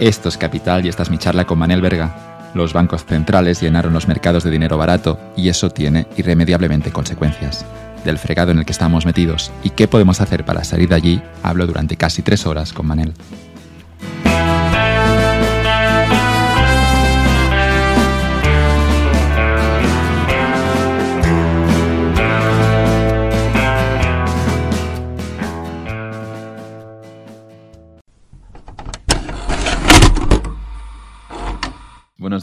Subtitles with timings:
[0.00, 2.50] Esto es Capital y esta es mi charla con Manel Verga.
[2.54, 7.66] Los bancos centrales llenaron los mercados de dinero barato y eso tiene irremediablemente consecuencias.
[8.04, 11.22] Del fregado en el que estamos metidos y qué podemos hacer para salir de allí,
[11.42, 13.12] hablo durante casi tres horas con Manel.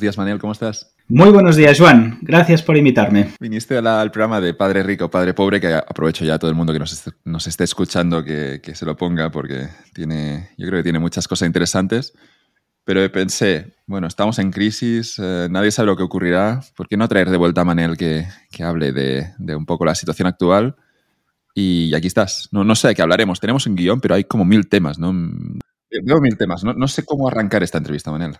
[0.05, 0.93] Días, Manuel, ¿cómo estás?
[1.07, 2.19] Muy buenos días, Juan.
[2.21, 3.31] Gracias por invitarme.
[3.39, 6.73] Viniste al programa de Padre Rico, Padre Pobre, que aprovecho ya a todo el mundo
[6.73, 6.93] que nos,
[7.47, 12.13] esté, escuchando que, se lo ponga, porque tiene, yo creo que tiene muchas cosas interesantes.
[12.83, 17.07] Pero pensé, bueno, estamos en crisis, eh, nadie sabe lo que ocurrirá, ¿por qué no
[17.07, 18.27] traer de vuelta a Manel que,
[18.63, 20.75] hable de, un poco la situación actual?
[21.55, 22.47] Y aquí estás.
[22.51, 25.11] No, no sé de qué hablaremos, tenemos un guion, pero hay como mil temas, ¿no?
[26.03, 28.37] Veo mil temas, no, no sé cómo arrancar esta entrevista, Manel.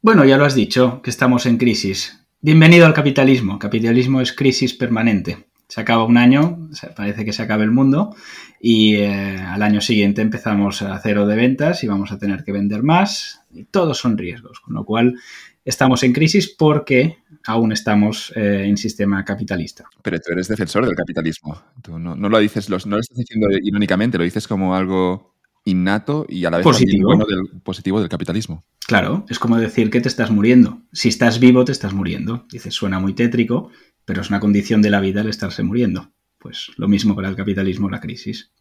[0.00, 2.24] Bueno, ya lo has dicho, que estamos en crisis.
[2.40, 3.58] Bienvenido al capitalismo.
[3.58, 5.48] Capitalismo es crisis permanente.
[5.66, 8.14] Se acaba un año, parece que se acaba el mundo,
[8.60, 12.52] y eh, al año siguiente empezamos a cero de ventas y vamos a tener que
[12.52, 13.42] vender más.
[13.52, 15.18] Y todos son riesgos, con lo cual
[15.64, 19.88] estamos en crisis porque aún estamos eh, en sistema capitalista.
[20.00, 21.60] Pero tú eres defensor del capitalismo.
[21.82, 25.37] Tú no, lo dices, no lo estás diciendo irónicamente, lo dices como algo
[25.68, 27.08] innato y a la vez positivo.
[27.08, 28.64] bueno del, positivo del capitalismo.
[28.86, 30.82] Claro, es como decir que te estás muriendo.
[30.92, 32.46] Si estás vivo, te estás muriendo.
[32.50, 33.70] Dices, suena muy tétrico,
[34.04, 36.10] pero es una condición de la vida el estarse muriendo.
[36.38, 38.52] Pues lo mismo para el capitalismo, la crisis.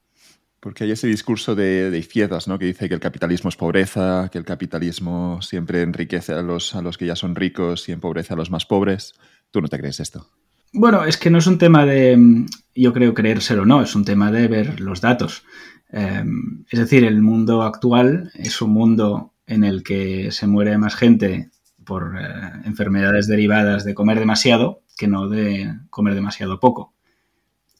[0.59, 2.57] Porque hay ese discurso de, de izquierdas, ¿no?
[2.57, 6.81] Que dice que el capitalismo es pobreza, que el capitalismo siempre enriquece a los, a
[6.81, 9.13] los que ya son ricos y empobrece a los más pobres.
[9.51, 10.27] ¿Tú no te crees esto?
[10.73, 14.05] Bueno, es que no es un tema de, yo creo, creérselo o no, es un
[14.05, 15.43] tema de ver los datos.
[15.89, 20.95] Em, es decir, el mundo actual es un mundo en el que se muere más
[20.95, 21.49] gente
[21.85, 26.93] por eh, enfermedades derivadas de comer demasiado que no de comer demasiado poco.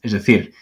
[0.02, 0.54] Es decir,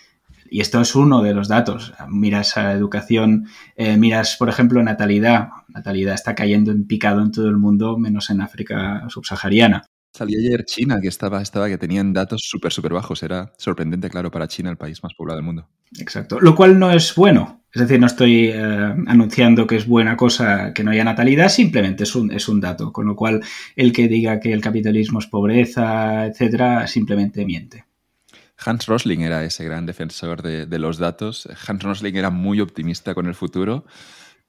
[0.51, 1.93] y esto es uno de los datos.
[2.09, 3.47] Miras a educación,
[3.77, 5.49] eh, miras, por ejemplo, natalidad.
[5.69, 9.85] Natalidad está cayendo en picado en todo el mundo, menos en África subsahariana.
[10.16, 13.22] Salió ayer China, que estaba, estaba que tenían datos súper, súper bajos.
[13.22, 15.69] Era sorprendente, claro, para China, el país más poblado del mundo.
[15.99, 16.41] Exacto.
[16.41, 17.60] Lo cual no es bueno.
[17.71, 22.05] Es decir, no estoy eh, anunciando que es buena cosa que no haya natalidad, simplemente
[22.05, 22.94] es un, es un dato.
[22.94, 23.43] Con lo cual,
[23.76, 27.84] el que diga que el capitalismo es pobreza, etcétera, simplemente miente.
[28.65, 31.47] Hans Rosling era ese gran defensor de, los datos.
[31.69, 33.84] Hans Rosling era muy optimista con el futuro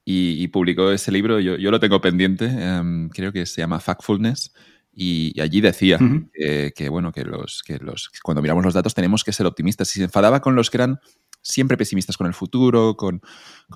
[0.06, 1.42] y, publicó ese libro.
[1.42, 4.54] Yo, lo tengo pendiente, em, creo que se llama Factfulness
[5.00, 6.00] y, allí decía
[6.34, 9.96] que, bueno, que, los, que los, cuando miramos los datos tenemos que ser optimistas.
[9.96, 11.00] Y se enfadaba con los que eran
[11.44, 13.22] siempre pesimistas con el futuro, con,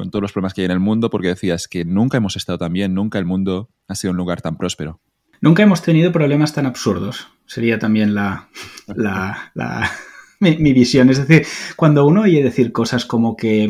[0.09, 2.57] todos los problemas que hay en el mundo, porque decía, es que nunca hemos estado
[2.57, 4.99] tan bien, nunca el mundo ha sido un lugar tan próspero.
[5.41, 7.27] Nunca hemos tenido problemas tan absurdos.
[7.45, 8.49] Sería también la,
[8.87, 9.91] la,
[10.39, 11.11] mi, visión.
[11.11, 11.45] Es decir,
[11.75, 13.69] cuando uno oye decir cosas como que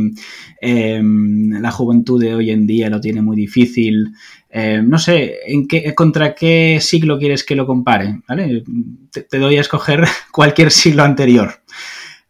[0.61, 4.13] em, la juventud de hoy en día lo tiene muy difícil,
[4.51, 8.21] em, no sé, ¿en qué, ¿contra qué siglo quieres que lo compare?
[9.11, 11.61] Te, doy a escoger cualquier siglo anterior.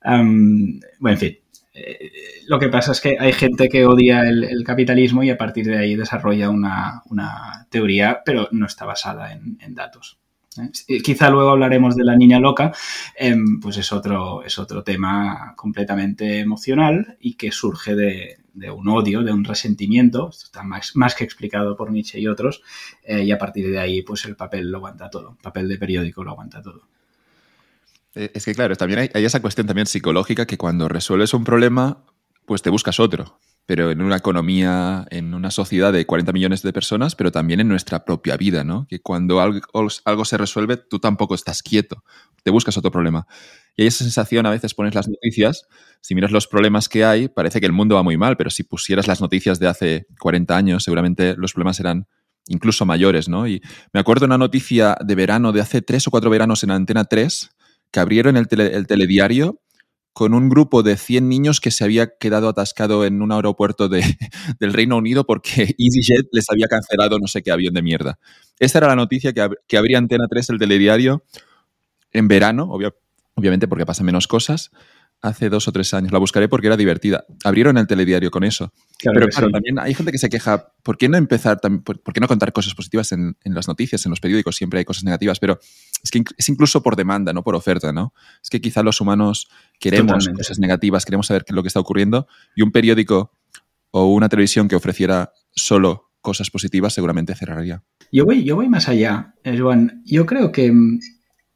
[0.04, 1.38] bueno, en fin.
[1.74, 2.12] Eh,
[2.48, 5.78] lo que pasa es que hay gente que odia el, capitalismo y a partir de
[5.78, 7.02] ahí desarrolla una,
[7.70, 10.22] teoría, pero no está basada en datos.
[10.58, 11.02] ¿eh?
[11.02, 12.72] Quizá luego hablaremos de la niña loca,
[13.16, 19.23] em, pues es otro, es otro tema completamente emocional y que surge de, un odio,
[19.23, 22.63] de un resentimiento, esto está más, más que explicado por Nietzsche y otros,
[23.03, 25.78] eh, y a partir de ahí pues el papel lo aguanta todo, el papel de
[25.78, 26.81] periódico lo aguanta todo.
[28.16, 31.44] Eh, es que claro, también hay, hay esa cuestión también psicológica que cuando resuelves un
[31.44, 32.03] problema,
[32.45, 36.74] pues te buscas otro pero en una economía, en una sociedad de 40 millones de
[36.74, 38.86] personas, pero también en nuestra propia vida, ¿no?
[38.90, 42.04] Que cuando algo, se resuelve, tú tampoco estás quieto,
[42.44, 43.28] te buscas otro problema.
[43.78, 45.68] Y hay esa sensación, a veces pones las noticias,
[46.02, 48.64] si miras los problemas que hay, parece que el mundo va muy mal, pero si
[48.64, 52.08] pusieras las noticias de hace 40 años, seguramente los problemas eran
[52.48, 53.48] incluso mayores, ¿no?
[53.48, 53.62] Y
[53.94, 57.52] me acuerdo una noticia de verano, de hace tres o cuatro veranos en Antena 3,
[57.92, 59.61] que abrieron el telediario
[60.13, 64.04] con un grupo de 100 niños que se había quedado atascado en un aeropuerto de,
[64.60, 68.19] del Reino Unido porque EasyJet les había cancelado no sé qué avión de mierda.
[68.60, 71.24] Esta era la noticia que, que abría Antena 3 el telediario
[72.12, 72.69] en verano,
[73.36, 74.72] obviamente porque pasan menos cosas,
[75.21, 76.12] hace dos o tres años.
[76.12, 77.25] La buscaré porque era divertida.
[77.44, 78.73] Abrieron el telediario con eso.
[79.03, 82.27] Pero claro, también hay gente que se queja, ¿por qué no empezar, por, qué no
[82.27, 84.56] contar cosas positivas en, en, las noticias, en los periódicos?
[84.56, 85.59] Siempre hay cosas negativas, pero
[86.03, 88.13] es que es incluso por demanda, no por oferta, ¿no?
[88.44, 91.79] Es que quizá los humanos queremos cosas negativas, queremos saber qué es lo que está
[91.79, 93.31] ocurriendo y un periódico
[93.91, 97.83] o una televisión que ofreciera solo cosas positivas, seguramente cerraría.
[98.12, 100.01] Yo voy, yo voy más allá, Joan.
[100.06, 101.00] Yo creo que mm,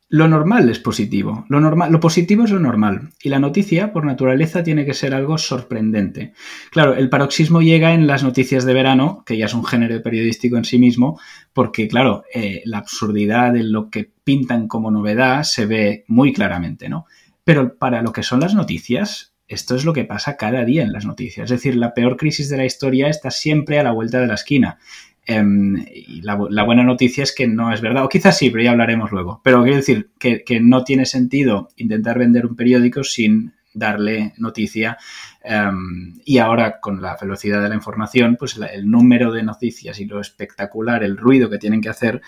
[0.07, 1.45] lo normal es positivo.
[1.49, 3.09] Lo, normal, lo positivo es lo normal.
[3.23, 6.33] Y la noticia, por naturaleza, tiene que ser algo sorprendente.
[6.71, 10.57] Claro, el paroxismo llega en las noticias de verano, que ya es un género periodístico
[10.57, 11.19] en sí mismo,
[11.53, 16.87] porque, claro, eh, la absurdidad de lo que pintan como novedad se ve muy claramente,
[16.87, 17.05] ¿no?
[17.43, 20.91] Pero para lo que son las noticias, esto es lo que pasa cada día en
[20.91, 21.45] las noticias.
[21.45, 24.33] Es decir, la peor crisis de la historia está siempre a la vuelta de la
[24.35, 24.79] esquina.
[25.27, 28.71] Em, y la, buena noticia es que no es verdad, o quizás sí, pero ya
[28.71, 29.41] hablaremos luego.
[29.43, 34.97] Pero quiero decir que, no tiene sentido intentar vender un periódico sin darle noticia.
[35.43, 40.05] Em, y ahora, con la velocidad de la información, pues el número de noticias y
[40.05, 42.21] lo espectacular, el ruido que tienen que hacer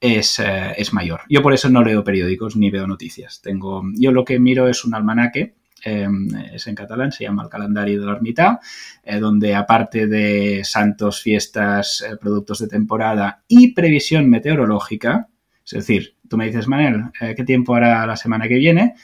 [0.00, 1.22] es, eh, es, mayor.
[1.28, 3.40] Yo por eso no leo periódicos ni veo noticias.
[3.42, 5.54] Tengo, yo lo que miro es un almanaque
[5.84, 8.58] Em, es en catalán, se llama el calendario de la ermita,
[9.02, 15.28] eh, donde aparte de santos, fiestas, eh, productos de temporada y previsión meteorológica,
[15.62, 18.94] es decir, tú me dices, Manel, eh, ¿qué tiempo hará la semana que viene?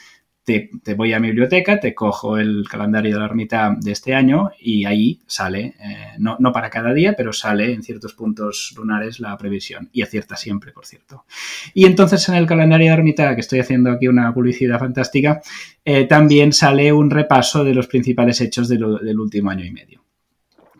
[0.43, 4.51] Te, voy a mi biblioteca, te cojo el calendario de la ermita de este año
[4.59, 9.37] y ahí sale, eh, no, para cada día, pero sale en ciertos puntos lunares la
[9.37, 11.25] previsión y acierta siempre, por cierto.
[11.73, 15.41] Y entonces en el calendario de la ermita, que estoy haciendo aquí una publicidad fantástica,
[15.85, 20.03] eh, también sale un repaso de los principales hechos del último año y medio.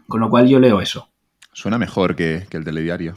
[0.07, 1.09] Con lo cual yo leo eso.
[1.53, 3.15] Suena mejor que, que el telediario.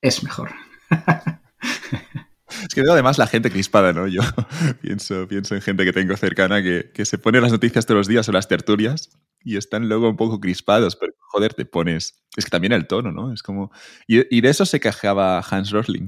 [0.00, 0.50] Es mejor.
[2.68, 4.06] Es que veo además la gente crispada, ¿no?
[4.06, 4.20] Yo
[4.82, 8.08] pienso, pienso en gente que tengo cercana que, que, se pone las noticias todos los
[8.08, 9.10] días o las tertulias
[9.44, 12.22] y están luego un poco crispados, pero joder, te pones.
[12.36, 13.32] Es que también el tono, ¿no?
[13.32, 13.70] Es como.
[14.06, 16.06] Y, de eso se quejaba Hans Rosling.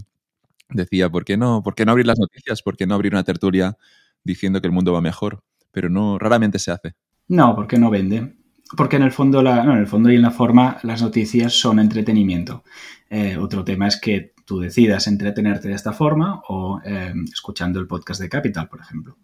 [0.70, 2.62] Decía, ¿por qué, no, ¿por qué no abrir las noticias?
[2.62, 3.76] ¿Por qué no abrir una tertulia
[4.22, 5.42] diciendo que el mundo va mejor?
[5.72, 6.94] Pero no, raramente se hace.
[7.28, 8.36] No, porque no vende.
[8.76, 11.78] Porque en el fondo, la, en el fondo y en la forma, las noticias son
[11.78, 12.64] entretenimiento.
[13.10, 17.86] Eh, otro tema es que tú decidas entretenerte de esta forma o em, escuchando el
[17.86, 19.18] podcast de Capital, por ejemplo.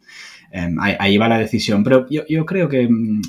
[0.50, 3.22] Em, ahí, va la decisión, pero yo, creo que mm,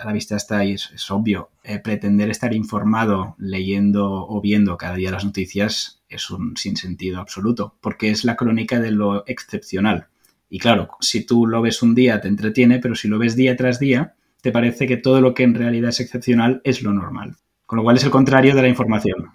[0.00, 4.96] a la vista está ahí, es, obvio, eh, pretender estar informado leyendo o viendo cada
[4.96, 10.08] día las noticias es un sinsentido absoluto, porque es la crónica de lo excepcional.
[10.48, 13.56] Y claro, si tú lo ves un día te entretiene, pero si lo ves día
[13.56, 17.36] tras día, te parece que todo lo que en realidad es excepcional es lo normal.
[17.66, 19.32] Con lo cual es el contrario de la información.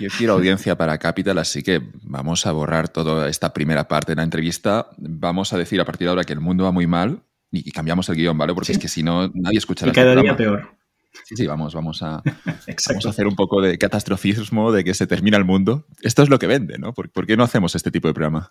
[0.00, 4.16] Yo quiero audiencia para Capital, así que vamos a borrar toda esta primera parte de
[4.16, 4.88] la entrevista.
[4.96, 8.08] Vamos a decir a partir de ahora que el mundo va muy mal y cambiamos
[8.08, 8.54] el guion, ¿vale?
[8.54, 9.90] Porque es que si no, nadie escuchará.
[9.90, 10.70] Y cada día peor.
[11.24, 12.22] Sí, sí, vamos, vamos a,
[12.88, 15.86] vamos a hacer un poco de catastrofismo, de que se termina el mundo.
[16.00, 16.94] Esto es lo que vende, ¿no?
[16.94, 18.48] ¿Por, ¿por qué no hacemos este tipo de programa?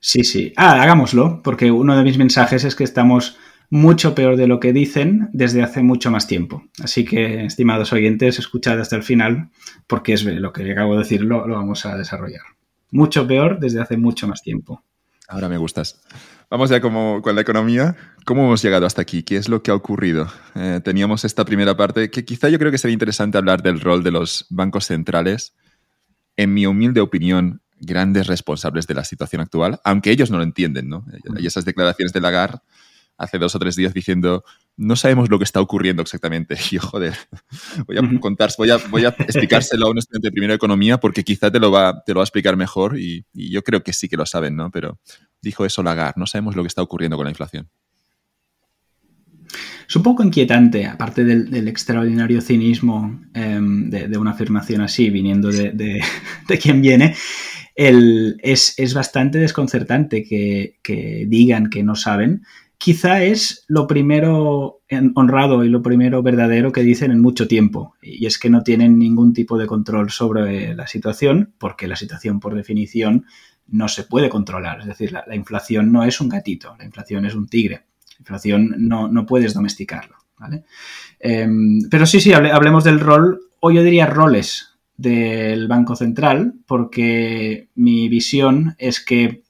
[0.00, 0.52] Sí, sí.
[0.56, 3.36] Ah, hagámoslo, porque uno de mis mensajes es que estamos
[3.70, 6.64] mucho peor de lo que dicen desde hace mucho más tiempo.
[6.82, 9.50] Así que, estimados oyentes, escuchad hasta el final,
[9.86, 12.42] porque es lo que acabo de decir, lo, vamos a desarrollar.
[12.90, 14.82] Mucho peor desde hace mucho más tiempo.
[15.28, 16.00] Ahora me gustas.
[16.50, 17.94] Vamos ya como con la economía.
[18.24, 19.22] ¿Cómo hemos llegado hasta aquí?
[19.22, 20.28] ¿Qué es lo que ha ocurrido?
[20.54, 24.02] Eh, teníamos esta primera parte que quizá yo creo que sería interesante hablar del rol
[24.02, 25.54] de los bancos centrales.
[26.38, 30.88] En mi humilde opinión, grandes responsables de la situación actual, aunque ellos no lo entienden,
[30.88, 31.04] ¿no?
[31.36, 32.60] Y esas declaraciones de Lagarde
[33.18, 34.44] hace dos o tres días diciendo,
[34.76, 36.56] no sabemos lo que está ocurriendo exactamente.
[36.70, 37.14] Y yo, joder,
[37.86, 41.24] voy a contar, voy a, voy a explicárselo a un estudiante de primera economía porque
[41.24, 44.08] quizá te lo va, te lo va a explicar mejor y, yo creo que sí
[44.08, 44.70] que lo saben, ¿no?
[44.70, 44.98] Pero
[45.42, 47.68] dijo eso Lagarde, no sabemos lo que está ocurriendo con la inflación.
[49.88, 55.72] Es un poco inquietante, aparte del, extraordinario cinismo em, de, una afirmación así, viniendo de,
[55.72, 57.14] de quien viene,
[57.78, 62.42] el, es, es, bastante desconcertante que, que, digan que no saben
[62.78, 64.80] quizá es lo primero
[65.14, 67.94] honrado y lo primero verdadero que dicen en mucho tiempo.
[68.00, 72.40] Y es que no tienen ningún tipo de control sobre la situación, porque la situación,
[72.40, 73.26] por definición,
[73.66, 74.80] no se puede controlar.
[74.80, 77.84] Es decir, la, inflación no es un gatito, la inflación es un tigre.
[78.12, 80.16] La inflación no, no puedes domesticarlo.
[81.18, 87.68] Em, pero sí, sí, hablemos del rol, o yo diría roles del Banco Central, porque
[87.74, 89.42] mi visión es que,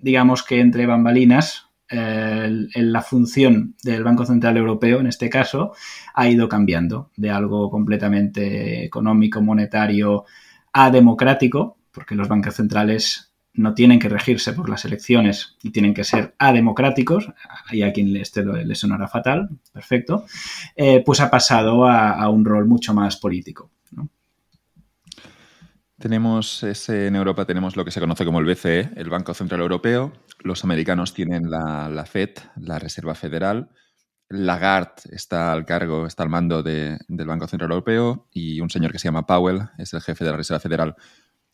[0.00, 5.72] digamos que entre bambalinas, la función del Banco Central Europeo, en este caso,
[6.14, 10.24] ha ido cambiando de algo completamente económico, monetario,
[10.72, 15.92] a democrático, porque los bancos centrales no tienen que regirse por las elecciones y tienen
[15.92, 17.28] que ser ademocráticos,
[17.72, 20.24] y a quien este le sonará fatal, perfecto,
[20.76, 23.70] eh, pues ha pasado a, un rol mucho más político.
[25.98, 30.12] Tenemos en Europa tenemos lo que se conoce como el BCE, el Banco Central Europeo.
[30.42, 33.68] Los americanos tienen la, Fed, la Reserva Federal.
[34.28, 38.98] Lagarde está al cargo, está al mando del Banco Central Europeo y un señor que
[38.98, 40.96] se llama Powell es el jefe de la Reserva Federal.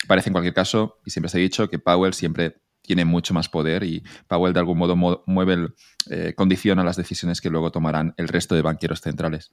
[0.07, 3.49] Parece en cualquier caso, y siempre se ha dicho, que Powell siempre tiene mucho más
[3.49, 4.95] poder y Powell de algún modo
[5.26, 5.75] mueve, el,
[6.11, 9.50] eh, condiciona las decisiones que luego tomarán el resto de banqueros centrales.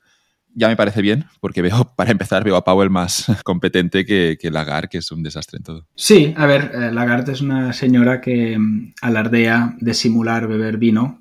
[0.55, 4.51] Ya me parece bien, porque veo, para empezar, veo a Powell más competente que, que
[4.51, 5.87] Lagarde, que es un desastre en todo.
[5.95, 11.19] Sí, a ver, eh, Lagarde es una señora que mm, alardea de simular beber vino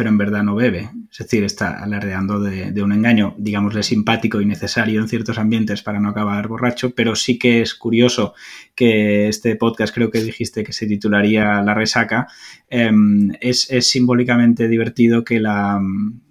[0.00, 0.88] pero en verdad no bebe.
[1.10, 5.98] Es decir, está alardeando de, un engaño, digámosle, simpático y necesario en ciertos ambientes para
[5.98, 8.34] no acabar borracho, pero sí que es curioso
[8.76, 12.28] que este podcast, creo que dijiste que se titularía La resaca,
[12.68, 15.80] em, es, simbólicamente divertido que la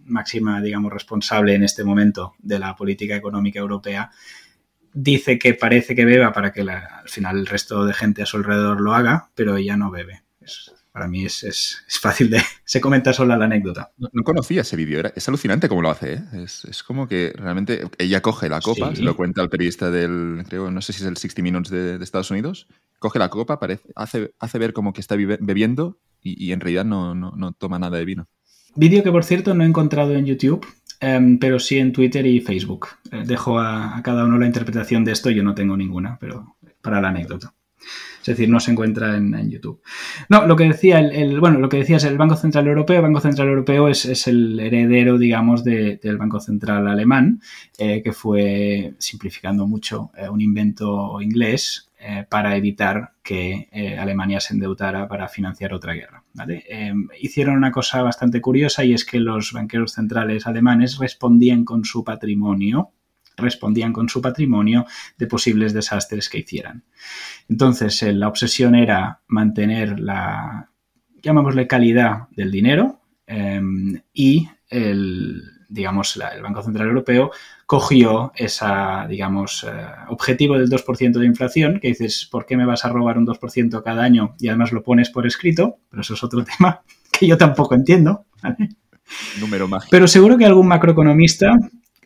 [0.05, 4.09] máxima, digamos, responsable en este momento de la política económica europea
[4.93, 8.37] dice que parece que beba para que al final el resto de gente a su
[8.37, 10.23] alrededor lo haga, pero ella no bebe
[10.91, 12.41] para mí es, fácil de...
[12.63, 13.91] Se comenta sola la anécdota.
[13.97, 16.13] No, conocía ese vídeo, es alucinante cómo lo hace.
[16.13, 16.21] ¿eh?
[16.43, 20.71] Es, como que realmente ella coge la copa, se lo cuenta al periodista del, creo,
[20.71, 22.67] no sé si es el 60 Minutes de, Estados Unidos,
[22.99, 27.15] coge la copa, parece, hace, hace ver como que está bebiendo y, en realidad no,
[27.15, 28.27] no, toma nada de vino.
[28.75, 30.65] Vídeo que, por cierto, no he encontrado en YouTube,
[30.99, 32.87] em, pero sí en Twitter y Facebook.
[33.11, 36.57] Eh, dejo a, a, cada uno la interpretación de esto, yo no tengo ninguna, pero
[36.81, 37.53] para la anécdota.
[38.21, 39.81] Es decir, no se encuentra en, YouTube.
[40.27, 42.97] No, lo que decía el, bueno, lo que decía es el Banco Central Europeo.
[42.97, 47.41] El Banco Central Europeo es, el heredero, digamos, del Banco Central alemán,
[47.77, 53.67] eh, que fue, simplificando mucho, eh, un invento inglés eh, para evitar que
[53.99, 56.23] Alemania se endeudara para financiar otra guerra.
[57.19, 62.03] hicieron una cosa bastante curiosa y es que los banqueros centrales alemanes respondían con su
[62.03, 62.91] patrimonio
[63.39, 64.85] respondían con su patrimonio
[65.17, 66.83] de posibles desastres que hicieran.
[67.47, 70.69] Entonces, eh, la obsesión era mantener la,
[71.21, 77.31] llamémosle, calidad del dinero em, y el, digamos, el Banco Central Europeo
[77.65, 79.71] cogió esa, digamos, eh,
[80.09, 83.83] objetivo del 2% de inflación, que dices, ¿por qué me vas a robar un 2%
[83.83, 85.77] cada año y además lo pones por escrito?
[85.89, 86.81] Pero eso es otro tema
[87.11, 88.25] que yo tampoco entiendo.
[89.39, 89.89] Número mágico.
[89.91, 91.55] Pero seguro que algún macroeconomista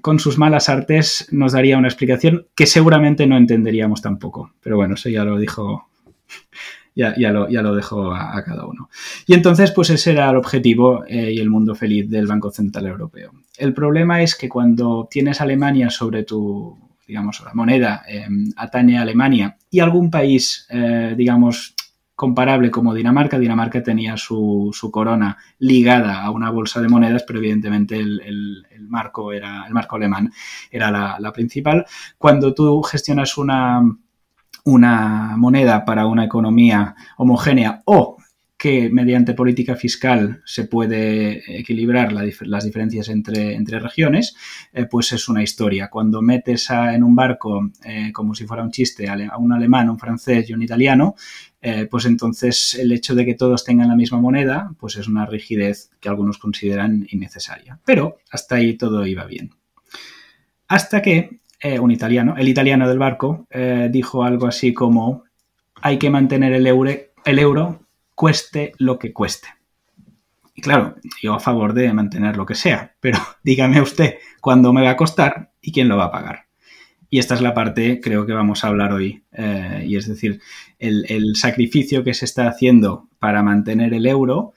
[0.04, 4.52] con sus malas artes nos daría una explicación que seguramente no entenderíamos tampoco.
[4.62, 5.88] Pero bueno, eso ya lo dijo,
[6.94, 8.90] ya, lo, ya lo dejo a, cada uno.
[9.26, 12.88] Y entonces, pues ese era el objetivo eh, y el mundo feliz del Banco Central
[12.88, 13.32] Europeo.
[13.58, 19.04] El problema es que cuando tienes Alemania sobre tu, digamos, la moneda, eh, atañe a
[19.04, 21.73] Alemania y algún país, eh, digamos,
[22.16, 23.40] comparable como Dinamarca.
[23.40, 29.66] Dinamarca tenía su, corona ligada a una bolsa de monedas, pero evidentemente el, marco, era,
[29.68, 30.32] el marco alemán
[30.72, 31.86] era la, principal.
[32.18, 33.82] Cuando tú gestionas una,
[34.66, 38.18] una moneda para una economía homogénea o
[38.64, 44.38] que mediante política fiscal se puede equilibrar las diferencias entre, entre regiones,
[44.72, 45.90] eh, pues es una historia.
[45.90, 50.00] Cuando metes en un barco, eh, como si fuera un chiste, a un alemán, un
[50.00, 51.16] francés y un italiano,
[51.62, 55.26] eh, pues entonces el hecho de que todos tengan la misma moneda, pues es una
[55.26, 57.82] rigidez que algunos consideran innecesaria.
[57.84, 59.50] Pero hasta ahí todo iba bien.
[60.70, 61.42] Hasta que
[61.82, 63.46] un italiano, el italiano del barco,
[63.90, 65.26] dijo algo así como
[65.82, 66.66] hay que mantener el
[67.40, 67.83] euro
[68.16, 69.48] cueste lo que cueste.
[70.56, 74.84] Y claro, yo a favor de mantener lo que sea, pero dígame usted cuándo me
[74.84, 76.46] va a costar y quién lo va a pagar.
[77.10, 79.24] Y esta es la parte, creo que vamos a hablar hoy.
[79.32, 80.42] Eh, y es decir,
[80.80, 84.54] el, el, sacrificio que se está haciendo para mantener el euro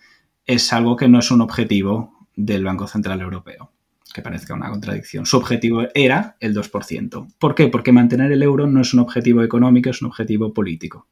[0.47, 3.73] es algo que no es un objetivo del Banco Central Europeo,
[4.15, 5.27] que parezca una contradicción.
[5.27, 7.35] Su objetivo era el 2%.
[7.39, 7.69] ¿Por qué?
[7.69, 11.09] Porque mantener el euro no es un objetivo económico, es un objetivo político.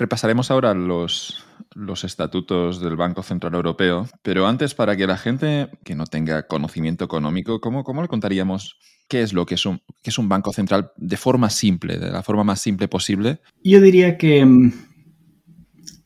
[0.00, 5.68] Repasaremos ahora los, los estatutos del Banco Central Europeo, pero antes, para que la gente
[5.84, 8.78] que no tenga conocimiento económico, ¿cómo, cómo le contaríamos
[9.08, 12.22] qué es lo que es, un, es un banco central de forma simple, de la
[12.22, 13.40] forma más simple posible?
[13.62, 14.72] Yo diría que mm,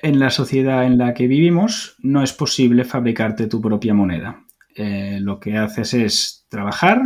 [0.01, 4.45] en la sociedad en la que vivimos no es posible fabricarte tu propia moneda.
[4.75, 7.01] Eh, lo que haces es trabajar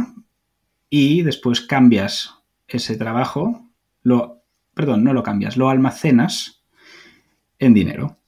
[0.88, 2.34] y después cambias
[2.66, 3.68] ese trabajo,
[4.00, 4.42] lo,
[4.72, 6.57] perdón, no lo cambias, lo almacenas
[7.58, 8.18] en dinero.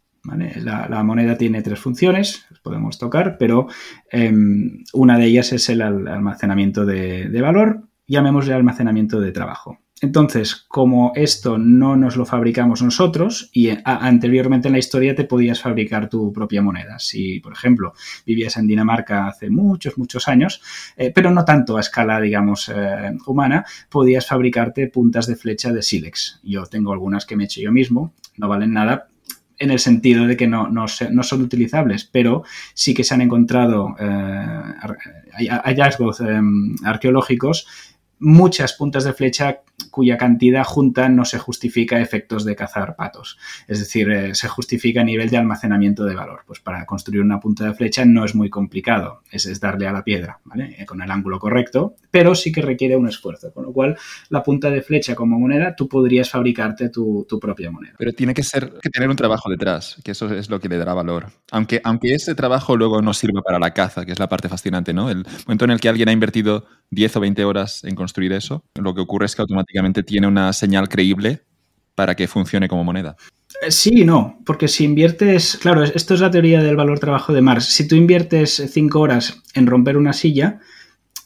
[0.63, 3.69] La, moneda tiene tres funciones, podemos tocar, pero
[4.11, 9.79] em, una de ellas es el almacenamiento de, de valor, llamémosle almacenamiento de trabajo.
[10.03, 15.61] Entonces, como esto no nos lo fabricamos nosotros y anteriormente en la historia te podías
[15.61, 16.99] fabricar tu propia moneda.
[16.99, 17.93] Si, por ejemplo,
[18.25, 20.63] vivías en Dinamarca hace muchos, muchos años,
[20.97, 25.83] eh, pero no tanto a escala, digamos, eh, humana, podías fabricarte puntas de flecha de
[25.83, 26.41] sílex.
[26.43, 29.10] Yo tengo algunas que me he hecho yo mismo, no valen nada,
[29.61, 32.43] en el sentido de que no, no, son utilizables, pero
[32.75, 34.65] sí que se han encontrado eh,
[35.65, 37.67] hallazgos em, arqueológicos
[38.21, 43.39] muchas puntas de flecha cuya cantidad junta no se justifica efectos de cazar patos.
[43.67, 46.41] Es decir, eh, se justifica a nivel de almacenamiento de valor.
[46.47, 50.05] Pues para construir una punta de flecha no es muy complicado, es, darle a la
[50.05, 50.77] piedra, ¿vale?
[50.79, 53.53] Eh, con el ángulo correcto, pero sí que requiere un esfuerzo.
[53.53, 53.97] Con lo cual,
[54.29, 57.95] la punta de flecha como moneda, tú podrías fabricarte tu, propia moneda.
[57.99, 60.77] Pero tiene que ser, que tener un trabajo detrás, que eso es lo que le
[60.77, 61.29] dará valor.
[61.51, 64.93] Aunque, aunque ese trabajo luego no sirva para la caza, que es la parte fascinante,
[64.93, 65.11] ¿no?
[65.11, 68.65] El momento en el que alguien ha invertido 10 o 20 horas en construir eso,
[68.75, 69.70] lo que ocurre es que automáticamente
[70.05, 71.41] tiene una señal creíble
[71.95, 73.17] para que funcione como moneda.
[73.63, 77.33] Eh, sí y no, porque si inviertes, claro, esto es la teoría del valor trabajo
[77.33, 77.65] de Marx.
[77.65, 80.61] Si tú inviertes 5 horas en romper una silla,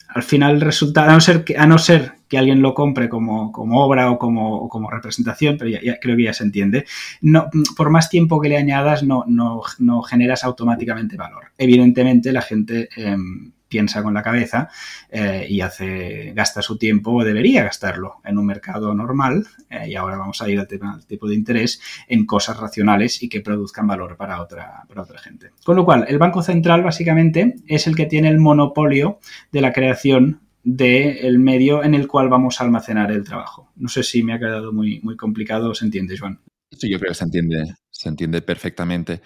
[0.09, 3.53] al final resulta, a no ser que, a no ser que alguien lo compre como,
[3.53, 6.87] como obra o como, como representación, pero creo que ya se entiende,
[7.21, 11.53] no, por más tiempo que le añadas no, no, no generas automáticamente valor.
[11.59, 12.89] Evidentemente la gente...
[12.97, 14.69] Em, piensa con la cabeza
[15.11, 19.97] eh, y hace, gasta su tiempo o debería gastarlo en un mercado normal, eh, y
[19.97, 23.89] ahora vamos a ir al, tema, tipo de interés, en cosas racionales y que produzcan
[23.89, 25.51] valor para otra, para otra gente.
[25.65, 29.19] Con lo cual, el Banco Central básicamente es el que tiene el monopolio
[29.51, 33.73] de la creación del medio en el cual vamos a almacenar el trabajo.
[33.75, 36.39] No sé si me ha quedado muy, muy complicado se entiende, Joan.
[36.71, 39.21] Sí, yo creo que se entiende, se entiende perfectamente.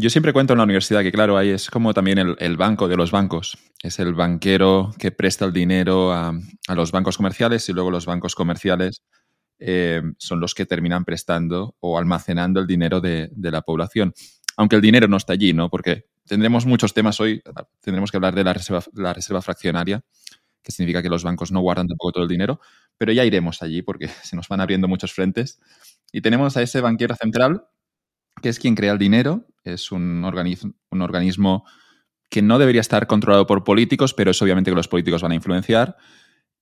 [0.00, 2.96] Yo siempre cuento en la universidad que, claro, ahí es como también el, banco de
[2.96, 3.58] los bancos.
[3.82, 6.32] Es el banquero que presta el dinero a,
[6.74, 9.02] los bancos comerciales y luego los bancos comerciales
[9.58, 14.14] eh, son los que terminan prestando o almacenando el dinero de, la población.
[14.56, 15.68] Aunque el dinero no está allí, ¿no?
[15.68, 17.42] Porque tendremos muchos temas hoy.
[17.82, 20.02] Tendremos que hablar de la reserva, la reserva fraccionaria,
[20.62, 22.58] que significa que los bancos no guardan tampoco todo el dinero,
[22.96, 25.60] pero ya iremos allí porque se nos van abriendo muchos frentes.
[26.10, 27.66] Y tenemos a ese banquero central
[28.40, 31.64] que es quien crea el dinero, es un organismo, un organismo
[32.30, 35.34] que no debería estar controlado por políticos, pero es obviamente que los políticos van a
[35.34, 35.96] influenciar.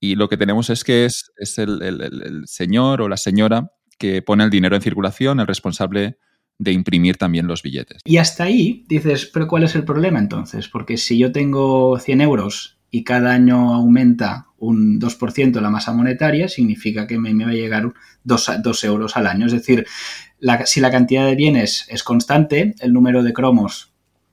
[0.00, 4.50] Y lo que tenemos es que es, el, señor o la señora que pone el
[4.50, 6.18] dinero en circulación, el responsable
[6.58, 8.00] de imprimir también los billetes.
[8.04, 10.68] Y hasta ahí dices, pero ¿cuál es el problema entonces?
[10.68, 16.48] Porque si yo tengo 100 euros y cada año aumenta un 2% la masa monetaria,
[16.48, 17.92] significa que me, va a llegar
[18.24, 19.46] 2 euros al año.
[19.46, 19.86] Es decir,
[20.64, 23.92] si la cantidad de bienes es constante, el número de cromos,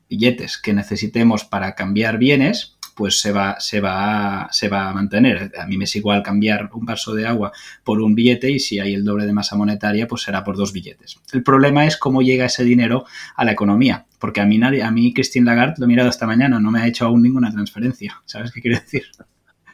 [0.09, 5.51] billetes que necesitemos para cambiar bienes, pues se va, se va, se va a mantener.
[5.59, 7.51] A mí me es igual cambiar un vaso de agua
[7.83, 10.71] por un billete y si hay el doble de masa monetaria, pues será por dos
[10.71, 11.19] billetes.
[11.33, 14.91] El problema es cómo llega ese dinero a la economía, porque a mí nadie, a
[14.91, 18.21] mí Christine Lagarde lo he mirado esta mañana, no me ha hecho aún ninguna transferencia.
[18.25, 19.03] ¿Sabes qué quiere decir?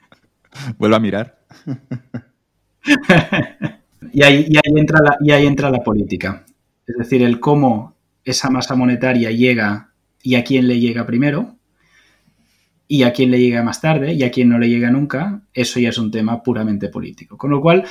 [0.77, 1.39] Vuelvo a mirar.
[4.11, 6.45] Y ahí, entra la, y ahí entra la política.
[6.87, 11.55] Es decir, el cómo esa masa monetaria llega y a quién le llega primero
[12.87, 15.79] y a quién le llega más tarde y a quién no le llega nunca, eso
[15.79, 17.37] ya es un tema puramente político.
[17.37, 17.85] Con lo cual,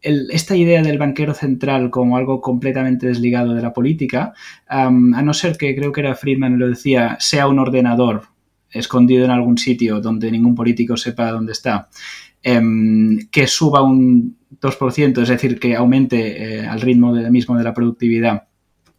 [0.00, 4.32] esta idea del banquero central como algo completamente desligado de la política,
[4.68, 8.22] a no ser que creo que era Friedman lo decía, sea un ordenador
[8.70, 11.88] escondido en algún sitio donde ningún político sepa dónde está,
[12.42, 17.64] em, que suba un 2%, es decir, que aumente eh, al ritmo de, mismo de
[17.64, 18.48] la productividad.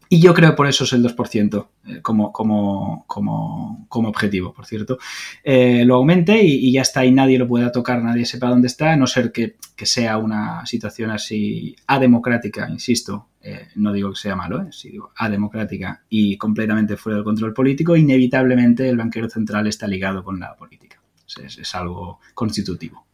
[0.10, 4.54] Y yo creo que por eso es el 2% eh, como, como, como, como, objetivo,
[4.54, 4.98] por cierto.
[5.44, 8.94] Eh, lo aumente y, ya está, y nadie lo pueda tocar, nadie sepa dónde está,
[8.94, 13.30] a no ser que, sea una situación así ademocrática, insisto,
[13.76, 18.90] no digo que sea malo, si digo ademocrática y completamente fuera del control político, inevitablemente
[18.90, 21.02] el banquero central está ligado con la política.
[21.46, 23.07] es algo constitutivo.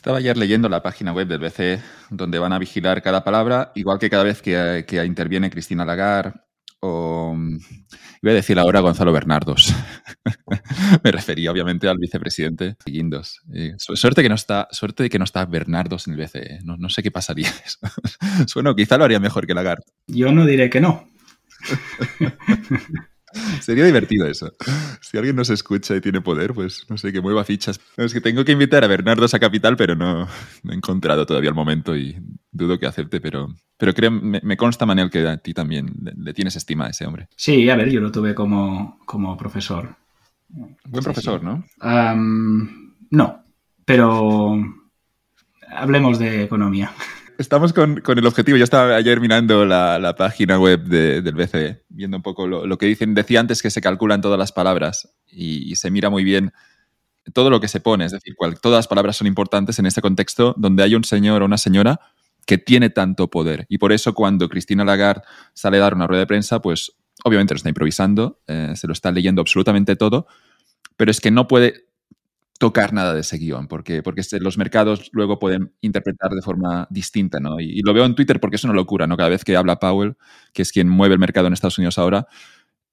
[0.00, 3.98] Estaba ayer leyendo la página web del BCE, donde van a vigilar cada palabra, igual
[3.98, 6.40] que cada vez que, interviene Cristina Lagarde
[6.80, 7.36] o...
[8.22, 9.74] Voy a decir ahora Gonzalo Bernardos.
[11.04, 13.42] Me refería obviamente al vicepresidente Guindos.
[13.76, 16.60] suerte, que no está, suerte de que no está Bernardos en el BCE.
[16.64, 17.52] No, no sé qué pasaría
[18.54, 19.84] bueno, quizá lo haría mejor que Lagarde.
[20.06, 21.10] Yo no diré que no.
[23.60, 24.52] Sería divertido eso.
[25.00, 27.80] Si alguien nos escucha y tiene poder, pues no sé, que mueva fichas.
[27.96, 30.28] es que tengo que invitar a Bernardo a Capital, pero no,
[30.68, 32.16] he encontrado todavía el momento y
[32.50, 36.56] dudo que acepte, pero, pero creo, me, consta, Manel, que a ti también le, tienes
[36.56, 37.28] estima a ese hombre.
[37.36, 39.96] Sí, a ver, yo lo tuve como, como profesor.
[40.48, 41.64] Buen profesor, ¿no?
[43.10, 43.44] no,
[43.84, 44.56] pero
[45.68, 46.92] hablemos de economía.
[47.40, 48.58] Estamos con, el objetivo.
[48.58, 53.14] Yo estaba ayer mirando la, página web del BCE, viendo un poco lo, que dicen.
[53.14, 56.52] Decía antes que se calculan todas las palabras y, se mira muy bien
[57.32, 58.04] todo lo que se pone.
[58.04, 61.46] Es decir, todas las palabras son importantes en este contexto donde hay un señor o
[61.46, 61.98] una señora
[62.44, 63.64] que tiene tanto poder.
[63.70, 65.22] Y por eso cuando Cristina Lagarde
[65.54, 66.92] sale a dar una rueda de prensa, pues
[67.24, 70.26] obviamente lo está improvisando, eh, se lo está leyendo absolutamente todo,
[70.98, 71.86] pero es que no puede
[72.60, 77.40] tocar nada de ese guion, porque, porque los mercados luego pueden interpretar de forma distinta,
[77.40, 77.58] ¿no?
[77.58, 79.16] Y, lo veo en Twitter porque es una locura, ¿no?
[79.16, 80.16] Cada vez que habla Powell,
[80.52, 82.26] que es quien mueve el mercado en Estados Unidos ahora,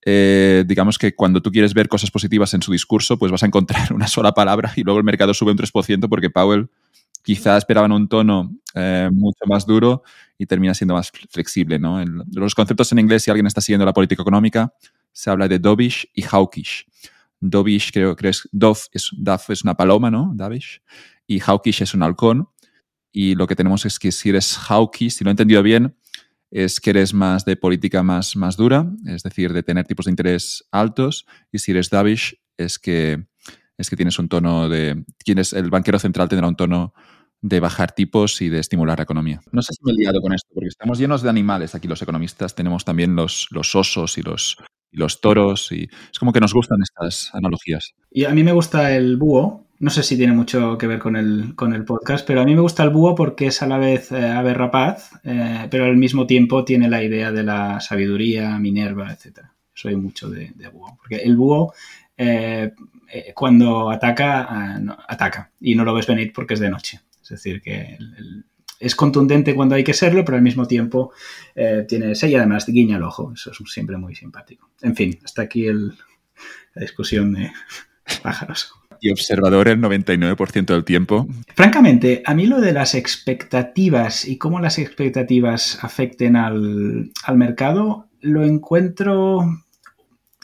[0.05, 3.45] eh, digamos que cuando tú quieres ver cosas positivas en su discurso, pues vas a
[3.45, 6.69] encontrar una sola palabra y luego el mercado sube un 3% porque Powell
[7.21, 10.03] quizá esperaban un tono eh, mucho más duro
[10.37, 11.77] y termina siendo más flexible.
[11.77, 12.01] ¿no?
[12.31, 14.73] los conceptos en inglés, si alguien está siguiendo la política económica,
[15.11, 16.85] se habla de dovish y hawkish.
[17.39, 18.47] Dovish, creo que es
[18.91, 19.11] es,
[19.49, 20.31] es una paloma, ¿no?
[20.33, 20.81] Dovish.
[21.27, 22.49] Y hawkish es un halcón.
[23.11, 25.95] Y lo que tenemos es que si eres hawkish, si lo he entendido bien,
[26.51, 30.11] es que eres más de política más, más dura, es decir, de tener tipos de
[30.11, 31.25] interés altos.
[31.51, 33.25] Y si eres dovish, es que,
[33.77, 35.03] es que tienes un tono de.
[35.23, 36.93] Tienes, el banquero central tendrá un tono
[37.41, 39.41] de bajar tipos y de estimular la economía.
[39.51, 42.01] No sé si me he liado con esto, porque estamos llenos de animales aquí los
[42.01, 42.55] economistas.
[42.55, 44.57] Tenemos también los, los osos y los,
[44.91, 47.93] los toros y es como que nos gustan estas analogías.
[48.11, 49.65] Y a mí me gusta el búho.
[49.79, 52.55] No sé si tiene mucho que ver con el, con el podcast, pero a mí
[52.55, 55.97] me gusta el búho porque es a la vez eh, ave rapaz, eh, pero al
[55.97, 59.41] mismo tiempo tiene la idea de la sabiduría, Minerva, etc.
[59.73, 60.97] Soy mucho de, búho.
[60.97, 61.73] Porque el búho,
[62.17, 62.73] eh,
[63.35, 67.01] cuando ataca, ataca y no lo ves venir porque es de noche.
[67.21, 67.97] Es decir, que
[68.79, 71.11] es contundente cuando hay que serlo, pero al mismo tiempo
[71.55, 73.31] eh, tiene ese y además guiña el ojo.
[73.33, 74.69] Eso es siempre muy simpático.
[74.81, 77.51] En fin, hasta aquí la discusión de
[78.23, 78.73] pájaros.
[78.99, 81.27] Y observador el 99% del tiempo.
[81.55, 88.07] Francamente, a mí lo de las expectativas y cómo las expectativas afecten al, al mercado,
[88.21, 89.45] lo encuentro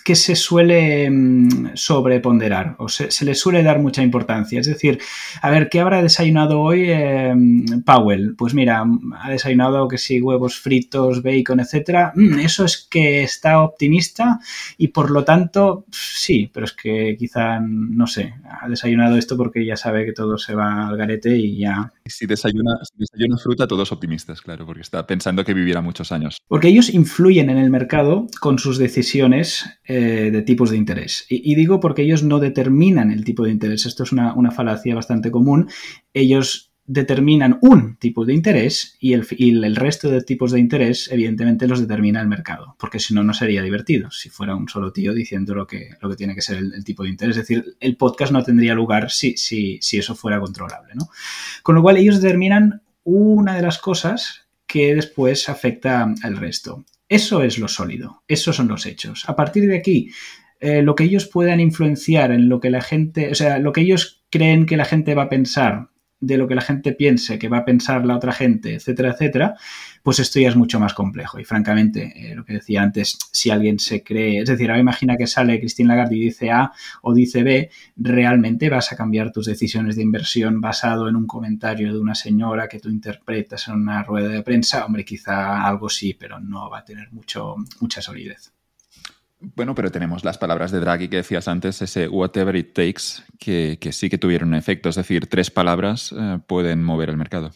[0.04, 4.60] que se suele mm, sobreponderar o se, le suele dar mucha importancia.
[4.60, 5.00] Es decir,
[5.42, 8.36] a ver, ¿qué habrá desayunado hoy em, Powell?
[8.38, 8.84] Pues mira,
[9.22, 12.12] ha desayunado que sí, huevos fritos, bacon, etcétera.
[12.16, 14.40] Mm, eso es que está optimista
[14.78, 19.66] y por lo tanto, sí, pero es que quizá, no sé, ha desayunado esto porque
[19.66, 21.94] ya sabe que todo se va al garete y ya.
[22.06, 26.42] Si desayuna, si desayuna fruta, todos optimistas, claro, porque está pensando que vivirá muchos años.
[26.48, 31.26] Porque ellos influyen en el mercado con sus decisiones eh, de tipos de interés.
[31.30, 33.86] Y, digo porque ellos no determinan el tipo de interés.
[33.86, 35.70] Esto es una, falacia bastante común.
[36.14, 41.66] Ellos determinan un tipo de interés y el, el, resto de tipos de interés evidentemente
[41.66, 45.14] los determina el mercado, porque si no, no sería divertido si fuera un solo tío
[45.14, 47.38] diciendo lo que, lo que tiene que ser el, tipo de interés.
[47.38, 50.94] Es decir, el podcast no tendría lugar si, si, si eso fuera controlable.
[50.96, 51.08] ¿no?
[51.62, 56.84] Con lo cual ellos determinan una de las cosas que después afecta al resto.
[57.14, 59.26] Eso es lo sólido, esos son los hechos.
[59.28, 60.10] A partir de aquí,
[60.60, 63.82] eh, lo que ellos puedan influenciar en lo que la gente, o sea, lo que
[63.82, 65.90] ellos creen que la gente va a pensar
[66.26, 69.56] de lo que la gente piense, que va a pensar la otra gente, etcétera, etcétera,
[70.04, 71.38] pues esto ya es mucho más complejo.
[71.40, 75.18] Y francamente, eh, lo que decía antes, si alguien se cree, es decir, ahora imagina
[75.18, 79.48] que sale Christine Lagarde y dice A o dice B, realmente vas a cambiar tus
[79.48, 84.04] decisiones de inversión basado en un comentario de una señora que tú interpretas en una
[84.04, 84.86] rueda de prensa.
[84.86, 88.54] Hombre, quizá algo sí, pero no va a tener mucho, mucha solidez.
[89.56, 93.78] Bueno, pero tenemos las palabras de Draghi que decías antes, ese whatever it takes, que,
[93.92, 94.90] sí que tuvieron efecto.
[94.90, 97.52] Es decir, tres palabras eh, pueden mover el mercado.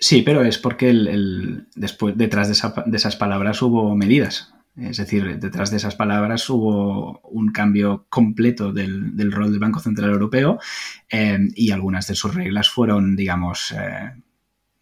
[0.00, 4.54] Sí, pero es porque el, después, detrás de, esas palabras hubo medidas.
[4.76, 10.10] Es decir, detrás de esas palabras hubo un cambio completo del, rol del Banco Central
[10.10, 10.58] Europeo
[11.10, 14.12] eh, y algunas de sus reglas fueron, digamos, eh,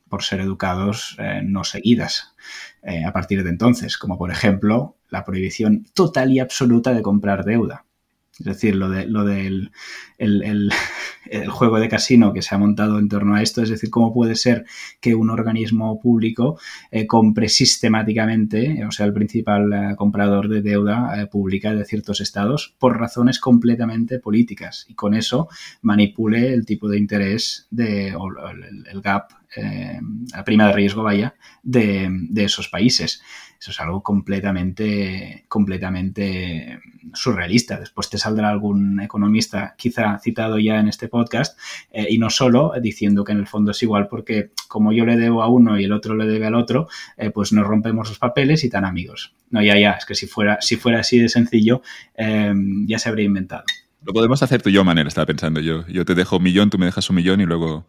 [0.08, 2.36] por ser educados, no seguidas
[3.04, 7.86] a partir de entonces, como por ejemplo la prohibición total y absoluta de comprar deuda.
[8.38, 9.70] Es decir, lo, de, lo del
[10.18, 10.70] el,
[11.48, 14.36] juego de casino que se ha montado en torno a esto, es decir, cómo puede
[14.36, 14.66] ser
[15.00, 16.58] que un organismo público
[16.90, 22.20] eh, compre sistemáticamente, o sea, el principal eh, comprador de deuda eh, pública de ciertos
[22.20, 25.48] estados, por razones completamente políticas y con eso
[25.80, 29.30] manipule el tipo de interés de, o el, gap,
[30.34, 33.22] la prima de riesgo, vaya, de, de esos países.
[33.70, 36.80] Es algo completamente, completamente
[37.14, 37.78] surrealista.
[37.78, 41.58] Después te saldrá algún economista, quizá citado ya en este podcast,
[41.90, 45.16] eh, y no solo diciendo que en el fondo es igual, porque como yo le
[45.16, 48.18] debo a uno y el otro le debe al otro, eh, pues nos rompemos los
[48.18, 49.34] papeles y tan amigos.
[49.50, 51.82] No, ya, ya, es que si fuera, si fuera así de sencillo,
[52.16, 52.52] eh,
[52.86, 53.64] ya se habría inventado.
[54.04, 55.86] Lo podemos hacer tú y yo, Manel, estaba pensando yo.
[55.88, 57.86] Yo te dejo un millón, tú me dejas un millón y luego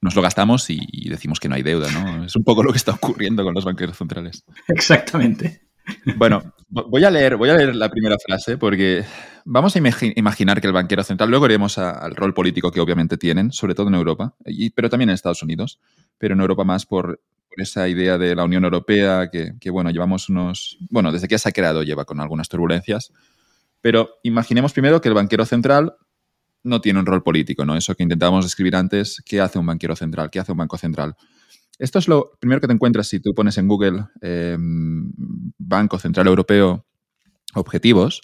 [0.00, 2.24] nos lo gastamos y decimos que no hay deuda, ¿no?
[2.24, 4.44] Es un poco lo que está ocurriendo con los banqueros centrales.
[4.68, 5.70] Exactamente.
[6.16, 9.04] Bueno, voy a leer, voy a leer la primera frase porque
[9.44, 13.52] vamos a imaginar que el banquero central, luego iremos al rol político que obviamente tienen,
[13.52, 14.34] sobre todo en Europa,
[14.74, 15.80] pero también en Estados Unidos.
[16.18, 17.20] pero en Europa más por,
[17.56, 21.48] esa idea de la Unión Europea que, que, bueno, llevamos unos, bueno, desde que se
[21.48, 23.12] ha creado lleva con algunas turbulencias,
[23.80, 25.94] pero imaginemos primero que el banquero central
[26.62, 27.76] no tiene un rol político, ¿no?
[27.76, 30.30] Eso que intentábamos describir antes, ¿qué hace un banquero central?
[30.30, 31.16] ¿Qué hace un banco central?
[31.78, 35.10] Esto es lo primero que te encuentras si tú pones en Google em,
[35.58, 36.86] Banco Central Europeo
[37.54, 38.20] Objetivos.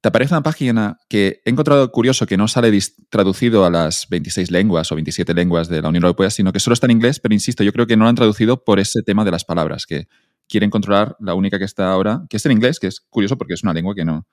[0.00, 2.76] Te aparece una página que he encontrado curioso que no sale
[3.10, 6.74] traducido a las 26 lenguas o 27 lenguas de la Unión Europea, sino que solo
[6.74, 9.24] está en inglés, pero insisto, yo creo que no lo han traducido por ese tema
[9.24, 10.06] de las palabras, que
[10.48, 13.54] quieren controlar la única que está ahora, que es en inglés, que es curioso porque
[13.54, 14.26] es una lengua que no,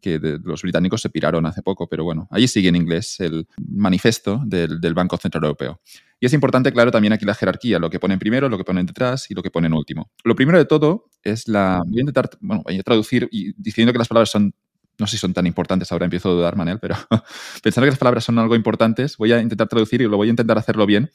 [0.00, 4.40] que los británicos se piraron hace poco, pero bueno, allí sigue en inglés el manifiesto
[4.44, 5.80] del, Banco Central Europeo.
[6.20, 8.86] Y es importante, claro, también aquí la jerarquía, lo que ponen primero, lo que ponen
[8.86, 10.10] detrás y lo que ponen último.
[10.24, 11.82] Lo primero de todo es la...
[11.86, 14.54] Voy a intentar, bueno, voy a traducir y diciendo que las palabras son...
[14.98, 16.96] No sé si son tan importantes, ahora empiezo a dudar, Manel, pero
[17.62, 20.30] pensando que las palabras son algo importantes, voy a intentar traducir y lo voy a
[20.30, 21.08] intentar hacerlo bien,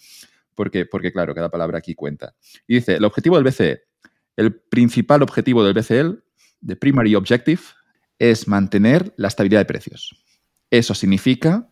[0.56, 2.34] porque, porque claro, cada palabra aquí cuenta.
[2.66, 3.84] Y dice, el objetivo del BCE,
[4.38, 6.16] el principal objetivo del BCE,
[6.66, 7.62] the primary objective,
[8.24, 10.16] es mantener la estabilidad de precios.
[10.72, 11.68] Eso significa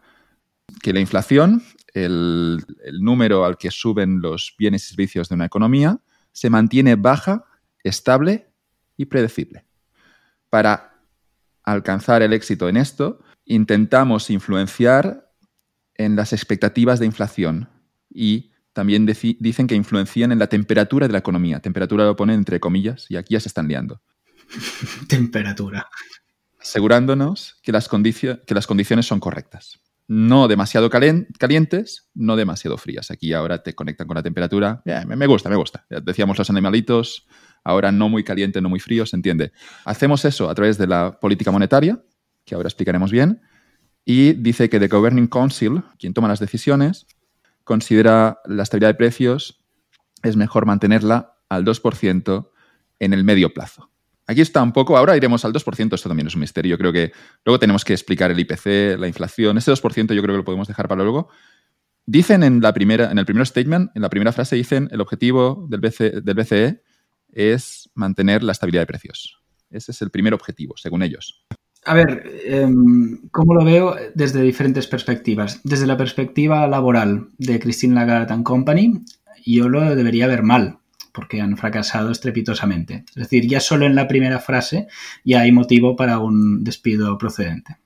[0.84, 2.66] que la inflación, el,
[3.00, 6.02] número al que suben los bienes y servicios de una economía,
[6.34, 7.46] se mantiene baja,
[7.86, 8.50] estable
[8.98, 9.64] y predecible.
[10.50, 11.00] Para
[11.64, 15.32] alcanzar el éxito en esto, intentamos influenciar
[15.96, 17.70] en las expectativas de inflación
[18.10, 21.62] y también dicen que influencian en la temperatura de la economía.
[21.62, 24.02] Temperatura lo ponen entre comillas y aquí ya se están liando.
[25.08, 25.88] temperatura
[26.62, 29.80] asegurándonos que las, que las condiciones son correctas.
[30.08, 33.12] No demasiado calientes, no demasiado frías.
[33.12, 34.82] Aquí ahora te conectan con la temperatura.
[35.06, 35.86] me gusta, me gusta.
[36.04, 37.28] Decíamos los animalitos,
[37.64, 39.52] ahora no muy caliente, no muy frío, se entiende.
[39.86, 42.04] Hacemos eso a través de la política monetaria,
[42.46, 43.42] que ahora explicaremos bien,
[44.04, 47.06] y dice que The Governing Council, quien toma las decisiones,
[47.64, 49.64] considera la estabilidad de precios
[50.24, 52.50] es mejor mantenerla al 2%
[53.00, 53.91] en el medio plazo.
[54.28, 57.12] Aquí está un poco, ahora iremos al 2%, esto también es un misterio, creo que
[57.44, 60.68] luego tenemos que explicar el IPC, la inflación, ese 2% yo creo que lo podemos
[60.68, 61.30] dejar para luego.
[62.06, 65.68] Dicen en, la primera, en el primer statement, en la primera frase dicen el objetivo
[65.70, 66.82] del, del BCE
[67.34, 69.42] es mantener la estabilidad de precios.
[69.70, 71.46] Ese es el primer objetivo, según ellos.
[71.86, 75.62] A ver, em, ¿cómo lo veo desde diferentes perspectivas?
[75.64, 79.04] Desde la perspectiva laboral de Christine Lagarde Company,
[79.46, 80.78] yo lo debería ver mal,
[81.12, 83.06] porque han fracasado estrepitosamente.
[83.10, 84.88] Es decir, ya solo en la primera frase
[85.24, 87.78] ya hay motivo para un despido procedente.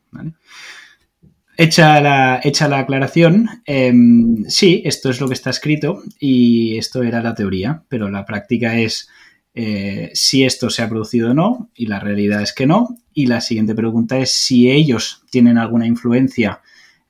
[1.57, 7.21] Hecha, la, la, aclaración, em, sí, esto es lo que está escrito y esto era
[7.21, 9.09] la teoría, pero la práctica es
[9.53, 12.97] eh, si esto se ha producido o no, y la realidad es que no.
[13.13, 16.61] Y la siguiente pregunta es si ellos tienen alguna influencia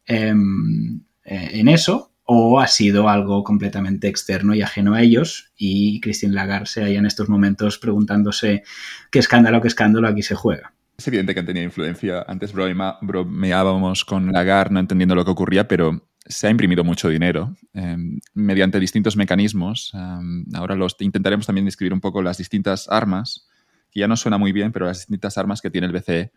[0.06, 6.02] em, eh, en eso, o ha sido algo completamente externo y ajeno a ellos y
[6.02, 8.64] Christine Lagarde se halla en estos momentos preguntándose
[9.12, 10.74] qué escándalo, qué escándalo aquí se juega.
[10.98, 12.26] Es evidente que han tenido influencia.
[12.28, 17.56] Antes bromeábamos con Lagarde no entendiendo lo que ocurría, pero se ha imprimido mucho dinero
[17.74, 19.92] em, mediante distintos mecanismos.
[19.94, 23.48] Em, ahora los intentaremos también describir un poco las distintas armas,
[23.92, 26.32] que ya no suena muy bien, pero las distintas armas que tiene el BCE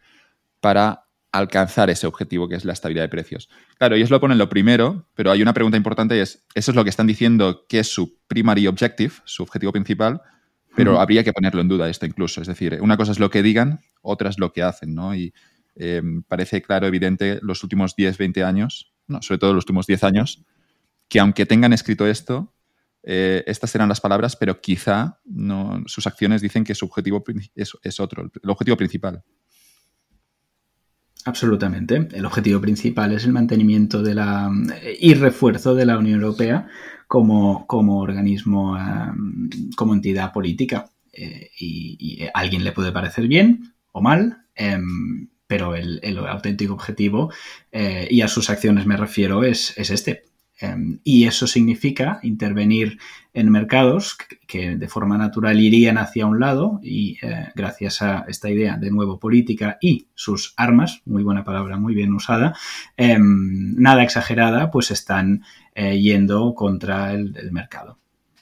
[0.60, 3.48] para alcanzar ese objetivo que es la estabilidad de precios.
[3.76, 6.74] Claro, ellos lo ponen lo primero, pero hay una pregunta importante y es, eso es
[6.74, 10.22] lo que están diciendo que es su primary objective, su objetivo principal,
[10.74, 12.40] pero habría que ponerlo en duda esto incluso.
[12.40, 15.14] Es decir, una cosa es lo que digan, otra es lo que hacen, ¿no?
[15.14, 15.34] Y
[15.74, 20.04] eh, parece claro, evidente, los últimos 10, 20 años, no, sobre todo los últimos 10
[20.04, 20.44] años,
[21.08, 22.54] que aunque tengan escrito esto,
[23.02, 27.72] eh, estas serán las palabras, pero quizá no, sus acciones dicen que su objetivo es,
[27.82, 29.24] es otro, el objetivo principal.
[31.28, 32.08] Absolutamente.
[32.12, 34.50] El objetivo principal es el mantenimiento de la
[34.98, 36.66] y refuerzo de la Unión Europea
[37.06, 38.78] como, como organismo,
[39.76, 40.90] como entidad política.
[41.12, 47.30] Eh, y, a alguien le puede parecer bien o mal, em, pero el, auténtico objetivo,
[47.72, 50.24] eh, y a sus acciones me refiero, es, es este,
[50.60, 52.98] Em, y eso significa intervenir
[53.32, 54.16] en mercados
[54.48, 58.90] que, de forma natural irían hacia un lado y eh, gracias a esta idea de
[58.90, 62.54] nuevo política y sus armas, muy buena palabra, muy bien usada,
[62.96, 65.44] em, nada exagerada, pues están
[65.74, 67.98] eh, yendo contra el mercado.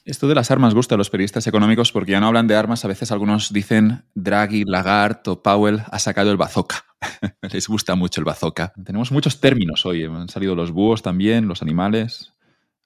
[0.07, 2.85] Esto de las armas gusta a los periodistas económicos porque ya no hablan de armas,
[2.85, 6.85] a veces algunos dicen Draghi, Lagarde o Powell ha sacado el bazooka.
[7.51, 8.71] Les gusta mucho el bazooka.
[8.85, 12.31] Tenemos muchos términos hoy, han salido los búhos también, los animales,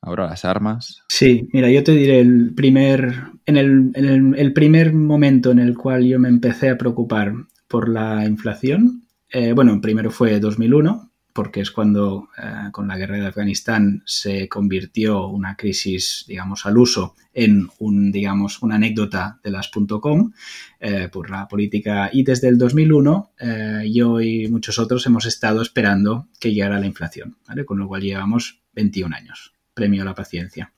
[0.02, 1.04] ahora las armas.
[1.10, 3.14] Sí, mira, yo te diré el primer,
[3.46, 3.56] en
[3.96, 7.36] el, primer momento en el cual yo me empecé a preocupar
[7.68, 13.18] por la inflación, eh, bueno, primero fue 2001, porque es cuando eh, con la guerra
[13.18, 19.52] de Afganistán se convirtió una crisis, digamos, al uso en un, digamos, una anécdota de
[19.52, 19.70] las
[20.02, 20.32] .com
[20.80, 22.10] eh, por la política.
[22.12, 26.86] Y desde el 2001 eh, yo y muchos otros hemos estado esperando que llegara la
[26.86, 29.54] inflación, con lo cual llevamos 21 años.
[29.74, 30.74] Premio a la paciencia.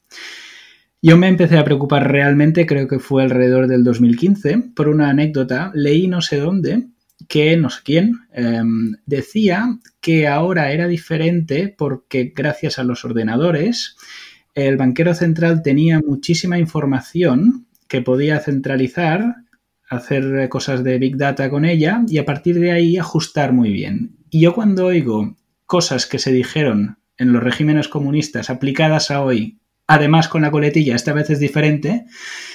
[1.02, 5.72] Yo me empecé a preocupar realmente, creo que fue alrededor del 2015, por una anécdota.
[5.74, 6.93] Leí no sé dónde
[7.34, 13.98] que no sé quién em, decía que ahora era diferente porque gracias a los ordenadores
[14.54, 19.38] el banquero central tenía muchísima información que podía centralizar,
[19.90, 24.16] hacer cosas de big data con ella y a partir de ahí ajustar muy bien.
[24.30, 29.58] Y yo cuando oigo cosas que se dijeron en los regímenes comunistas aplicadas a hoy
[29.88, 32.06] además con la coletilla esta vez es diferente,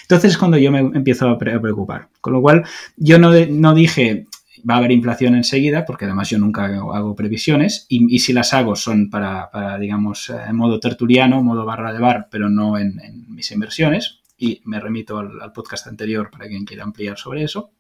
[0.03, 2.09] entonces es cuando yo me empiezo a preocupar.
[2.21, 2.64] Con lo cual,
[2.97, 4.27] yo no, no dije
[4.68, 8.77] va a haber inflación enseguida, porque además yo nunca hago, previsiones, y, si las hago
[8.77, 14.21] son para, digamos, en modo tertuliano, modo barra de bar, pero no en, mis inversiones,
[14.37, 17.71] y me remito al, podcast anterior para quien quiera ampliar sobre eso.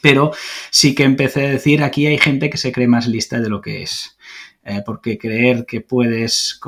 [0.00, 0.32] Pero
[0.70, 3.60] sí que empecé a decir, aquí hay gente que se cree más lista de lo
[3.60, 4.18] que es,
[4.64, 6.60] eh, porque creer que puedes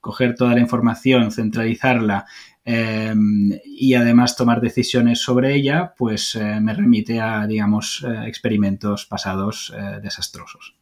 [0.00, 2.26] coger toda la información, centralizarla
[2.66, 9.06] em, y además tomar decisiones sobre ella, pues eh, me remite a, digamos, eh, experimentos
[9.06, 10.74] pasados eh, desastrosos.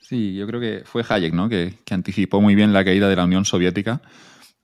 [0.00, 1.48] Sí, yo creo que fue Hayek, ¿no?
[1.48, 4.00] Que, anticipó muy bien la caída de la Unión Soviética.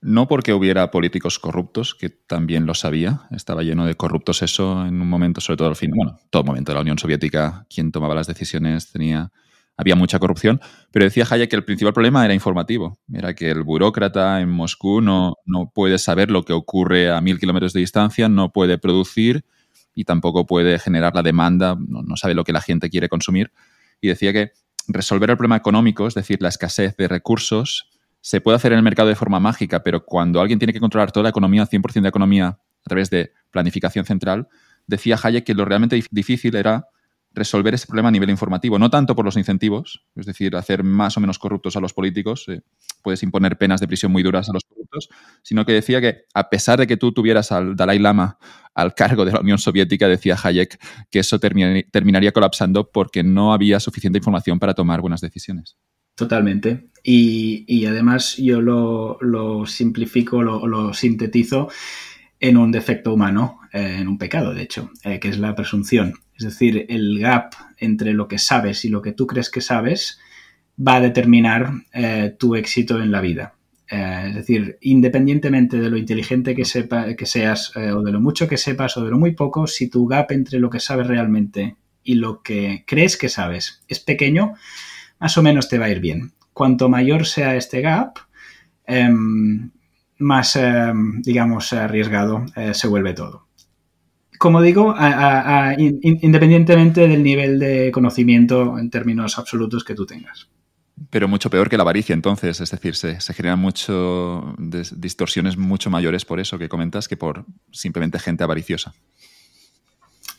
[0.01, 4.99] No porque hubiera políticos corruptos, que también lo sabía, estaba lleno de corruptos eso en
[4.99, 8.15] un momento, sobre todo al fin, bueno, todo momento de la Unión Soviética, quien tomaba
[8.15, 9.31] las decisiones tenía
[9.77, 13.63] había mucha corrupción, pero decía Hayek que el principal problema era informativo, era que el
[13.63, 18.29] burócrata en Moscú no, no puede saber lo que ocurre a mil kilómetros de distancia,
[18.29, 19.45] no puede producir
[19.95, 23.51] y tampoco puede generar la demanda, no, sabe lo que la gente quiere consumir.
[24.01, 24.51] Y decía que
[24.87, 27.89] resolver el problema económico, es decir, la escasez de recursos,
[28.21, 31.11] se puede hacer en el mercado de forma mágica, pero cuando alguien tiene que controlar
[31.11, 34.47] toda la economía, 100% de economía, a través de planificación central,
[34.87, 36.87] decía Hayek que lo realmente difícil era
[37.33, 41.17] resolver ese problema a nivel informativo, no tanto por los incentivos, es decir, hacer más
[41.17, 42.61] o menos corruptos a los políticos, eh,
[43.01, 45.09] puedes imponer penas de prisión muy duras a los corruptos,
[45.41, 48.37] sino que decía que a pesar de que tú tuvieras al Dalai Lama
[48.75, 53.79] al cargo de la Unión Soviética, decía Hayek que eso terminaría colapsando porque no había
[53.79, 55.77] suficiente información para tomar buenas decisiones.
[56.15, 56.89] Totalmente.
[57.03, 61.69] Y, además yo lo, simplifico, lo, sintetizo
[62.39, 66.13] en un defecto humano, eh, en un pecado, de hecho, eh, que es la presunción.
[66.37, 70.19] Es decir, el gap entre lo que sabes y lo que tú crees que sabes
[70.75, 73.55] va a determinar eh, tu éxito en la vida.
[73.87, 78.57] es decir, independientemente de lo inteligente que, sepa, que seas o de lo mucho que
[78.57, 82.15] sepas o de lo muy poco, si tu gap entre lo que sabes realmente y
[82.15, 84.53] lo que crees que sabes es pequeño,
[85.19, 86.31] más o menos te va a ir bien.
[86.53, 88.17] Cuanto mayor sea este gap,
[88.87, 89.69] em,
[90.17, 90.57] más,
[91.21, 93.42] digamos, arriesgado se vuelve todo
[94.43, 94.93] como digo,
[95.77, 100.49] independientemente del nivel de conocimiento en términos absolutos que tú tengas.
[101.09, 102.59] Pero mucho peor que la avaricia, entonces.
[102.59, 108.19] Es decir, se, generan mucho distorsiones mucho mayores por eso que comentas que por simplemente
[108.19, 108.93] gente avariciosa.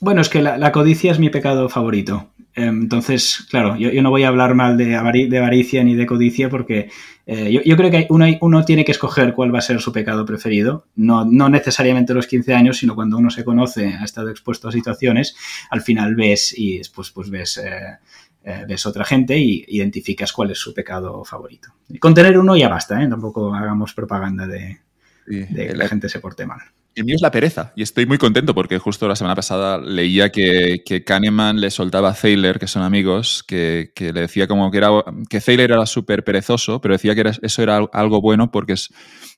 [0.00, 2.28] Bueno, es que la, codicia es mi pecado favorito.
[2.56, 6.88] Em, entonces, claro, yo, no voy a hablar mal de, avaricia ni de codicia porque
[7.26, 10.24] eh, yo, creo que uno, uno, tiene que escoger cuál va a ser su pecado
[10.24, 10.86] preferido.
[10.94, 14.72] No, no necesariamente los 15 años, sino cuando uno se conoce, ha estado expuesto a
[14.72, 15.34] situaciones,
[15.70, 17.98] al final ves y después pues ves, eh,
[18.44, 21.70] eh, ves otra gente y identificas cuál es su pecado favorito.
[21.98, 24.78] con tener uno ya basta, tampoco hagamos propaganda de,
[25.26, 26.60] de que la gente se porte mal.
[26.94, 30.30] El mío es la pereza y estoy muy contento porque justo la semana pasada leía
[30.30, 34.78] que, que Kahneman le soltaba a Thaler, que son amigos, que, le decía como que,
[34.78, 34.90] era,
[35.28, 38.90] que Thaler era súper perezoso, pero decía que eso era algo bueno porque, es,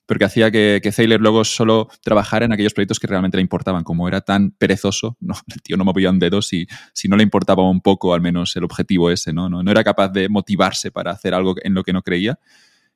[0.05, 3.83] porque hacía que, que Thaler luego solo trabajara en aquellos proyectos que realmente le importaban.
[3.83, 7.23] Como era tan perezoso, no, el tío no movía un dedo si, si no le
[7.23, 9.49] importaba un poco al menos el objetivo ese, ¿no?
[9.49, 12.39] No, no era capaz de motivarse para hacer algo en lo que no creía.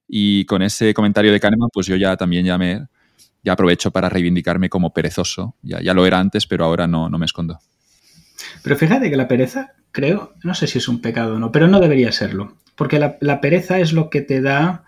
[0.07, 2.59] Y con ese comentario de Kahneman, pues yo ya también ya
[3.43, 5.55] ya aprovecho para reivindicarme como perezoso.
[5.61, 7.59] Ya, ya lo era antes, pero ahora no, no me escondo.
[8.63, 11.67] Pero fíjate que la pereza, creo, no sé si es un pecado o no, pero
[11.67, 12.57] no debería serlo.
[12.75, 14.83] Porque la, pereza es lo que te da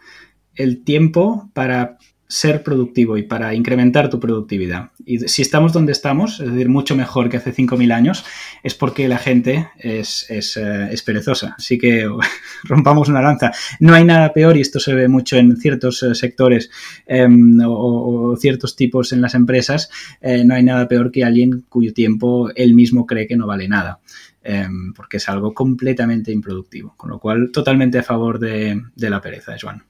[0.55, 1.97] el tiempo para
[2.27, 4.89] ser productivo y para incrementar tu productividad.
[5.05, 8.25] Y si estamos donde estamos, es decir, mucho mejor que hace 5.000 años,
[8.63, 11.55] es porque la gente es, es, eh, es, perezosa.
[11.57, 12.09] Así que
[12.63, 13.51] rompamos una lanza.
[13.79, 16.71] No hay nada peor, y esto se ve mucho en ciertos eh, sectores
[17.05, 17.27] eh,
[17.65, 19.89] o, ciertos tipos en las empresas,
[20.21, 23.67] eh, no hay nada peor que alguien cuyo tiempo él mismo cree que no vale
[23.67, 23.99] nada.
[24.95, 26.93] porque es algo completamente improductivo.
[26.97, 29.83] Con lo cual, totalmente a favor de, de la pereza, Joan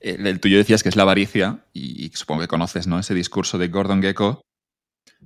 [0.00, 2.98] el, tuyo decías que es la avaricia, y, supongo que conoces ¿no?
[2.98, 4.42] ese discurso de Gordon Gecko.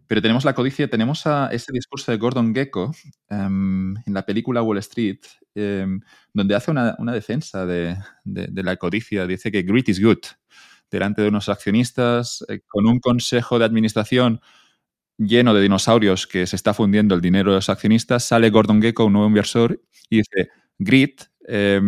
[0.07, 2.93] Pero tenemos la codicia, tenemos a ese discurso de Gordon Gecko
[3.31, 5.21] um, en la película Wall Street,
[5.55, 6.01] um,
[6.33, 9.27] donde hace una, defensa de, de, de, la codicia.
[9.27, 10.19] Dice que greed is good.
[10.91, 14.41] Delante de unos accionistas, eh, con un consejo de administración
[15.17, 19.05] lleno de dinosaurios que se está fundiendo el dinero de los accionistas, sale Gordon Gecko,
[19.05, 20.49] un nuevo inversor, y dice,
[20.79, 21.11] greed
[21.51, 21.81] eh,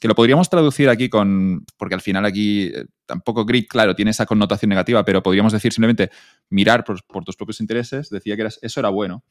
[0.00, 4.12] que lo podríamos traducir aquí con, porque al final aquí eh, tampoco grit, claro, tiene
[4.12, 6.10] esa connotación negativa, pero podríamos decir simplemente
[6.50, 9.24] mirar por, tus propios intereses, decía que eso era bueno,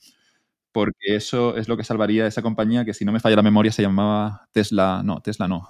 [0.72, 3.44] porque eso es lo que salvaría a esa compañía que si no me falla la
[3.44, 5.70] memoria se llamaba Tesla, no, Tesla no,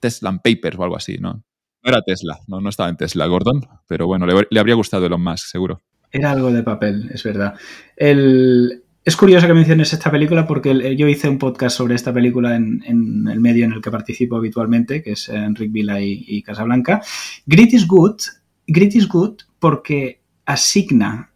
[0.00, 1.42] Tesla Papers o algo así, ¿no?
[1.82, 5.06] No era Tesla, no, no estaba en Tesla, Gordon, pero bueno, le, le habría gustado
[5.06, 5.82] Elon Musk, seguro.
[6.10, 7.54] Era algo de papel, es verdad.
[7.96, 12.54] El, es curioso que menciones esta película porque yo hice un podcast sobre esta película
[12.56, 17.00] en, el medio en el que participo habitualmente, que es Enric Vila y, Casablanca.
[17.46, 18.20] Grit is good,
[18.66, 21.30] Grit is good porque asigna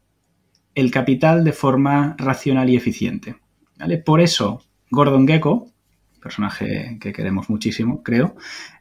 [0.74, 3.36] el capital de forma racional y eficiente.
[3.78, 3.96] ¿vale?
[3.96, 5.70] Por eso, Gordon Gecko,
[6.20, 8.36] personaje que queremos muchísimo, creo,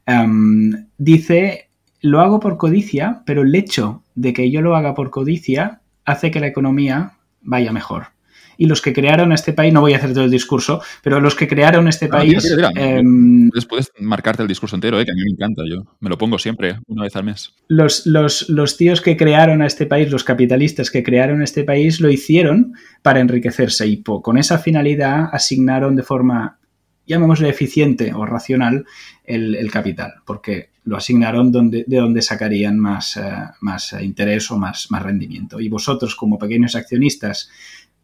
[0.05, 1.69] um, dice,
[2.01, 6.29] lo hago por codicia, pero el hecho de que yo lo haga por codicia hace
[6.29, 8.10] que la economía vaya mejor
[8.61, 11.33] y los que crearon este país, no voy a hacer todo el discurso, pero los
[11.33, 12.43] que crearon este no, país...
[12.43, 12.99] Tira, tira, tira.
[12.99, 16.17] Eh, puedes marcarte el discurso entero, eh, que a mí me encanta, yo me lo
[16.19, 17.55] pongo siempre, una vez al mes.
[17.67, 21.99] Los, los, los tíos que crearon a este país, los capitalistas que crearon este país,
[21.99, 26.59] lo hicieron para enriquecerse y con esa finalidad asignaron de forma
[27.07, 28.85] llamémosle eficiente o racional
[29.25, 34.57] el, el, capital, porque lo asignaron donde, de donde sacarían más, uh, más interés o
[34.57, 35.59] más, más rendimiento.
[35.59, 37.49] Y vosotros, como pequeños accionistas,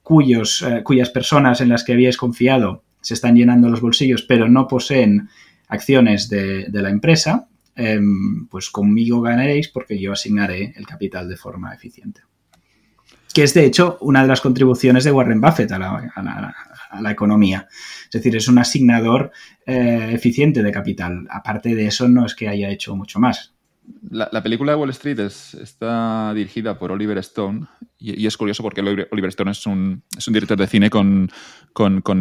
[0.08, 4.48] cuyos, eh, cuyas personas en las que habíais confiado se están llenando los bolsillos, pero
[4.48, 5.28] no poseen
[5.68, 8.00] acciones de, la empresa, eh,
[8.50, 12.22] pues conmigo ganaréis porque yo asignaré el capital de forma eficiente.
[13.34, 15.78] Que es, de hecho, una de las contribuciones de Warren Buffett a
[17.02, 17.68] la economía.
[18.06, 19.32] Es decir, es un asignador
[19.66, 21.28] eh, eficiente de capital.
[21.30, 23.57] Aparte de eso, no es que haya hecho mucho más.
[24.10, 27.68] La, la, película de Wall Street es, está dirigida por Oliver Stone
[28.00, 31.30] y, es curioso porque Oliver Stone es un, director de cine con,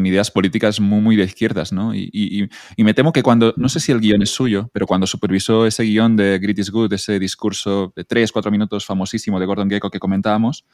[0.05, 1.95] ideas políticas muy, muy de izquierdas, ¿no?
[1.95, 2.49] Y,
[2.79, 5.83] me temo que cuando, no sé si el guion es suyo, pero cuando supervisó ese
[5.83, 9.91] guion de Grit is Good, ese discurso de tres, cuatro minutos famosísimo de Gordon Gekko
[9.91, 10.65] que comentábamos,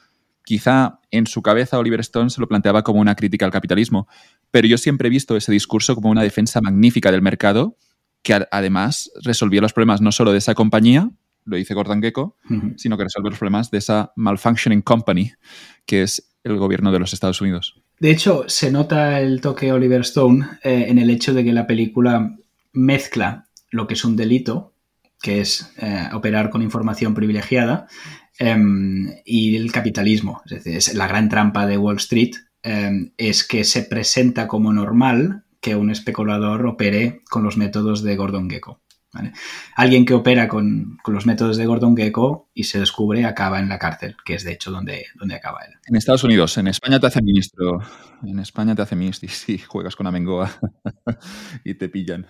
[0.45, 4.07] quizá en su cabeza Oliver Stone se lo planteaba como una crítica al capitalismo,
[4.51, 7.77] pero yo siempre he visto ese discurso como una defensa magnífica del mercado
[8.23, 11.11] que además resolvía los problemas no solo de esa compañía,
[11.45, 12.73] lo dice Gordon Gecko, uh -huh.
[12.77, 15.33] sino que resuelve los problemas de esa malfunctioning company,
[15.85, 17.81] que es el gobierno de los Estados Unidos.
[17.99, 21.67] De hecho, se nota el toque Oliver Stone eh, en el hecho de que la
[21.67, 22.35] película
[22.71, 24.73] mezcla lo que es un delito,
[25.21, 27.87] que es eh, operar con información privilegiada,
[28.39, 28.57] eh,
[29.25, 30.41] y el capitalismo.
[30.45, 34.71] Es decir, es la gran trampa de Wall Street eh, es que se presenta como
[34.71, 38.81] normal que un especulador opere con los métodos de Gordon Gecko.
[39.13, 39.31] ¿vale?
[39.75, 43.69] Alguien que opera con, con, los métodos de Gordon Gecko y se descubre acaba en
[43.69, 45.73] la cárcel, que es de hecho donde, donde acaba él.
[45.85, 47.79] En Estados Unidos, en España te hace ministro.
[48.23, 50.51] En España te hace ministro y sí, juegas con Amengoa
[51.63, 52.27] y te pillan.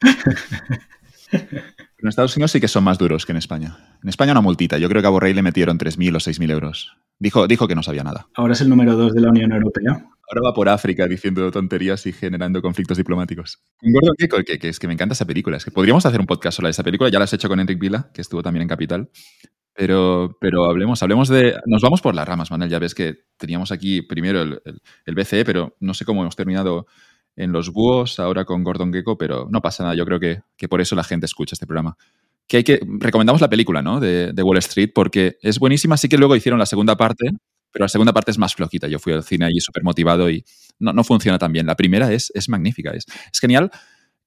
[2.00, 3.76] En Estados Unidos sí que son más duros que en España.
[4.02, 4.78] En España una multita.
[4.78, 6.96] Yo creo que a Borrell le metieron 3.000 o 6.000 euros.
[7.18, 8.28] Dijo, dijo que no sabía nada.
[8.36, 10.06] Ahora es el número 2 de la Unión Europea.
[10.30, 13.58] Ahora va por África diciendo tonterías y generando conflictos diplomáticos.
[13.82, 15.56] Gordon Gecko, que, que, es que me encanta esa película.
[15.56, 17.10] Es que podríamos hacer un podcast sobre esa película.
[17.10, 19.10] Ya la has hecho con Enric Vila, que estuvo también en Capital.
[19.74, 21.56] Pero, pero hablemos, hablemos de...
[21.66, 22.70] Nos vamos por las ramas, Manuel.
[22.70, 26.36] Ya ves que teníamos aquí primero el, el, el BCE, pero no sé cómo hemos
[26.36, 26.86] terminado
[27.38, 29.94] en los búhos, ahora con Gordon Gecko, pero no pasa nada.
[29.94, 31.96] Yo creo que, que por eso la gente escucha este programa
[32.48, 34.00] que hay que recomendamos la película, ¿no?
[34.00, 35.96] De, Wall Street porque es buenísima.
[35.96, 37.30] Sí que luego hicieron la segunda parte,
[37.70, 38.88] pero la segunda parte es más flojita.
[38.88, 40.44] Yo fui al cine allí súper motivado y
[40.78, 41.66] no, no, funciona tan bien.
[41.66, 43.04] La primera es, es magnífica, es,
[43.38, 43.70] genial.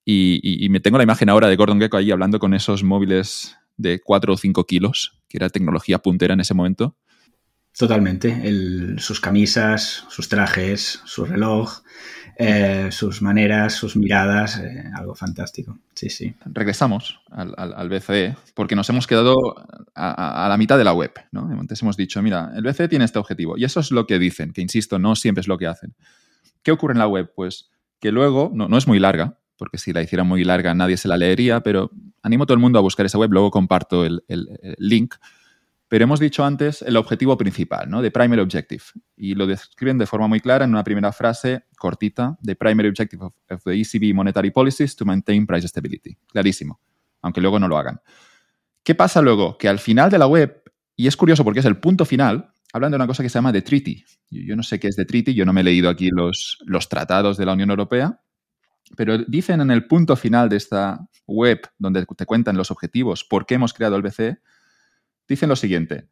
[0.05, 3.99] Y, me tengo la imagen ahora de Gordon Gecko ahí hablando con esos móviles de
[3.99, 6.95] 4 o 5 kilos, que era tecnología puntera en ese momento.
[7.76, 8.99] totalmente.
[8.99, 11.82] sus camisas, sus trajes, su reloj,
[12.42, 15.78] eh, sus maneras, sus miradas, eh, algo fantástico.
[15.94, 16.34] Sí, sí.
[16.46, 19.56] Regresamos al, BCE porque nos hemos quedado
[19.96, 21.12] a, la mitad de la web.
[21.32, 21.48] ¿no?
[21.60, 24.54] Antes hemos dicho, mira, el BCE tiene este objetivo y eso es lo que dicen,
[24.54, 25.94] que insisto, no siempre es lo que hacen.
[26.64, 27.32] ¿Qué ocurre en la web?
[27.36, 27.70] Pues
[28.00, 31.08] que luego, no, no es muy larga, porque si la hiciera muy larga nadie se
[31.08, 31.92] la leería, pero
[32.24, 34.24] animo a todo el mundo a buscar esa web, luego comparto el,
[34.80, 35.14] link.
[35.92, 38.02] Pero hemos dicho antes el objetivo principal, ¿no?
[38.02, 38.82] The primary objective.
[39.18, 43.22] Y lo describen de forma muy clara en una primera frase cortita, The primary objective
[43.26, 43.34] of,
[43.66, 46.18] the ECB monetary policies to maintain price stability.
[46.30, 46.80] Clarísimo,
[47.22, 48.00] aunque luego no lo hagan.
[48.84, 49.58] ¿Qué pasa luego?
[49.58, 50.64] Que al final de la web,
[50.96, 53.52] y es curioso porque es el punto final, hablan de una cosa que se llama
[53.52, 54.06] The Treaty.
[54.30, 56.88] Yo no sé qué es The Treaty, yo no me he leído aquí los, los
[56.88, 58.22] tratados de la Unión Europea,
[58.96, 63.46] pero dicen en el punto final de esta web, donde te cuentan los objetivos, por
[63.46, 64.39] qué hemos creado el BCE,
[65.32, 66.05] dicen lo siguiente.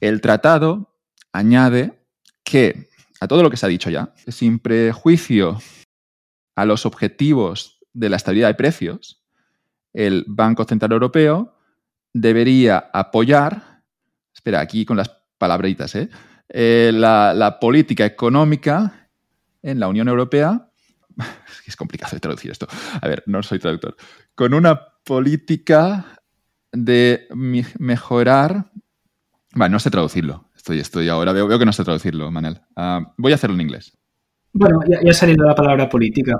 [0.00, 0.94] El tratado
[1.32, 1.98] añade
[2.44, 2.88] que,
[3.20, 5.58] a todo lo que se ha dicho ya, sin prejuicio
[6.56, 9.22] a los objetivos de la estabilidad de precios,
[9.92, 11.54] el Banco Central Europeo
[12.12, 13.82] debería apoyar,
[14.34, 16.08] espera, aquí con las palabritas, ¿eh?
[16.48, 19.08] Eh, la política económica
[19.62, 20.68] en la Unión Europea
[21.66, 22.66] es complicado traducir esto.
[23.00, 23.96] A ver, no soy traductor.
[24.34, 26.21] Con una política
[26.72, 27.28] de
[27.78, 28.70] mejorar.
[29.54, 30.50] Bueno, no sé traducirlo.
[30.56, 32.60] Estoy, estoy ahora, veo, veo que no sé traducirlo, Manel.
[32.76, 33.96] Ah, voy a hacerlo en inglés.
[34.52, 36.34] Bueno, ya, ha salido la palabra política.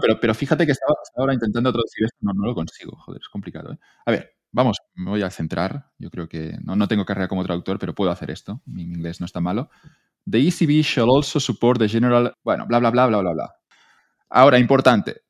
[0.00, 2.96] pero, pero fíjate que estaba, ahora intentando traducir esto, no, no lo consigo.
[2.96, 3.72] Joder, es complicado.
[3.72, 3.78] ¿eh?
[4.06, 5.90] A ver, vamos, me voy a centrar.
[5.98, 8.60] Yo creo que no, no tengo carrera como traductor, pero puedo hacer esto.
[8.66, 9.70] Mi inglés no está malo.
[10.28, 12.34] The ECB shall also support the general.
[12.44, 13.54] Bueno, bla, bla, bla, bla, bla, bla.
[14.28, 15.22] Ahora, importante.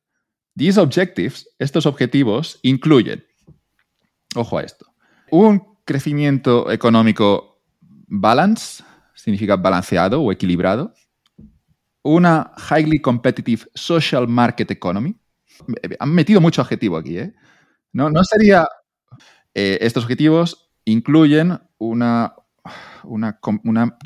[0.57, 3.25] These objectives, estos objetivos, incluyen,
[4.35, 4.87] ojo a esto,
[5.31, 7.63] un crecimiento económico
[8.07, 8.83] balance,
[9.15, 10.95] significa balanceado o equilibrado,
[12.03, 15.17] una highly competitive social market economy.
[15.99, 17.35] Han metido mucho adjetivo aquí, ¿eh?
[17.93, 18.67] No, no sería...
[19.53, 22.35] Eh, estos objetivos incluyen una,
[23.03, 23.39] una,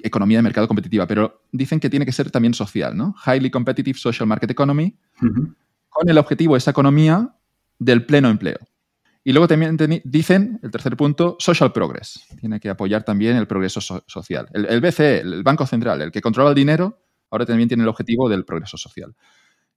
[0.03, 3.14] economía de mercado competitiva, pero dicen que tiene que ser también social, ¿no?
[3.27, 4.97] Highly competitive social market economy,
[5.91, 7.37] con el objetivo de esa economía
[7.79, 8.59] del pleno empleo.
[9.27, 12.20] Y luego también dicen, el tercer punto, social progress.
[12.39, 14.49] Tiene que apoyar también el progreso social.
[14.53, 18.29] El, BCE, el Banco Central, el que controla el dinero, ahora también tiene el objetivo
[18.29, 19.16] del progreso social.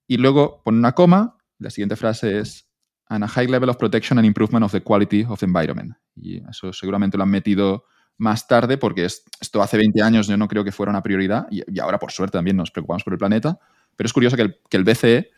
[0.05, 2.67] Y luego pone una coma, la siguiente frase es
[3.09, 5.95] and a high level of protection and improvement of the quality of the environment.
[6.15, 7.85] Y eso seguramente lo han metido
[8.17, 11.79] más tarde, porque esto hace 20 años yo no creo que fuera una prioridad y,
[11.79, 13.59] ahora por suerte también nos preocupamos por el planeta,
[13.95, 15.29] pero es curioso que el, BCE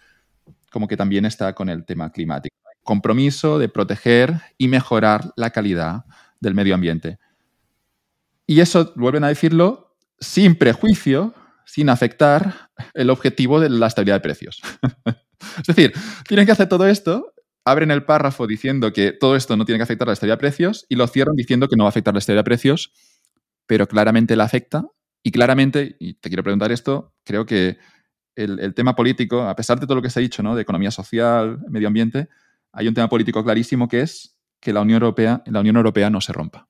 [0.72, 2.56] como que también está con el tema climático.
[2.90, 6.06] Compromiso de proteger y mejorar la calidad
[6.40, 7.20] del medio ambiente.
[8.48, 11.36] Y eso, vuelven a decirlo, sin prejuicio,
[11.68, 14.60] sin afectar el objetivo de la estabilidad de precios.
[15.60, 15.94] es decir,
[16.28, 17.32] tienen que hacer todo esto
[17.64, 20.88] abren el párrafo diciendo que todo esto no tiene que afectar la estabilidad de precios
[20.90, 22.92] y lo cierran diciendo que no va a afectar la estabilidad de precios,
[23.68, 24.84] pero claramente la afecta.
[25.22, 27.78] Y claramente, y te quiero preguntar esto, creo que
[28.36, 30.56] el, tema político, a pesar de todo lo que se ha dicho, ¿no?
[30.56, 32.30] de economía social, medio ambiente,
[32.72, 36.22] hay un tema político clarísimo que es que la Unión Europea, la Unión Europea no
[36.22, 36.68] se rompa.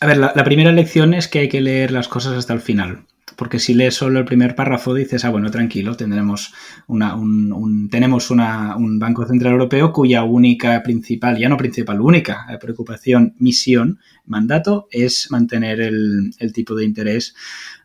[0.00, 3.06] A ver, la primera lección es que hay que leer las cosas hasta el final
[3.40, 6.52] porque si lees solo el primer párrafo dices, ah, bueno, tranquilo, tendremos
[6.86, 12.58] una, un, tenemos un Banco Central Europeo cuya única principal, ya no principal, única eh,
[12.58, 17.34] preocupación, misión, mandato es mantener el, tipo de interés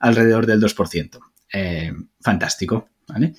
[0.01, 1.19] alrededor del 2%.
[1.53, 3.35] Eh, fantástico, ¿vale?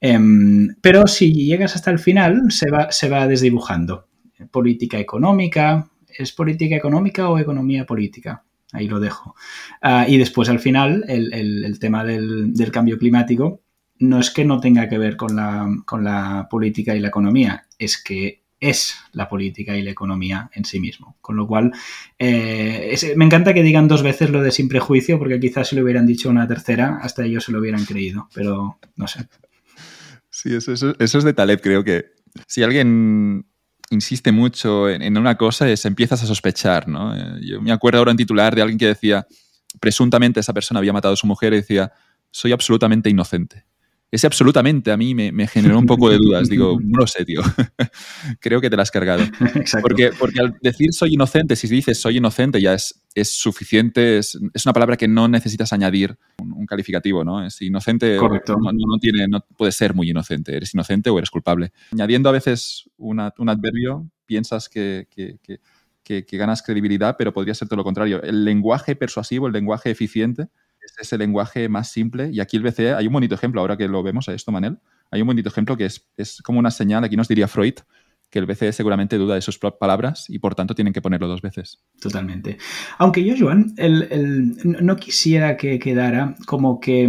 [0.00, 4.06] Em, pero si llegas hasta el final, se va, se va desdibujando.
[4.50, 8.44] Política económica, ¿es política económica o economía política?
[8.72, 9.34] Ahí lo dejo.
[9.82, 13.62] Ah, y después, al final, el, tema del, cambio climático
[13.98, 17.64] no es que no tenga que ver con la, con la política y la economía,
[17.78, 21.16] es que es la política y la economía en sí mismo.
[21.20, 21.72] Con lo cual,
[22.18, 25.82] eh, me encanta que digan dos veces lo de sin prejuicio, porque quizás si lo
[25.82, 29.26] hubieran dicho una tercera, hasta ellos se lo hubieran creído, pero no sé.
[30.42, 32.12] Sí, eso, eso es de Taleb, creo que
[32.46, 33.44] si alguien
[33.90, 37.14] insiste mucho en, una cosa es empiezas a sospechar, ¿no?
[37.14, 39.26] Eh, yo me acuerdo ahora en titular de alguien que decía,
[39.80, 41.92] presuntamente esa persona había matado a su mujer y decía,
[42.30, 43.66] soy absolutamente inocente.
[44.10, 46.48] Ese absolutamente a mí me, generó un poco de dudas.
[46.48, 47.42] Digo, no lo sé, tío.
[48.40, 49.22] Creo que te la has cargado.
[49.82, 54.38] Porque, porque al decir soy inocente, si dices soy inocente ya es, es suficiente, es,
[54.64, 57.44] una palabra que no necesitas añadir un, calificativo, ¿no?
[57.44, 58.56] Es inocente, Correcto.
[58.56, 60.56] No, tiene, no puede ser muy inocente.
[60.56, 61.72] Eres inocente o eres culpable.
[61.92, 67.84] Añadiendo a veces un adverbio, piensas que, que, ganas credibilidad, pero podría ser todo lo
[67.84, 68.22] contrario.
[68.22, 70.48] El lenguaje persuasivo, el lenguaje eficiente,
[70.80, 72.30] es ese lenguaje más simple.
[72.32, 74.78] Y aquí el BCE, hay un bonito ejemplo, ahora que lo vemos a esto, Manel,
[75.10, 77.74] hay un bonito ejemplo que es, es como una señal, aquí nos diría Freud,
[78.30, 81.42] que el BCE seguramente duda de sus palabras y por tanto tienen que ponerlo dos
[81.42, 81.82] veces.
[82.00, 82.58] Totalmente.
[82.98, 83.74] Aunque yo, Joan,
[84.64, 87.08] no quisiera que quedara como que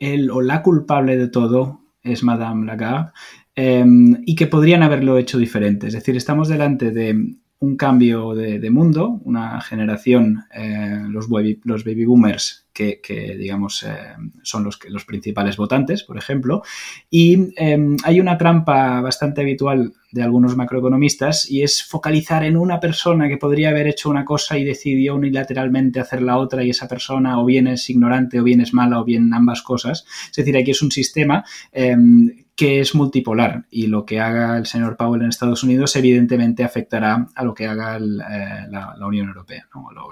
[0.00, 3.12] el o la culpable de todo es Madame Lagarde
[3.54, 5.86] em, y que podrían haberlo hecho diferente.
[5.86, 11.84] Es decir, estamos delante de un cambio de, mundo, una generación, eh, los, baby, los,
[11.84, 13.96] baby, boomers, que, digamos eh,
[14.42, 16.62] son los, los principales votantes, por ejemplo,
[17.08, 22.80] y em, hay una trampa bastante habitual de algunos macroeconomistas y es focalizar en una
[22.80, 26.88] persona que podría haber hecho una cosa y decidió unilateralmente hacer la otra y esa
[26.88, 30.04] persona o bien es ignorante o bien es mala o bien ambas cosas.
[30.30, 34.66] Es decir, aquí es un sistema em, que es multipolar y lo que haga el
[34.66, 39.66] señor Powell en Estados Unidos evidentemente afectará a lo que haga eh, la, Unión Europea,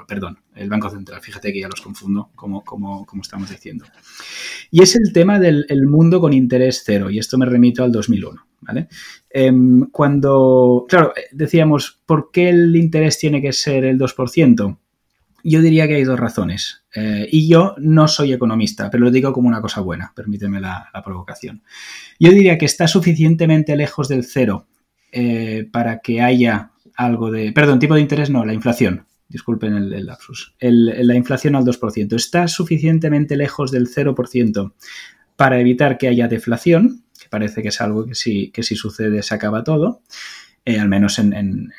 [0.06, 1.20] perdón, el Banco Central.
[1.20, 3.84] Fíjate que ya los confundo, como, como, estamos diciendo.
[4.70, 8.42] Y es el tema del mundo con interés cero, y esto me remito al 2001.
[8.62, 8.88] ¿vale?
[9.28, 14.78] Em, cuando, claro, decíamos, ¿por qué el interés tiene que ser el 2%?
[15.44, 16.84] Yo diría que hay dos razones.
[16.94, 20.88] Eh, y yo no soy economista, pero lo digo como una cosa buena, permíteme la,
[21.04, 21.62] provocación.
[22.18, 24.66] Yo diría que está suficientemente lejos del cero
[25.10, 27.52] eh, para que haya algo de...
[27.52, 29.06] Perdón, tipo de interés no, la inflación.
[29.32, 30.54] Disculpen el, lapsus.
[30.60, 32.14] la inflación al 2%.
[32.14, 34.72] Está suficientemente lejos del 0%
[35.36, 39.22] para evitar que haya deflación, que parece que es algo que si, que si sucede
[39.22, 40.02] se acaba todo.
[40.64, 41.72] Eh, al menos en,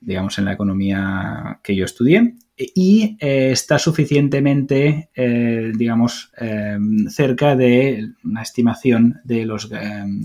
[0.00, 6.32] digamos, en la economía que yo estudié, y eh, está suficientemente, eh, digamos,
[7.10, 9.68] cerca de una estimación de los,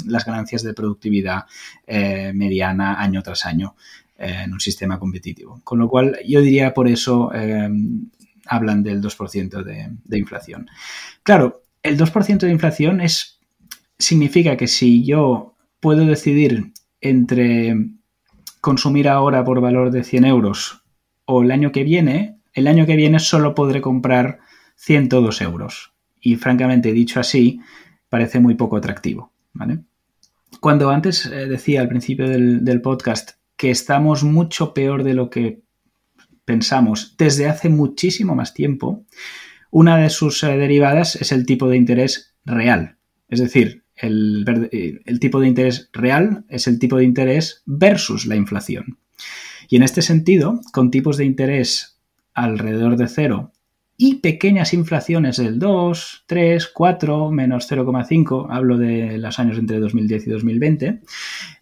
[0.06, 1.46] las ganancias de productividad
[2.34, 3.76] mediana año tras año
[4.20, 5.62] en un sistema competitivo.
[5.64, 7.32] Con lo cual, yo diría por eso
[8.50, 10.68] hablan del 2% de, inflación.
[11.24, 13.40] Claro, el 2% de inflación es,
[13.98, 17.76] significa que si yo puedo decidir entre
[18.60, 20.84] consumir ahora por valor de 100 euros
[21.26, 24.40] o el año que viene, el año que viene solo podré comprar
[24.76, 25.94] 102 euros.
[26.20, 27.62] Y francamente, dicho así,
[28.10, 29.32] parece muy poco atractivo.
[30.60, 35.64] Cuando antes eh, decía al principio del podcast que estamos mucho peor de lo que
[36.46, 39.04] pensamos desde hace muchísimo más tiempo,
[39.70, 42.96] una de sus eh, derivadas es el tipo de interés real.
[43.28, 48.38] Es decir, eh, el, tipo de interés real es el tipo de interés versus la
[48.38, 48.98] inflación.
[49.68, 52.00] Y en este sentido, con tipos de interés
[52.34, 53.52] alrededor de cero
[53.98, 60.28] y pequeñas inflaciones del 2, 3, 4, menos 0,5, hablo de los años entre 2010
[60.28, 61.02] y 2020,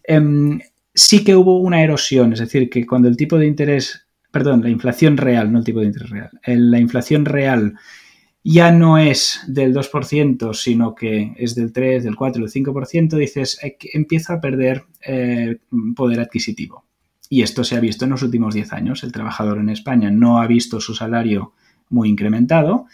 [0.04, 0.60] em,
[0.98, 4.68] sí que hubo una erosión, es decir, que cuando el tipo de interés, perdón, la
[4.68, 7.74] inflación real, no el tipo de interés real, la inflación real
[8.42, 13.58] ya no es del 2%, sino que es del 3, del 4, del 5%, dices,
[13.92, 15.58] empieza a perder eh,
[15.94, 16.84] poder adquisitivo.
[17.30, 19.04] Y esto se ha visto en los últimos 10 años.
[19.04, 21.52] El trabajador en España no ha visto su salario
[21.90, 22.86] muy incrementado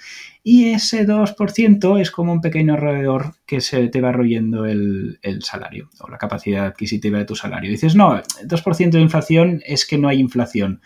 [0.46, 5.42] y ese 2% es como un pequeño roedor que se te va royendo el, el,
[5.42, 7.70] salario o la capacidad adquisitiva de tu salario.
[7.70, 10.82] Dices, no, 2% de inflación es que no hay inflación.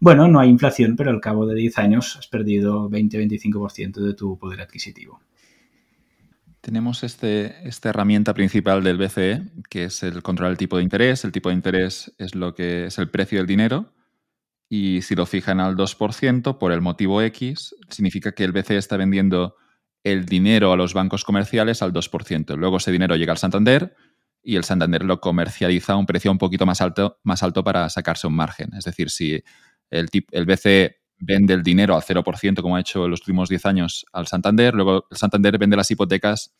[0.00, 4.36] Bueno, no hay inflación, pero al cabo de 10 años has perdido 20-25% de tu
[4.38, 5.20] poder adquisitivo.
[6.60, 11.24] Tenemos este, esta herramienta principal del BCE, que es el control del tipo de interés.
[11.24, 13.92] El tipo de interés es lo que es el precio del dinero.
[14.68, 18.96] Y si lo fijan al 2% por el motivo X, significa que el BCE está
[18.96, 19.56] vendiendo
[20.02, 22.56] el dinero a los bancos comerciales al 2%.
[22.56, 23.94] Luego ese dinero llega al Santander
[24.42, 27.88] y el Santander lo comercializa a un precio un poquito más alto, más alto para
[27.88, 28.74] sacarse un margen.
[28.74, 29.42] Es decir, si
[29.90, 33.66] el, el BCE vende el dinero al 0%, como ha hecho en los últimos 10
[33.66, 34.74] años, al Santander.
[34.74, 36.54] Luego el Santander vende las hipotecas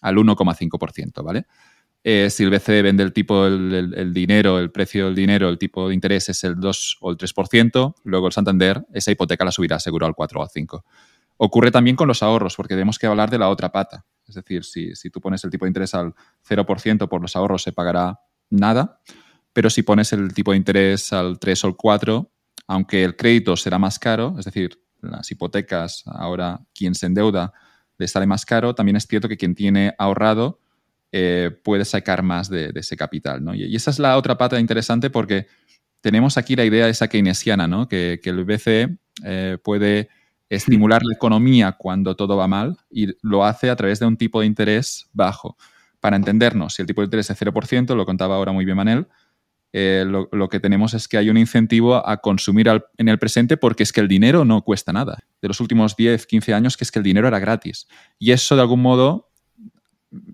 [0.00, 1.46] al 1,5%, ¿vale?
[2.04, 5.88] Eh, si el BCE vende el tipo, el, dinero, el precio del dinero, el tipo
[5.88, 9.78] de interés es el 2 o el 3%, luego el Santander esa hipoteca la subirá
[9.78, 10.84] seguro al 4 o al 5.
[11.36, 14.04] Ocurre también con los ahorros, porque tenemos que hablar de la otra pata.
[14.26, 16.14] Es decir, si, si tú pones el tipo de interés al
[16.48, 19.00] 0% por los ahorros se pagará nada,
[19.52, 22.30] pero si pones el tipo de interés al 3 o al 4,
[22.66, 27.52] aunque el crédito será más caro, es decir, las hipotecas, ahora quien se endeuda
[27.98, 30.61] le sale más caro, también es cierto que quien tiene ahorrado
[31.12, 33.44] eh, puede sacar más de, ese capital.
[33.44, 33.54] ¿no?
[33.54, 35.46] Y, esa es la otra pata interesante porque
[36.00, 37.86] tenemos aquí la idea esa keynesiana, ¿no?
[37.86, 40.08] que, el BCE eh, puede
[40.48, 44.40] estimular la economía cuando todo va mal y lo hace a través de un tipo
[44.40, 45.56] de interés bajo.
[46.00, 49.06] Para entendernos, si el tipo de interés es 0%, lo contaba ahora muy bien Manel,
[49.74, 53.82] eh, lo, que tenemos es que hay un incentivo a consumir en el presente porque
[53.82, 55.20] es que el dinero no cuesta nada.
[55.40, 57.86] De los últimos 10, 15 años, que es que el dinero era gratis.
[58.18, 59.31] Y eso, de algún modo,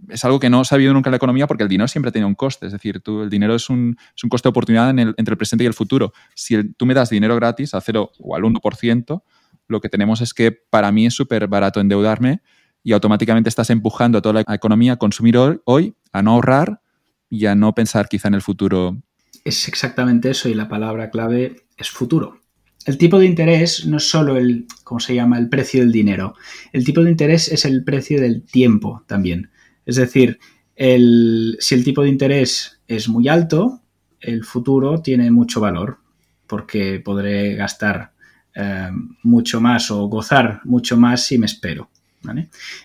[0.09, 2.13] es algo que no se ha habido nunca en la economía porque el dinero siempre
[2.13, 2.67] tiene un coste.
[2.67, 3.97] Es decir, tú, el dinero es un,
[4.29, 6.13] coste de oportunidad entre el presente y el futuro.
[6.35, 9.23] Si tú me das dinero gratis a cero o al 1%,
[9.69, 12.41] lo que tenemos es que para mí es súper barato endeudarme
[12.83, 16.81] y automáticamente estás empujando a toda la economía a consumir hoy, a no ahorrar
[17.29, 18.97] y a no pensar quizá en el futuro.
[19.45, 22.41] Es exactamente eso y la palabra clave es futuro.
[22.87, 26.35] El tipo de interés no es solo el, ¿cómo se llama?, el precio del dinero.
[26.73, 29.51] El tipo de interés es el precio del tiempo también.
[29.89, 30.39] Es decir,
[30.77, 33.81] si el tipo de interés es muy alto,
[34.21, 35.99] el futuro tiene mucho valor
[36.47, 38.13] porque podré gastar
[38.55, 38.91] eh,
[39.23, 41.89] mucho más o gozar mucho más si me espero.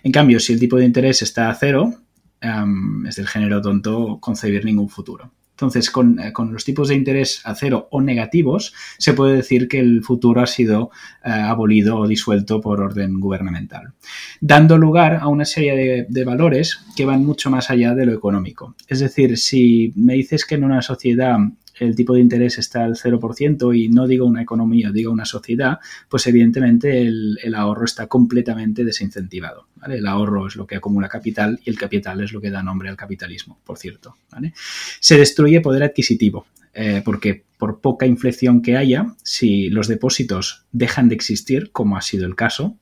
[0.02, 1.94] En cambio, si el tipo de interés está a cero,
[2.40, 5.34] em, es del género tonto concebir ningún futuro.
[5.64, 9.80] Entonces, eh, con, los tipos de interés a cero o negativos, se puede decir que
[9.80, 10.92] el futuro ha sido
[11.24, 13.94] eh, abolido o disuelto por orden gubernamental,
[14.42, 18.76] dando lugar a una serie de, valores que van mucho más allá de lo económico.
[18.88, 21.38] Es decir, si me dices que en una sociedad
[21.84, 25.80] el tipo de interés está al 0% y no digo una economía, digo una sociedad,
[26.10, 29.68] pues evidentemente el, ahorro está completamente desincentivado.
[29.88, 32.90] El ahorro es lo que acumula capital y el capital es lo que da nombre
[32.90, 34.16] al capitalismo, por cierto.
[35.00, 36.46] Se destruye poder adquisitivo.
[36.76, 42.02] Eh, porque por poca inflexión que haya, si los depósitos dejan de existir, como ha
[42.02, 42.78] sido el caso,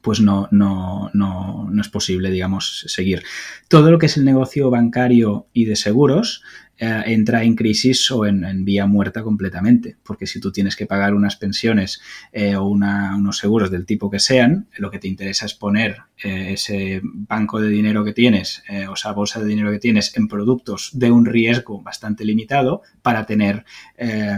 [0.00, 3.22] pues no, no, no, no, es posible, digamos, seguir.
[3.68, 6.42] Todo lo que es el negocio bancario y de seguros
[6.80, 11.12] eh, entra en crisis o en, vía muerta completamente, porque si tú tienes que pagar
[11.12, 12.00] unas pensiones
[12.32, 16.52] eh, o unos seguros del tipo que sean, lo que te interesa es poner eh,
[16.52, 20.90] ese banco de dinero que tienes o esa bolsa de dinero que tienes en productos
[20.92, 23.64] de un riesgo bastante limitado para tener,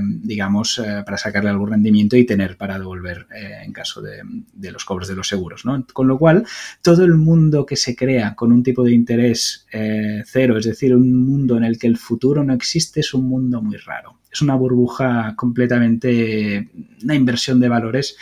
[0.02, 4.20] digamos, para sacarle algún rendimiento y tener para devolver en caso de,
[4.52, 5.64] de, los cobros de los seguros.
[5.64, 5.84] ¿no?
[5.92, 6.46] Con lo cual,
[6.82, 9.66] todo el mundo que se crea con un tipo de interés
[10.26, 13.60] cero, es decir, un mundo en el que el futuro no existe, es un mundo
[13.60, 14.18] muy raro.
[14.30, 16.70] Es una burbuja completamente,
[17.02, 18.16] una inversión de valores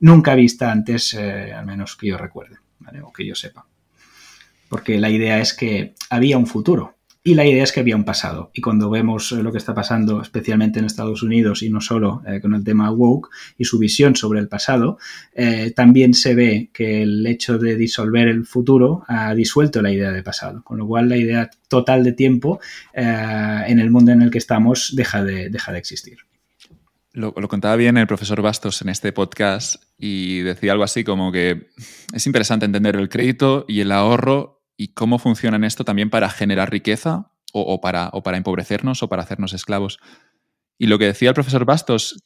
[0.00, 2.58] nunca vista antes, eh, al menos que yo recuerde,
[3.02, 3.66] o que yo sepa.
[4.68, 6.96] Porque la idea es que había un futuro,
[7.26, 8.50] y la idea es que había un pasado.
[8.52, 12.38] Y cuando vemos lo que está pasando, especialmente en Estados Unidos y no solo eh,
[12.38, 14.98] con el tema woke y su visión sobre el pasado,
[15.34, 20.12] eh, también se ve que el hecho de disolver el futuro ha disuelto la idea
[20.12, 20.62] de pasado.
[20.62, 22.60] Con lo cual la idea total de tiempo
[22.92, 26.18] eh, en el mundo en el que estamos deja de, deja de existir.
[27.14, 31.68] Lo, contaba bien el profesor Bastos en este podcast y decía algo así como que
[32.12, 36.70] es interesante entender el crédito y el ahorro y cómo funciona esto también para generar
[36.70, 39.98] riqueza o, para, o para empobrecernos o para hacernos esclavos.
[40.76, 42.20] Y lo que decía el profesor Bastos,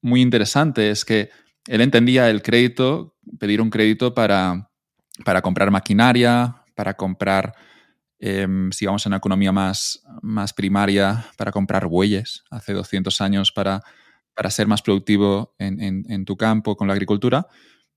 [0.00, 1.30] muy interesante, es que
[1.66, 4.70] él entendía el crédito, pedir un crédito para,
[5.24, 7.54] para comprar maquinaria, para comprar,
[8.20, 13.50] em, si vamos a una economía más, más primaria, para comprar bueyes hace 200 años
[13.50, 13.82] para,
[14.34, 17.48] para ser más productivo en, en tu campo con la agricultura.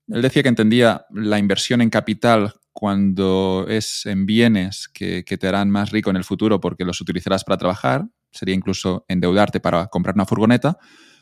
[0.08, 5.70] Él decía que entendía la inversión en capital cuando es en bienes que, te harán
[5.70, 10.16] más rico en el futuro porque los utilizarás para trabajar, sería incluso endeudarte para comprar
[10.16, 10.78] una furgoneta,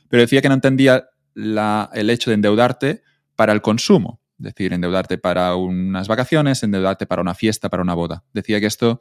[0.09, 1.05] pero decía que no entendía
[1.35, 3.03] el hecho de endeudarte
[3.37, 7.95] para el consumo, es decir, endeudarte para unas vacaciones, endeudarte para una fiesta, para una
[7.95, 8.25] boda.
[8.33, 8.99] Decía que esto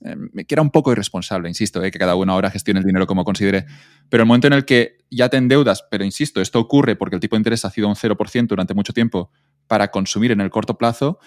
[0.00, 3.06] em, que era un poco irresponsable, insisto, eh, que cada uno ahora gestione el dinero
[3.06, 3.66] como considere,
[4.08, 7.20] pero el momento en el que ya te endeudas, pero insisto, esto ocurre porque el
[7.20, 9.30] tipo de interés ha sido un 0% durante mucho tiempo
[9.66, 11.18] para consumir en el corto plazo,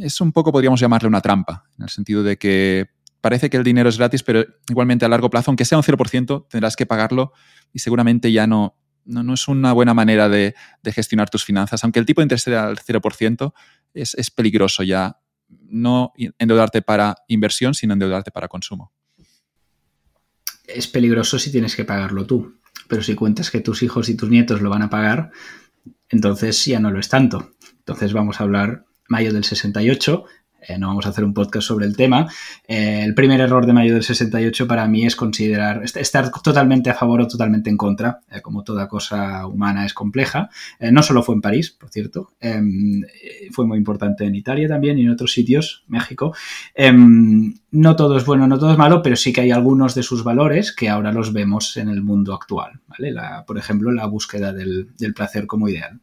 [0.00, 2.90] es un poco, podríamos llamarle una trampa, en el sentido de que
[3.20, 6.46] parece que el dinero es gratis, pero igualmente a largo plazo, aunque sea un 0%,
[6.48, 7.32] tendrás que pagarlo
[7.72, 10.54] y seguramente ya no, no, es una buena manera de,
[10.84, 11.82] gestionar tus finanzas.
[11.84, 13.52] Aunque el tipo de interés sea al 0%,
[13.94, 15.18] es, es peligroso ya
[15.68, 18.92] no endeudarte para inversión, sino endeudarte para consumo.
[20.66, 22.58] Es peligroso si tienes que pagarlo tú,
[22.88, 25.30] pero si cuentas que tus hijos y tus nietos lo van a pagar,
[26.08, 27.52] entonces ya no lo es tanto.
[27.78, 30.24] Entonces vamos a hablar mayo del 68.
[30.66, 32.28] Eh, no vamos a hacer un podcast sobre el tema.
[32.66, 36.94] Eh, el primer error de mayo del 68 para mí es considerar estar totalmente a
[36.94, 40.50] favor o totalmente en contra, eh, como toda cosa humana es compleja.
[40.90, 43.02] no solo fue en París, por cierto, em,
[43.50, 46.34] fue muy importante en Italia también y en otros sitios, México.
[46.74, 50.02] Em, no todo es bueno, no todo es malo, pero sí que hay algunos de
[50.02, 52.80] sus valores que ahora los vemos en el mundo actual.
[53.46, 56.00] por ejemplo, la búsqueda del placer como ideal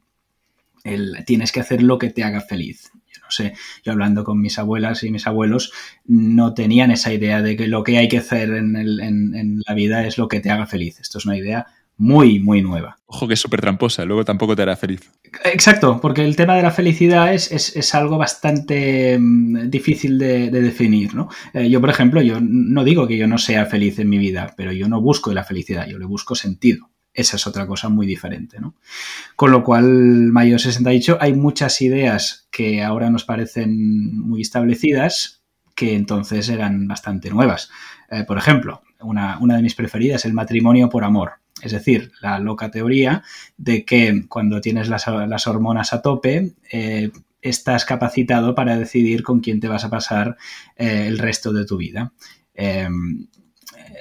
[1.26, 2.92] tienes que hacer lo que te haga feliz.
[3.34, 3.54] Sé,
[3.84, 5.72] yo hablando con mis abuelas y mis abuelos,
[6.06, 10.06] no tenían esa idea de que lo que hay que hacer en, en la vida
[10.06, 11.00] es lo que te haga feliz.
[11.00, 11.68] Esto es una idea
[11.98, 12.98] muy, muy nueva.
[13.06, 15.12] Ojo que es súper tramposa, luego tampoco te hará feliz.
[15.46, 21.14] Exacto, porque el tema de la felicidad es, es, algo bastante mm, difícil de, definir,
[21.14, 21.30] ¿no?
[21.54, 24.54] Eh, yo, por ejemplo, yo no digo que yo no sea feliz en mi vida,
[24.58, 26.90] pero yo no busco la felicidad, yo le busco sentido.
[27.14, 28.76] Esa es otra cosa muy diferente, ¿no?
[29.36, 29.86] Con lo cual,
[30.32, 35.44] Mayo 68, hay muchas ideas que ahora nos parecen muy establecidas
[35.76, 37.70] que entonces eran bastante nuevas.
[38.10, 42.40] Eh, por ejemplo, una, una de mis preferidas, el matrimonio por amor es decir, la
[42.40, 43.24] loca teoría
[43.58, 45.08] de que cuando tienes las,
[45.48, 47.12] hormonas a tope, eh,
[47.42, 50.38] estás capacitado para decidir con quién te vas a pasar
[50.76, 52.12] eh, el resto de tu vida.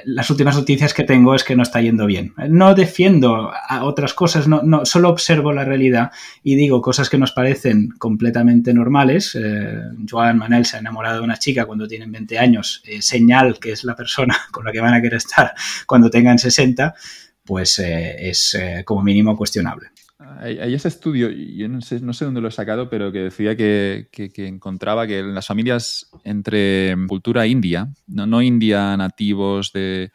[0.05, 2.35] Las últimas noticias que tengo es que no está yendo bien.
[2.49, 3.53] No defiendo
[3.83, 6.11] otras cosas, no, solo observo la realidad
[6.43, 9.39] y digo cosas que nos parecen completamente normales.
[9.41, 13.73] Eh, Joan Manel se ha enamorado de una chica cuando tienen 20 años, señal que
[13.73, 15.55] es la persona con la que van a querer estar
[15.87, 16.95] cuando tengan 60
[17.45, 19.89] pues eh, es eh, como mínimo cuestionable.
[20.41, 23.57] Hay, ese estudio, yo no sé, no sé dónde lo he sacado, pero que decía
[23.57, 30.13] que, encontraba que en las familias entre cultura india, no, india nativos de,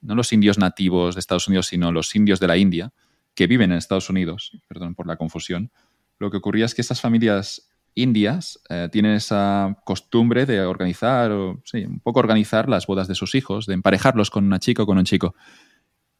[0.00, 2.92] no los indios nativos de Estados Unidos, sino los indios de la India,
[3.34, 5.70] que viven en Estados Unidos, perdón por la confusión,
[6.18, 11.60] lo que ocurría es que esas familias indias eh, tienen esa costumbre de organizar, o,
[11.64, 14.86] sí, un poco organizar las bodas de sus hijos, de emparejarlos con una chica o
[14.86, 15.34] con un chico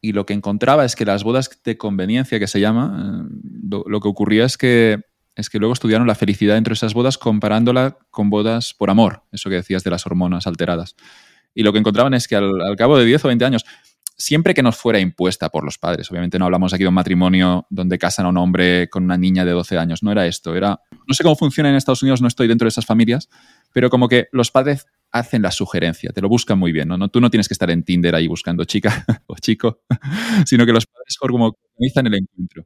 [0.01, 3.99] y lo que encontraba es que las bodas de conveniencia, que se llama, eh, lo,
[3.99, 4.99] que ocurría es que,
[5.35, 9.49] es que luego estudiaron la felicidad entre esas bodas comparándola con bodas por amor, eso
[9.49, 10.95] que decías de las hormonas alteradas.
[11.53, 13.65] Y lo que encontraban es que al, al cabo de 10 o 20 años,
[14.17, 17.67] siempre que nos fuera impuesta por los padres, obviamente no hablamos aquí de un matrimonio
[17.69, 20.79] donde casan a un hombre con una niña de 12 años, no era esto, era,
[21.07, 23.29] no sé cómo funciona en Estados Unidos, no estoy dentro de esas familias,
[23.73, 24.85] pero como que los padres
[25.15, 27.07] hacen la sugerencia, te lo buscan muy bien, ¿no?
[27.07, 29.79] Tú no tienes que estar en Tinder ahí buscando chica o chico,
[30.45, 32.65] sino que los padres organizan el encuentro.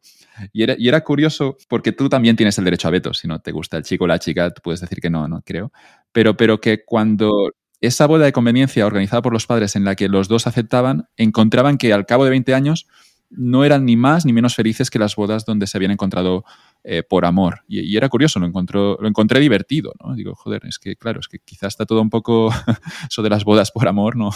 [0.52, 3.39] Y era, y era curioso porque tú también tienes el derecho a veto, si no
[3.39, 5.72] te gusta el chico o la chica, tú puedes decir que no, no creo,
[6.12, 10.10] pero, pero que cuando esa boda de conveniencia organizada por los padres en la que
[10.10, 12.88] los dos aceptaban, encontraban que al cabo de 20 años
[13.30, 16.45] no eran ni más ni menos felices que las bodas donde se habían encontrado
[16.92, 17.62] eh, por amor.
[17.68, 20.16] Y, era curioso, lo, encontró, lo encontré divertido, ¿no?
[20.16, 22.50] Digo, joder, es que claro, es que quizás está todo un poco
[23.08, 24.32] eso de las bodas por amor, no,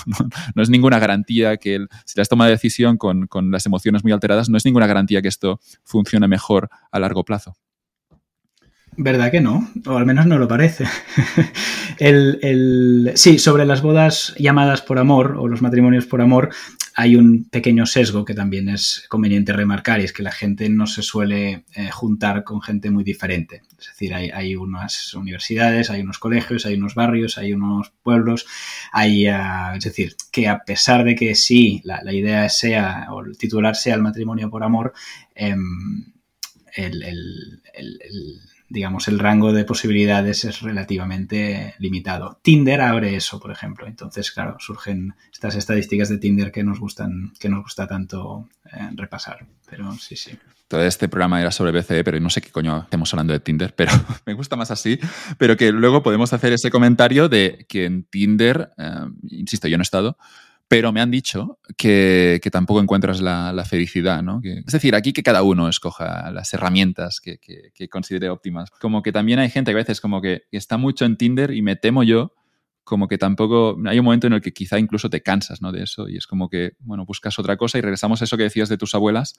[0.54, 4.04] no, es ninguna garantía que el, si las toma de decisión con, con las emociones
[4.04, 7.56] muy alteradas, no es ninguna garantía que esto funcione mejor a largo plazo.
[8.98, 9.70] ¿Verdad que no?
[9.86, 10.86] O al menos no lo parece.
[12.00, 16.50] el, Sí, sobre las bodas llamadas por amor o los matrimonios por amor,
[16.96, 20.86] hay un pequeño sesgo que también es conveniente remarcar y es que la gente no
[20.86, 23.64] se suele eh, juntar con gente muy diferente.
[23.80, 28.46] Es decir, hay, unas universidades, hay unos colegios, hay unos barrios, hay unos pueblos,
[28.92, 33.38] hay, ah, es decir, que a pesar de que sí, la, idea sea, o el
[33.38, 34.94] titular sea el matrimonio por amor,
[35.36, 36.14] em,
[36.76, 37.22] el
[38.74, 42.40] digamos, el rango de posibilidades es relativamente limitado.
[42.42, 43.86] Tinder abre eso, por ejemplo.
[43.86, 48.90] Entonces, claro, surgen estas estadísticas de Tinder que nos gustan, que nos gusta tanto eh,
[48.96, 49.46] repasar.
[49.70, 50.32] Pero sí, sí.
[50.68, 53.74] Todo este programa era sobre BCE, pero no sé qué coño estamos hablando de Tinder,
[53.78, 53.92] pero
[54.26, 55.00] me gusta más así.
[55.38, 59.82] Pero que luego podemos hacer ese comentario de que en Tinder, eh, insisto, yo no
[59.82, 60.18] he estado,
[60.68, 64.42] pero me han dicho que, tampoco encuentras la, felicidad, ¿no?
[64.44, 68.72] es decir, aquí que cada uno escoja las herramientas que, considere óptimas.
[68.72, 71.62] Como que también hay gente que a veces como que está mucho en Tinder y
[71.62, 72.34] me temo yo
[72.84, 75.72] como que tampoco hay un momento en el que quizá incluso te cansas ¿no?
[75.72, 78.44] de eso y es como que, bueno, buscas otra cosa y regresamos a eso que
[78.44, 79.36] decías de tus abuelas,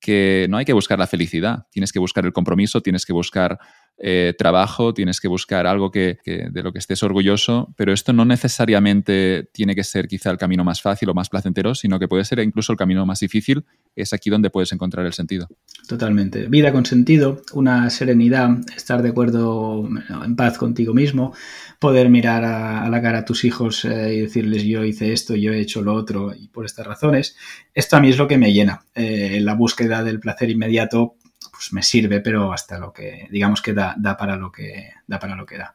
[0.00, 3.58] que no hay que buscar la felicidad, tienes que buscar el compromiso, tienes que buscar
[3.96, 8.24] eh, trabajo, tienes que buscar algo que, de lo que estés orgulloso, pero esto no
[8.24, 12.24] necesariamente tiene que ser quizá el camino más fácil o más placentero, sino que puede
[12.24, 13.64] ser incluso el camino más difícil,
[13.94, 15.48] es aquí donde puedes encontrar el sentido.
[15.88, 16.48] Totalmente.
[16.48, 19.88] Vida con sentido, una serenidad, estar de acuerdo,
[20.24, 21.32] en paz contigo mismo,
[21.78, 25.52] poder mirar a, la cara a tus hijos eh, y decirles yo hice esto, yo
[25.52, 27.36] he hecho lo otro y por estas razones.
[27.74, 28.84] Esto a mí es lo que me llena.
[28.94, 31.16] Eh, la búsqueda del placer inmediato
[31.64, 35.18] pues me sirve, pero hasta lo que, digamos que da, da, para lo que da
[35.18, 35.74] para lo que da.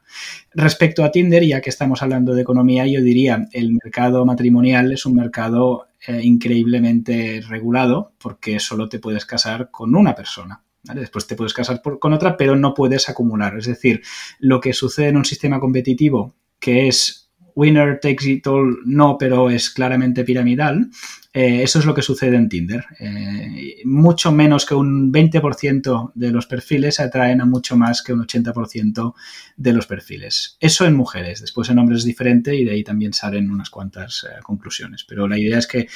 [0.54, 5.04] Respecto a Tinder, ya que estamos hablando de economía, yo diría el mercado matrimonial es
[5.04, 10.62] un mercado eh, increíblemente regulado porque solo te puedes casar con una persona.
[10.82, 13.58] Después te puedes casar con otra, pero no puedes acumular.
[13.58, 14.02] Es decir,
[14.38, 19.50] lo que sucede en un sistema competitivo que es winner takes it all, no, pero
[19.50, 20.88] es claramente piramidal,
[21.32, 22.84] Eh, eso es lo que sucede en Tinder.
[22.98, 28.26] Eh, mucho menos que un 20% de los perfiles atraen a mucho más que un
[28.26, 29.14] 80%
[29.56, 30.56] de los perfiles.
[30.58, 31.40] Eso en mujeres.
[31.40, 35.04] Después en hombres es diferente y de ahí también salen unas cuantas eh, conclusiones.
[35.04, 35.86] Pero la idea es que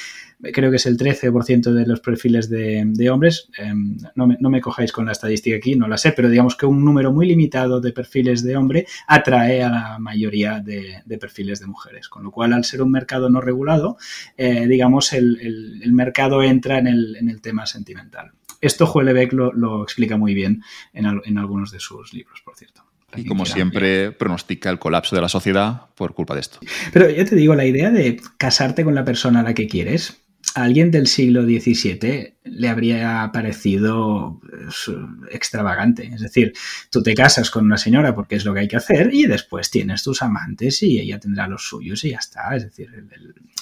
[0.53, 3.49] creo que es el 13% de los perfiles de, hombres.
[3.57, 6.83] Em, no, me, cojáis con la estadística aquí, no la sé, pero digamos que un
[6.85, 12.07] número muy limitado de perfiles de hombre atrae a la mayoría de, perfiles de mujeres.
[12.07, 13.97] Con lo cual, al ser un mercado no regulado,
[14.37, 18.31] digamos, el el, mercado entra en el, tema sentimental.
[18.61, 20.63] Esto Huelebeck lo, lo explica muy bien
[20.93, 22.83] en, algunos de sus libros, por cierto.
[23.15, 26.59] Y como siempre, pronostica el colapso de la sociedad por culpa de esto.
[26.91, 30.24] Pero ya te digo, la idea de casarte con la persona a la que quieres,
[30.53, 34.91] a alguien del siglo XVII le habría parecido pues,
[35.31, 36.11] extravagante.
[36.13, 36.53] Es decir,
[36.89, 39.71] tú te casas con una señora porque es lo que hay que hacer y después
[39.71, 42.55] tienes tus amantes y ella tendrá los suyos y ya está.
[42.55, 42.89] Es decir,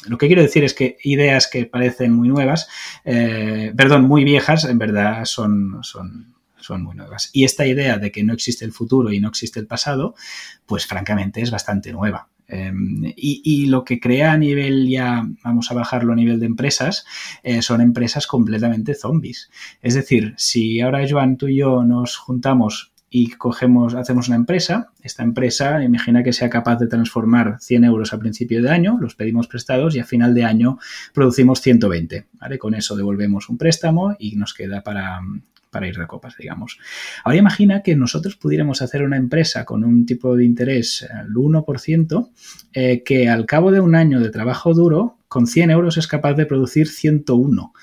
[0.08, 2.68] lo que quiero decir es que ideas que parecen muy nuevas,
[3.06, 7.30] eh, perdón, muy viejas, en verdad son, son, son muy nuevas.
[7.34, 10.16] Y esta idea de que no existe el futuro y no existe el pasado,
[10.66, 12.30] pues francamente es bastante nueva.
[12.54, 17.04] Em, y, lo que crea a nivel ya, vamos a bajarlo a nivel de empresas,
[17.42, 19.50] eh, son empresas completamente zombies.
[19.82, 24.92] Es decir, si ahora Joan, tú y yo nos juntamos y cogemos, hacemos una empresa,
[25.02, 29.16] esta empresa, imagina que sea capaz de transformar 100 euros a principio de año, los
[29.16, 30.78] pedimos prestados y a final de año
[31.12, 32.60] producimos 120, ¿vale?
[32.60, 35.22] Con eso devolvemos un préstamo y nos queda para,
[35.74, 36.80] para ir de copas, digamos.
[37.26, 42.32] Ahora imagina que nosotros pudiéramos hacer una empresa con un tipo de interés al 1%,
[42.72, 46.36] eh, que al cabo de un año de trabajo duro, con 100 euros es capaz
[46.36, 47.74] de producir 101.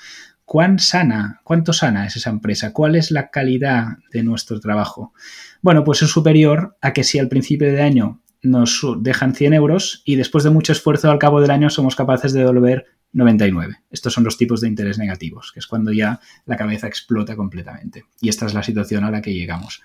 [0.46, 2.72] ¿Cuán sana, cuánto sana es esa empresa?
[2.72, 5.12] ¿Cuál es la calidad de nuestro trabajo?
[5.60, 10.02] Bueno, pues es superior a que si al principio de año nos dejan 100 euros
[10.04, 13.76] y después de mucho esfuerzo al cabo del año somos capaces de devolver 99.
[13.90, 18.04] Estos son los tipos de interés negativos, que es cuando ya la cabeza explota completamente.
[18.20, 19.82] Y esta es la situación a la que llegamos.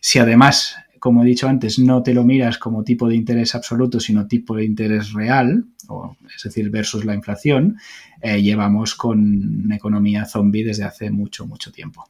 [0.00, 3.98] Si además, como he dicho antes, no te lo miras como tipo de interés absoluto,
[3.98, 7.78] sino tipo de interés real, o, es decir, versus la inflación,
[8.20, 12.08] eh, llevamos con una economía zombie desde hace mucho, mucho tiempo.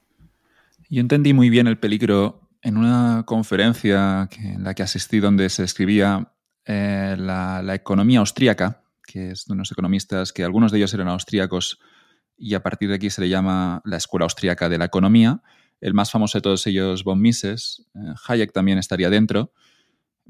[0.90, 5.64] Yo entendí muy bien el peligro en una conferencia en la que asistí donde se
[5.64, 6.32] escribía
[6.64, 11.08] eh, la, la economía austríaca que es de unos economistas que algunos de ellos eran
[11.08, 11.80] austríacos
[12.36, 15.42] y a partir de aquí se le llama la Escuela Austríaca de la Economía.
[15.80, 19.52] El más famoso de todos ellos, von Mises, eh, Hayek también estaría dentro.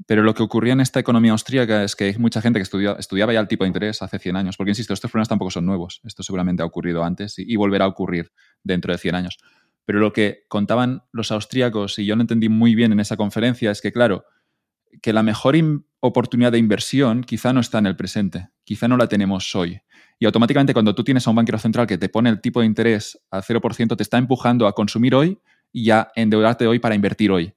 [0.07, 3.33] Pero lo que ocurría en esta economía austríaca es que hay mucha gente que estudiaba
[3.33, 5.99] ya el tipo de interés hace 100 años, porque insisto, estos problemas tampoco son nuevos.
[6.05, 8.31] Esto seguramente ha ocurrido antes y, y volverá a ocurrir
[8.63, 9.37] dentro de 100 años.
[9.83, 13.71] Pero lo que contaban los austríacos, y yo lo entendí muy bien en esa conferencia,
[13.71, 14.23] es que, claro,
[15.01, 15.55] que la mejor
[15.99, 19.81] oportunidad de inversión quizá no está en el presente, quizá no la tenemos hoy.
[20.19, 22.65] Y automáticamente cuando tú tienes a un banquero central que te pone el tipo de
[22.65, 25.39] interés al 0%, te está empujando a consumir hoy
[25.71, 27.53] y a endeudarte hoy para invertir hoy.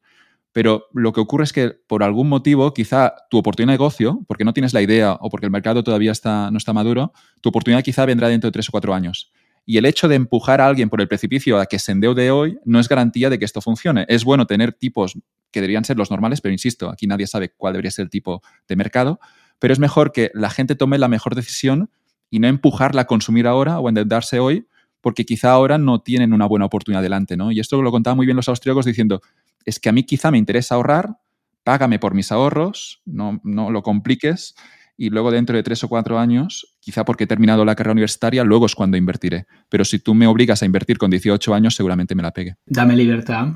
[0.52, 4.44] Pero lo que ocurre es que por algún motivo, quizá tu oportunidad de negocio, porque
[4.44, 8.04] no tienes la idea o porque el mercado todavía no está maduro, tu oportunidad quizá
[8.04, 9.32] vendrá dentro de tres o cuatro años.
[9.64, 12.58] Y el hecho de empujar a alguien por el precipicio a que se endeude hoy
[12.64, 14.04] no es garantía de que esto funcione.
[14.08, 15.16] Es bueno tener tipos
[15.52, 18.42] que deberían ser los normales, pero insisto, aquí nadie sabe cuál debería ser el tipo
[18.66, 19.20] de mercado,
[19.58, 21.90] pero es mejor que la gente tome la mejor decisión
[22.30, 24.66] y no empujarla a consumir ahora o endeudarse hoy,
[25.00, 27.52] porque quizá ahora no tienen una buena oportunidad delante, ¿no?
[27.52, 29.20] Y esto lo contaban muy bien los austríacos diciendo,
[29.64, 31.18] es que a mí quizá me interesa ahorrar,
[31.62, 34.54] págame por mis ahorros, no, no lo compliques,
[34.96, 38.44] y luego dentro de tres o cuatro años, quizá porque he terminado la carrera universitaria,
[38.44, 39.46] luego es cuando invertiré.
[39.68, 42.56] Pero si tú me obligas a invertir con 18 años, seguramente me la pegue.
[42.66, 43.48] Dame libertad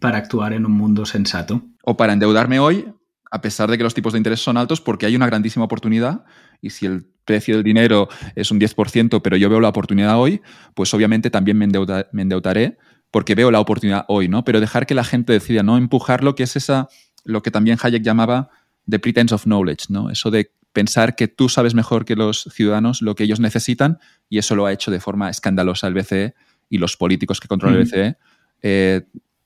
[0.00, 1.62] para actuar en un mundo sensato.
[1.84, 2.86] O para endeudarme hoy,
[3.30, 6.24] a pesar de que los tipos de interés son altos, porque hay una grandísima oportunidad.
[6.60, 10.40] Y si el precio del dinero es un 10%, pero yo veo la oportunidad hoy,
[10.74, 12.76] pues obviamente también me, me endeudaré
[13.10, 14.44] porque veo la oportunidad hoy, ¿no?
[14.44, 16.88] Pero dejar que la gente decida, no empujar lo que es esa,
[17.24, 18.50] lo que también Hayek llamaba
[18.88, 20.10] the pretense of knowledge, ¿no?
[20.10, 23.98] Eso de pensar que tú sabes mejor que los ciudadanos lo que ellos necesitan
[24.28, 26.34] y eso lo ha hecho de forma escandalosa el BCE
[26.68, 28.16] y los políticos que controlan el BCE,
[28.62, 29.02] eh,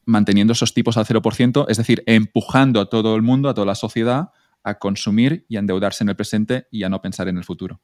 [0.07, 3.75] manteniendo esos tipos al 0%, es decir, empujando a todo el mundo, a toda la
[3.75, 4.31] sociedad,
[4.63, 7.81] a consumir y a endeudarse en el presente y a no pensar en el futuro.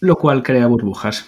[0.00, 1.26] Lo cual crea burbujas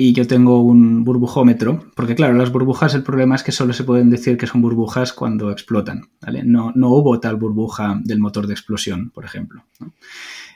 [0.00, 3.84] y yo tengo un burbujómetro, porque claro, las burbujas el problema es que solo se
[3.84, 6.08] pueden decir que son burbujas cuando explotan.
[6.44, 9.62] No, no hubo tal burbuja del motor de explosión, por ejemplo.
[9.78, 9.92] ¿no?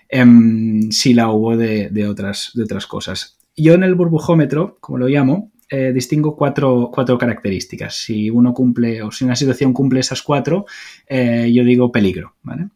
[0.09, 3.37] Em, sí la hubo de, otras, de otras cosas.
[3.55, 7.97] Yo en el burbujómetro, como lo llamo, eh, distingo cuatro, cuatro, características.
[7.97, 10.67] Si uno cumple o si una situación cumple esas cuatro,
[11.07, 12.69] eh, yo digo peligro, ¿vale?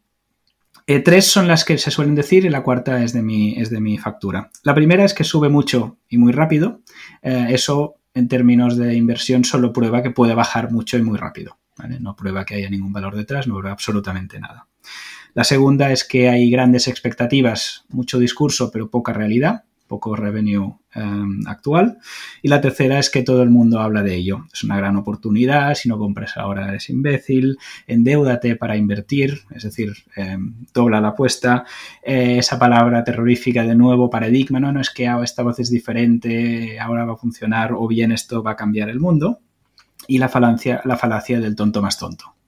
[0.87, 3.69] Eh, tres son las que se suelen decir y la cuarta es de mi, es
[3.69, 4.49] de mi factura.
[4.63, 6.81] La primera es que sube mucho y muy rápido.
[7.21, 11.59] Eso en términos de inversión solo prueba que puede bajar mucho y muy rápido.
[11.99, 14.67] No prueba que haya ningún valor detrás, no prueba absolutamente nada.
[15.35, 21.41] La segunda es que hay grandes expectativas, mucho discurso, pero poca realidad poco revenue em,
[21.45, 21.97] actual.
[22.41, 24.45] Y la tercera es que todo el mundo habla de ello.
[24.53, 29.91] Es una gran oportunidad, si no compras ahora eres imbécil, endeudate para invertir, es decir,
[30.15, 31.65] em, dobla la apuesta.
[32.01, 36.79] Eh, esa palabra terrorífica de nuevo, paradigma, no, no es que esta voz es diferente,
[36.79, 39.39] ahora va a funcionar o bien esto va a cambiar el mundo.
[40.07, 42.38] Y la falacia, la falacia del tonto más tonto.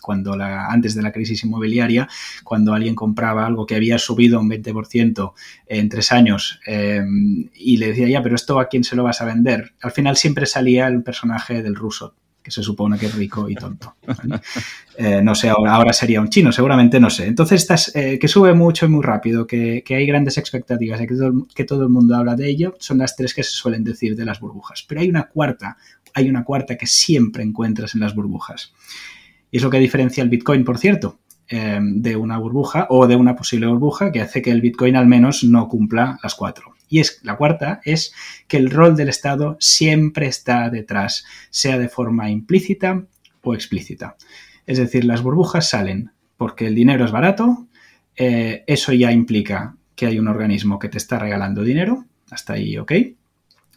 [0.00, 2.08] Cuando la, antes de la crisis inmobiliaria,
[2.44, 5.32] cuando alguien compraba algo que había subido un 20%
[5.66, 9.20] en tres años em, y le decía, ya, pero esto a quién se lo vas
[9.20, 12.14] a vender, al final siempre salía el personaje del ruso
[12.46, 13.96] que se supone que es rico y tonto.
[14.98, 17.26] Eh, no sé, ahora, sería un chino, seguramente no sé.
[17.26, 21.06] Entonces, estas, eh, que sube mucho y muy rápido, que, hay grandes expectativas, que
[21.54, 24.24] que todo el mundo habla de ello, son las tres que se suelen decir de
[24.24, 24.86] las burbujas.
[24.88, 25.76] Pero hay una cuarta,
[26.14, 28.72] hay una cuarta que siempre encuentras en las burbujas.
[29.56, 33.34] Es lo que diferencia el Bitcoin, por cierto, eh, de una burbuja o de una
[33.34, 36.74] posible burbuja que hace que el Bitcoin al menos no cumpla las cuatro.
[36.90, 38.12] Y es la cuarta es
[38.48, 43.02] que el rol del Estado siempre está detrás, sea de forma implícita
[43.40, 44.16] o explícita.
[44.66, 47.66] Es decir, las burbujas salen porque el dinero es barato,
[48.14, 52.76] eh, eso ya implica que hay un organismo que te está regalando dinero, hasta ahí
[52.76, 52.92] ok,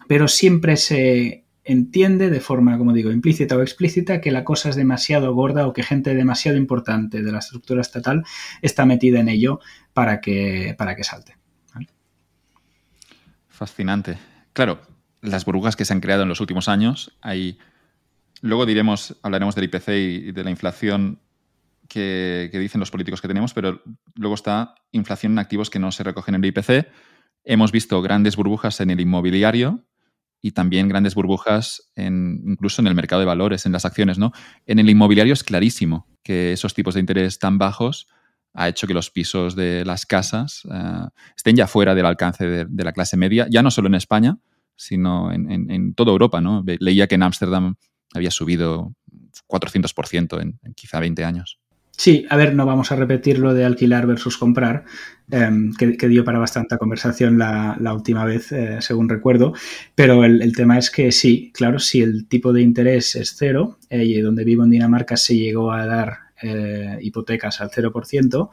[0.09, 1.38] pero siempre se
[1.69, 5.73] entiende de forma, como digo, implícita o explícita que la cosa es demasiado gorda o
[5.73, 8.23] que gente demasiado importante de la estructura estatal
[8.63, 9.59] está metida en ello
[9.93, 11.37] para que, para que salte.
[13.47, 14.17] Fascinante.
[14.53, 14.81] Claro,
[15.21, 17.59] las burbujas que se han creado en los últimos años, hay...
[18.41, 21.19] Luego diremos, hablaremos del IPC y de la inflación
[21.87, 23.83] que, que, dicen los políticos que tenemos, pero
[24.15, 26.87] luego está inflación en activos que no se recogen en el IPC.
[27.43, 29.83] Hemos visto grandes burbujas en el inmobiliario,
[30.41, 34.31] y también grandes burbujas en, incluso en el mercado de valores, en las acciones, ¿no?
[34.65, 38.07] En el inmobiliario es clarísimo que esos tipos de interés tan bajos
[38.53, 42.83] ha hecho que los pisos de las casas eh, estén ya fuera del alcance de,
[42.83, 44.37] la clase media, ya no solo en España,
[44.75, 46.63] sino en, toda Europa, ¿no?
[46.65, 47.75] Leía que en Ámsterdam
[48.13, 48.93] había subido
[49.47, 51.59] 400% en, en quizá 20 años.
[51.99, 54.85] Sí, a ver, no vamos a repetir lo de alquilar versus comprar,
[55.29, 59.51] em, que, dio para bastante conversación la, última vez, eh, según recuerdo,
[59.95, 64.05] pero el, tema es que sí, claro, si el tipo de interés es cero, eh,
[64.05, 68.49] y donde vivo en Dinamarca se llegó a dar eh, hipotecas al 0%,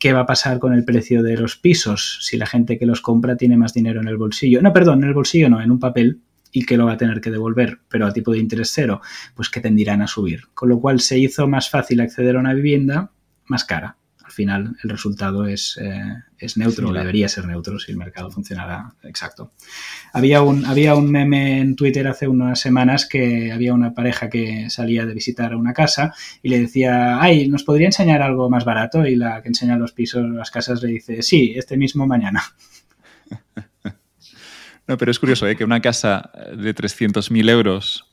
[0.00, 3.00] ¿qué va a pasar con el precio de los pisos si la gente que los
[3.00, 4.60] compra tiene más dinero en el bolsillo?
[4.60, 6.18] No, perdón, en el bolsillo no, en un papel,
[6.52, 9.00] y que lo va a tener que devolver, pero a tipo de interés cero,
[9.34, 10.48] pues que tendirán a subir.
[10.54, 13.10] Con lo cual se hizo más fácil acceder a una vivienda
[13.46, 13.96] más cara.
[14.24, 16.02] Al final el resultado es, eh,
[16.38, 19.52] es neutro, debería ser neutro si el mercado funcionara exacto.
[20.12, 24.68] Había un, había un meme en Twitter hace unas semanas que había una pareja que
[24.68, 29.06] salía de visitar una casa y le decía, ay, ¿nos podría enseñar algo más barato?
[29.06, 32.42] Y la que enseña los pisos, las casas, le dice, sí, este mismo mañana.
[34.88, 35.54] No, pero es curioso ¿eh?
[35.54, 38.10] que una casa de 300.000 euros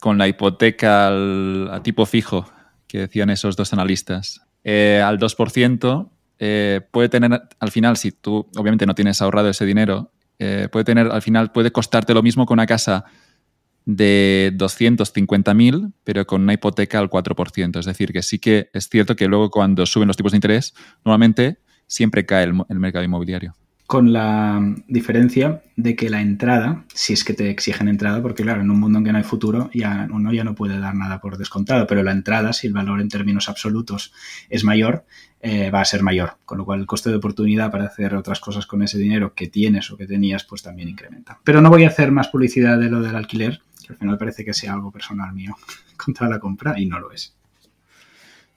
[0.00, 2.50] con la hipoteca a tipo fijo,
[2.88, 8.48] que decían esos dos analistas, eh, al 2%, eh, puede tener, al final, si tú
[8.56, 10.10] obviamente no tienes ahorrado ese dinero,
[10.72, 13.04] puede tener, al final, puede costarte lo mismo que una casa
[13.86, 17.78] de 250.000, pero con una hipoteca al 4%.
[17.78, 20.74] Es decir, que sí que es cierto que luego cuando suben los tipos de interés,
[21.02, 23.54] normalmente siempre cae el mercado inmobiliario
[23.94, 28.60] con la diferencia de que la entrada, si es que te exigen entrada, porque claro,
[28.60, 31.20] en un mundo en que no hay futuro, ya uno ya no puede dar nada
[31.20, 34.12] por descontado, pero la entrada, si el valor en términos absolutos
[34.50, 35.04] es mayor,
[35.38, 38.40] eh, va a ser mayor, con lo cual el coste de oportunidad para hacer otras
[38.40, 41.38] cosas con ese dinero que tienes o que tenías, pues también incrementa.
[41.44, 44.44] Pero no voy a hacer más publicidad de lo del alquiler, que al final parece
[44.44, 45.54] que sea algo personal mío
[45.96, 47.36] contra la compra y no lo es.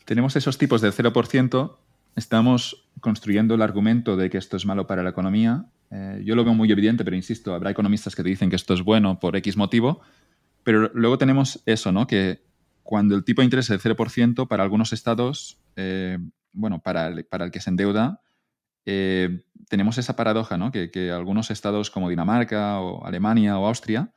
[0.04, 1.76] Tenemos esos tipos del 0%
[2.18, 5.68] estamos construyendo el argumento de que esto es malo para la economía.
[5.92, 8.74] Eh, yo lo veo muy evidente, pero insisto, habrá economistas que te dicen que esto
[8.74, 10.02] es bueno por X motivo,
[10.64, 12.08] pero luego tenemos eso, ¿no?
[12.08, 12.44] Que
[12.82, 16.18] cuando el tipo de interés es de 0%, para algunos estados, eh,
[16.54, 18.22] bueno, para el, para el, que se endeuda,
[18.86, 20.72] eh, tenemos esa paradoja, ¿no?
[20.72, 24.12] Que, que, algunos estados como Dinamarca o Alemania o Austria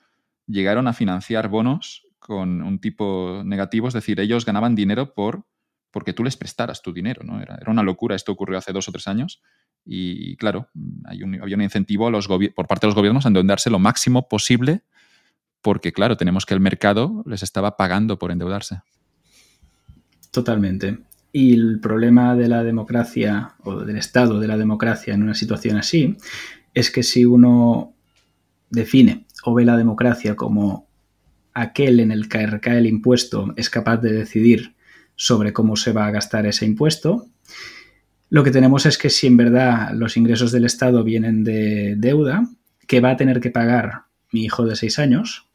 [0.47, 5.45] llegaron a financiar bonos con un tipo negativo, es decir, ellos ganaban dinero por
[5.91, 7.23] porque tú les prestaras tu dinero.
[7.25, 7.41] ¿no?
[7.41, 9.43] Era, una locura, esto ocurrió hace dos o tres años
[9.85, 10.69] y, claro,
[11.05, 12.11] hay un, había un incentivo
[12.55, 14.83] por parte de los gobiernos a endeudarse lo máximo posible
[15.63, 18.81] porque, claro, tenemos que el mercado les estaba pagando por endeudarse.
[20.31, 20.99] Totalmente.
[21.33, 25.77] Y el problema de la democracia o del estado de la democracia en una situación
[25.77, 26.17] así
[26.75, 27.95] es que si uno
[28.71, 30.89] define o ve la democracia como
[31.53, 34.75] aquel en el que recae el impuesto es capaz de decidir
[35.21, 37.27] sobre cómo se va a gastar ese impuesto,
[38.31, 42.49] lo que tenemos es que si en verdad los ingresos del Estado vienen de deuda,
[42.87, 45.47] que va a tener que pagar mi hijo de seis años,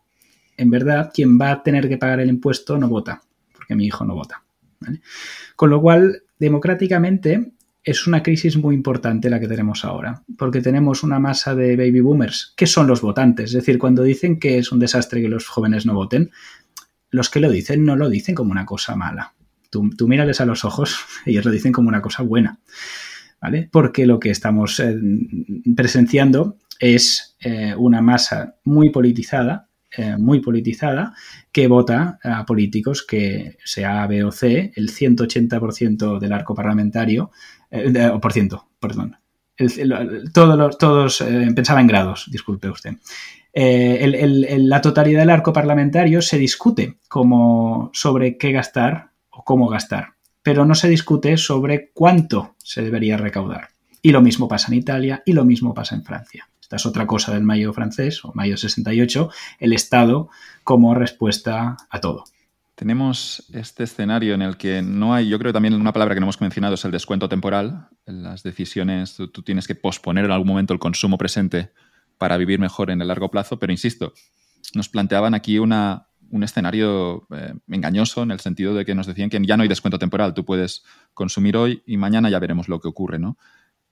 [0.55, 3.23] en verdad quien va a tener que pagar el impuesto no vota,
[3.53, 4.43] porque mi hijo no vota.
[5.55, 11.01] Con lo cual, democráticamente, es una crisis muy importante la que tenemos ahora, porque tenemos
[11.01, 13.45] una masa de baby boomers, que son los votantes.
[13.45, 16.29] Es decir, cuando dicen que es un desastre que los jóvenes no voten,
[17.09, 19.33] los que lo dicen no lo dicen como una cosa mala.
[19.75, 22.59] Tú, tú mírales a los ojos, ellos lo dicen como una cosa buena,
[23.41, 23.67] ¿vale?
[23.69, 24.95] Porque lo que estamos eh,
[25.75, 31.13] presenciando es eh, una masa muy politizada, eh, muy politizada,
[31.51, 37.31] que vota a políticos que, sea A, B o C, el 180% del arco parlamentario
[37.71, 39.17] eh, por ciento, perdón.
[40.33, 41.23] todos todos
[41.55, 42.93] pensaba en grados, disculpe usted.
[43.53, 50.65] La totalidad del arco parlamentario se discute como sobre qué gastar o cómo gastar, pero
[50.65, 53.69] no se discute sobre cuánto se debería recaudar.
[54.01, 56.47] Y lo mismo pasa en Italia y lo mismo pasa en Francia.
[56.61, 59.29] Esta es otra cosa del mayo francés o mayo 68,
[59.59, 60.29] el Estado
[60.63, 62.23] como respuesta a todo.
[62.75, 66.25] Tenemos este escenario en el que no hay, yo creo también una palabra que no
[66.25, 67.87] hemos mencionado es el descuento temporal.
[68.05, 71.71] Las decisiones, tú, tienes que posponer en algún momento el consumo presente
[72.17, 74.13] para vivir mejor en el largo plazo, pero insisto,
[74.73, 79.29] nos planteaban aquí una, un escenario eh, engañoso en el sentido de que nos decían
[79.29, 80.83] que ya no hay descuento temporal, tú puedes
[81.13, 83.37] consumir hoy y mañana ya veremos lo que ocurre, ¿no?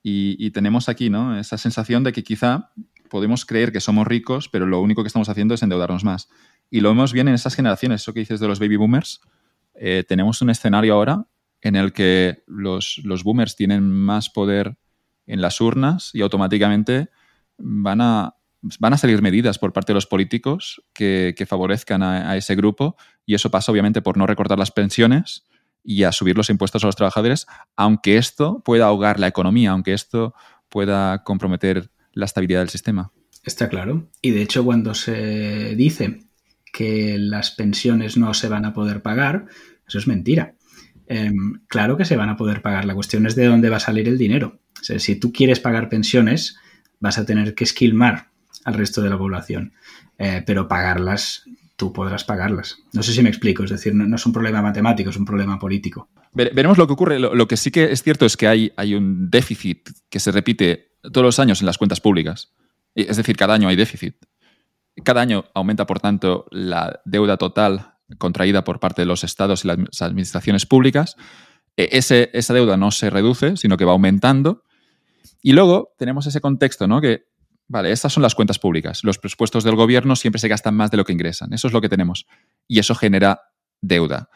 [0.05, 1.39] Y, tenemos aquí, ¿no?
[1.39, 2.71] Esa sensación de que quizá
[3.09, 6.27] podemos creer que somos ricos, pero lo único que estamos haciendo es endeudarnos más.
[6.69, 9.21] Y lo vemos bien en esas generaciones, eso que dices de los baby boomers.
[9.75, 11.25] Eh, tenemos un escenario ahora
[11.61, 14.75] en el que los, boomers tienen más poder
[15.25, 17.07] en las urnas y automáticamente
[17.57, 18.35] van a,
[18.79, 22.95] van a salir medidas por parte de los políticos que, favorezcan a, ese grupo
[23.25, 25.45] y eso pasa obviamente por no recortar las pensiones
[25.83, 27.45] y a subir los impuestos a los trabajadores,
[27.75, 30.33] aunque esto pueda ahogar la economía, aunque esto
[30.69, 33.11] pueda comprometer la estabilidad del sistema.
[33.43, 34.09] Está claro.
[34.21, 36.21] Y de hecho cuando se dice
[36.71, 39.45] que las pensiones no se van a poder pagar,
[39.85, 40.55] eso es mentira.
[41.07, 43.81] Em, claro que se van a poder pagar, la cuestión es de dónde va a
[43.81, 44.59] salir el dinero.
[44.81, 46.57] si tú quieres pagar pensiones,
[46.99, 48.32] vas a tener que esquilmar
[48.65, 49.73] al resto de la población,
[50.17, 51.45] eh, pero pagarlas,
[51.75, 52.79] tú podrás pagarlas.
[52.93, 55.59] No sé si me explico, es decir, no, es un problema matemático, es un problema
[55.59, 56.09] político.
[56.33, 57.19] Veremos lo que ocurre.
[57.19, 60.93] Lo, que sí que es cierto es que hay, hay un déficit que se repite
[61.01, 62.53] todos los años en las cuentas públicas.
[62.95, 64.15] Es decir, cada año hay déficit.
[65.03, 69.67] Cada año aumenta, por tanto, la deuda total contraída por parte de los estados y
[69.67, 71.15] las administraciones públicas.
[71.77, 74.63] E, esa deuda no se reduce, sino que va aumentando.
[75.41, 77.01] Y luego tenemos ese contexto, ¿no?
[77.01, 77.25] Que,
[77.73, 79.03] vale, estas son las cuentas públicas.
[79.03, 81.51] Los presupuestos del gobierno siempre se gastan más de lo que ingresan.
[81.53, 82.27] Eso es lo que tenemos.
[82.67, 83.41] Y eso genera
[83.81, 84.29] deuda.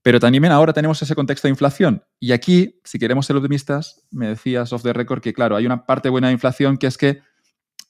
[0.00, 2.04] Pero también ahora tenemos ese contexto de inflación.
[2.20, 5.84] Y aquí, si queremos ser optimistas, me decías off the record que, claro, hay una
[5.86, 7.20] parte buena de inflación que es que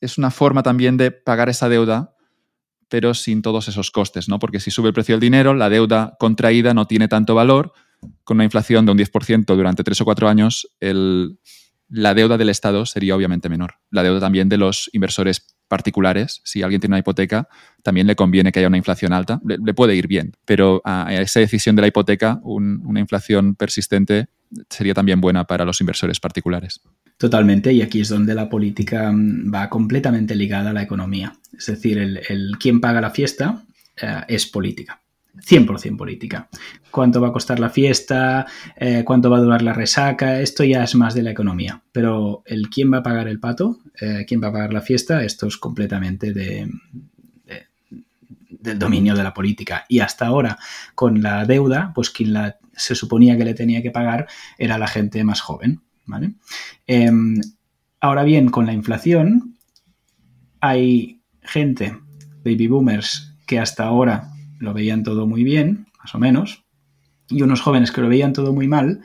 [0.01, 2.15] es una forma también de pagar esa deuda
[2.89, 4.39] pero sin todos esos costes, ¿no?
[4.39, 7.73] Porque si sube el precio del dinero, la deuda contraída no tiene tanto valor.
[8.23, 10.69] Con una inflación de un 10% durante tres o cuatro años,
[11.89, 13.75] la deuda del Estado sería obviamente menor.
[13.91, 17.49] La deuda también de los inversores particulares, si alguien tiene una hipoteca,
[17.83, 19.41] también le conviene que haya una inflación alta.
[19.45, 24.29] Le, puede ir bien, pero a esa decisión de la hipoteca, una inflación persistente
[24.69, 26.81] sería también buena para los inversores particulares.
[27.19, 31.35] Totalmente, y aquí es donde la política mm, va completamente ligada a la economía.
[31.57, 33.63] Es decir, el, quién paga la fiesta
[34.01, 35.01] eh, es política.
[35.37, 36.49] 100% política.
[36.91, 38.47] ¿Cuánto va a costar la fiesta?
[38.77, 40.41] Eh, ¿Cuánto va a durar la resaca?
[40.41, 41.83] Esto ya es más de la economía.
[41.93, 45.25] Pero el quién va a pagar el pato, eh, quién va a pagar la fiesta,
[45.25, 46.69] esto es completamente de,
[48.65, 49.85] del dominio de la política.
[49.89, 50.59] Y hasta ahora,
[50.95, 54.27] con la deuda, pues quien la, se suponía que le tenía que pagar
[54.59, 55.83] era la gente más joven.
[56.07, 56.35] ¿vale?
[56.87, 57.41] Em,
[58.01, 59.57] ahora bien, con la inflación,
[60.61, 61.97] hay gente,
[62.45, 66.65] baby boomers, que hasta ahora lo veían todo muy bien, más o menos,
[67.29, 69.01] y unos jóvenes que lo veían todo muy mal,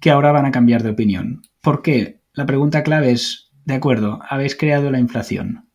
[0.00, 1.42] que ahora van a cambiar de opinión.
[1.60, 2.20] ¿Por qué?
[2.32, 5.68] La pregunta clave es, de acuerdo, habéis creado la inflación.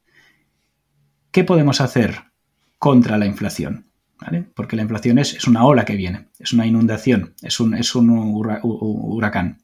[1.31, 2.23] ¿Qué podemos hacer
[2.77, 3.89] contra la inflación?
[4.53, 8.09] Porque la inflación es, una ola que viene, es una inundación, es un, es un
[8.09, 9.61] huracán.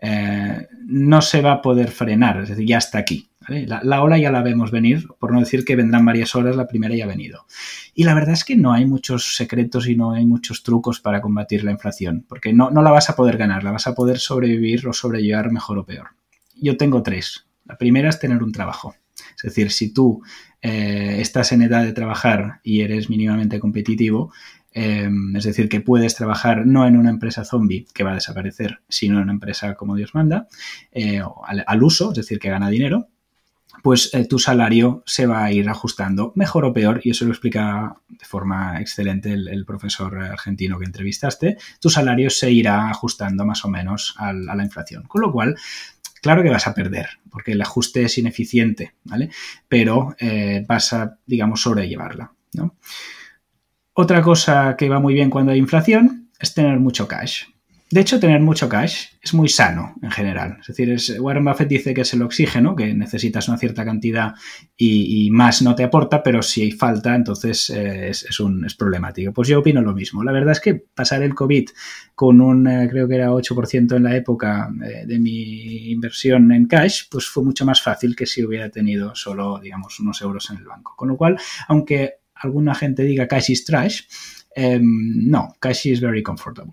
[0.00, 3.29] Eh, no se va a poder frenar, es decir, ya está aquí.
[3.50, 6.94] La, ola ya la vemos venir, por no decir que vendrán varias horas, la primera
[6.94, 7.46] ya ha venido.
[7.94, 11.20] Y la verdad es que no hay muchos secretos y no hay muchos trucos para
[11.20, 14.18] combatir la inflación, porque no, no la vas a poder ganar, la vas a poder
[14.18, 16.08] sobrevivir o sobrellevar mejor o peor.
[16.54, 17.46] Yo tengo tres.
[17.64, 18.94] La primera es tener un trabajo.
[19.36, 20.22] Es decir, si tú
[20.62, 24.32] eh, estás en edad de trabajar y eres mínimamente competitivo,
[24.72, 28.80] em, es decir, que puedes trabajar no en una empresa zombie que va a desaparecer,
[28.88, 30.46] sino en una empresa como Dios manda,
[30.92, 31.22] eh,
[31.66, 33.08] al, uso, es decir, que gana dinero,
[33.82, 37.32] pues eh, tu salario se va a ir ajustando mejor o peor, y eso lo
[37.32, 43.64] explica de forma excelente el, profesor argentino que entrevistaste, tu salario se irá ajustando más
[43.64, 45.04] o menos a la inflación.
[45.04, 45.56] Con lo cual,
[46.20, 49.30] claro que vas a perder, porque el ajuste es ineficiente, ¿vale?
[49.68, 52.32] Pero eh, vas a, digamos, sobrellevarla.
[53.92, 57.44] Otra cosa que va muy bien cuando hay inflación es tener mucho cash.
[57.92, 60.58] De hecho, tener mucho cash es muy sano en general.
[60.60, 64.34] Es decir, Warren Buffett dice que es el oxígeno, que necesitas una cierta cantidad
[64.76, 69.32] y, más no te aporta, pero si hay falta, entonces eh, es, un, es problemático.
[69.32, 70.22] Pues yo opino lo mismo.
[70.22, 71.68] La verdad es que pasar el COVID
[72.14, 76.66] con un, eh, creo que era 8% en la época eh, de mi inversión en
[76.66, 80.58] cash, pues fue mucho más fácil que si hubiera tenido solo, digamos, unos euros en
[80.58, 80.94] el banco.
[80.96, 84.02] Con lo cual, aunque alguna gente diga cash is trash,
[84.54, 86.72] em, no, cash is very comfortable.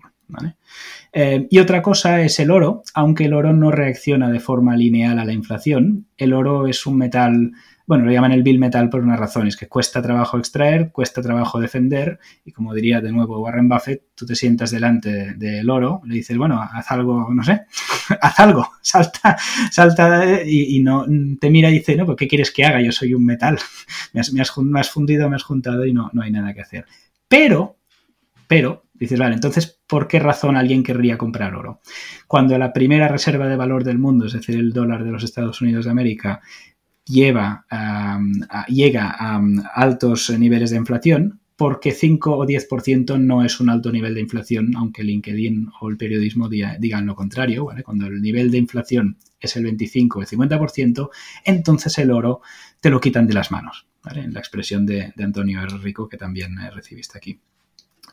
[1.12, 5.18] Eh, y otra cosa es el oro, aunque el oro no reacciona de forma lineal
[5.18, 6.06] a la inflación.
[6.16, 7.52] El oro es un metal,
[7.86, 11.58] bueno, lo llaman el bill metal por unas razones, que cuesta trabajo extraer, cuesta trabajo
[11.58, 16.16] defender, y como diría de nuevo Warren Buffett, tú te sientas delante del oro, le
[16.16, 17.62] dices, bueno, haz algo, no sé,
[18.20, 19.38] haz algo, salta,
[19.70, 21.06] salta y, no
[21.40, 22.82] te mira y dice, no, ¿qué quieres que haga?
[22.82, 23.58] Yo soy un metal,
[24.12, 26.84] me has, me has fundido, me has juntado y no, no hay nada que hacer.
[27.28, 27.77] Pero,
[28.48, 31.80] pero, Dices, vale, entonces, ¿por qué razón alguien querría comprar oro?
[32.26, 35.60] Cuando la primera reserva de valor del mundo, es decir, el dólar de los Estados
[35.60, 36.40] Unidos de América,
[37.06, 38.20] llega a
[39.74, 44.72] altos niveles de inflación, porque 5 o 10% no es un alto nivel de inflación,
[44.76, 47.64] aunque LinkedIn o el periodismo digan lo contrario.
[47.66, 47.84] ¿vale?
[47.84, 51.10] Cuando el nivel de inflación es el 25 o el 50%,
[51.44, 52.42] entonces el oro
[52.80, 55.64] te lo quitan de las manos, en la expresión de, Antonio.
[55.66, 57.40] Rico que también eh, recibiste aquí.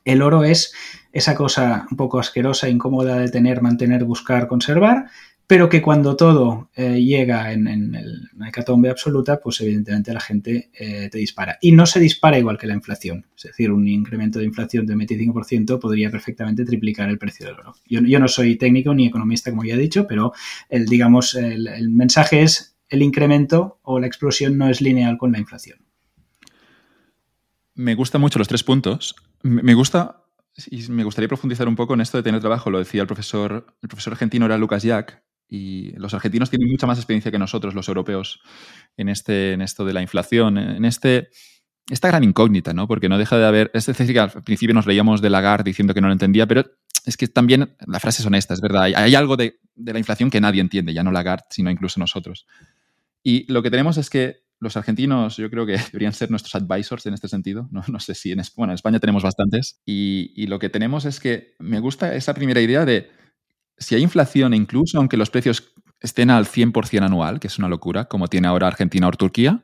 [0.06, 0.73] El oro es
[1.11, 5.07] esa cosa un poco asquerosa, incómoda de tener, mantener, buscar, conservar,
[5.48, 10.69] pero que cuando todo eh, llega en, en, el, hecatombe absoluta, pues evidentemente la gente
[10.73, 11.57] eh, te dispara.
[11.61, 13.26] Y no se dispara igual que la inflación.
[13.36, 17.76] Es decir, un incremento de inflación de 25% podría perfectamente triplicar el precio del oro.
[17.86, 20.34] Yo, no soy técnico ni economista, como ya he dicho, pero
[20.69, 25.40] el, digamos, el mensaje es el incremento o la explosión no es lineal con la
[25.40, 25.84] inflación.
[27.76, 29.15] Me gustan mucho los tres puntos.
[29.43, 30.23] Me gusta
[30.68, 32.69] y me gustaría profundizar un poco en esto de tener trabajo.
[32.69, 36.88] Lo decía el profesor, el profesor argentino era Lucas Jack, y los argentinos tienen mucha
[36.88, 38.41] más experiencia que nosotros, los europeos,
[38.97, 41.30] en, este, en esto de la inflación, en este,
[41.89, 42.88] esta gran incógnita, ¿no?
[42.88, 43.72] Porque no deja de haber.
[43.73, 46.65] Es decir, que al principio nos reíamos de Lagarde diciendo que no lo entendía, pero
[47.06, 48.84] es que también la frase es honesta, es verdad.
[48.84, 52.47] Hay, algo de, de, la inflación que nadie entiende, ya no Lagarde, sino incluso nosotros.
[53.22, 57.05] Y lo que tenemos es que los argentinos yo creo que deberían ser nuestros advisors
[57.05, 57.69] en este sentido.
[57.71, 59.81] No, sé si en, bueno, en España tenemos bastantes.
[59.85, 63.09] Y, lo que tenemos es que me gusta esa primera idea de
[63.77, 68.05] si hay inflación, incluso aunque los precios estén al 100% anual, que es una locura,
[68.05, 69.63] como tiene ahora Argentina o Turquía,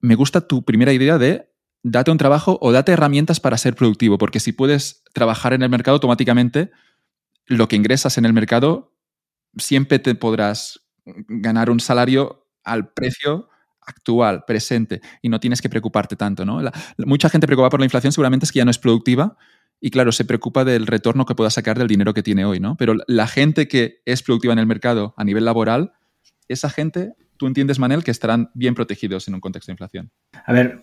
[0.00, 1.50] me gusta tu primera idea de
[1.82, 5.70] date un trabajo o date herramientas para ser productivo, porque si puedes trabajar en el
[5.70, 6.70] mercado automáticamente,
[7.46, 8.94] lo que ingresas en el mercado,
[9.56, 13.48] siempre te podrás ganar un salario al precio
[13.82, 16.60] actual, presente, y no tienes que preocuparte tanto, ¿no?
[16.98, 19.36] mucha gente preocupada por la inflación seguramente es que ya no es productiva
[19.80, 22.76] y, claro, se preocupa del retorno que pueda sacar del dinero que tiene hoy, ¿no?
[22.76, 25.92] Pero la gente que es productiva en el mercado a nivel laboral,
[26.48, 30.10] esa gente, tú entiendes, Manel, que estarán bien protegidos en un contexto de inflación.
[30.44, 30.80] A ver,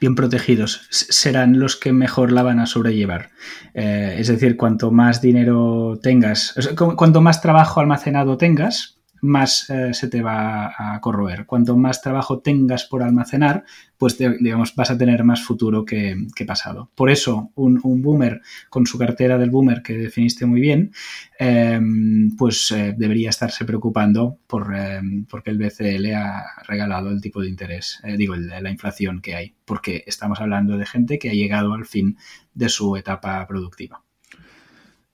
[0.00, 3.30] bien protegidos serán los que mejor la van a sobrellevar.
[3.74, 10.08] Eh, es decir, cuanto más dinero tengas, cuanto más trabajo almacenado tengas, más eh, se
[10.08, 11.46] te va a corroer.
[11.46, 13.64] Cuanto más trabajo tengas por almacenar,
[13.96, 16.90] pues digamos vas a tener más futuro que, pasado.
[16.94, 20.92] Por eso, un, boomer con su cartera del boomer que definiste muy bien,
[21.38, 27.20] em, pues eh, debería estarse preocupando por em, porque el BCE le ha regalado el
[27.20, 31.30] tipo de interés, eh, digo, la inflación que hay, porque estamos hablando de gente que
[31.30, 32.16] ha llegado al fin
[32.54, 34.02] de su etapa productiva.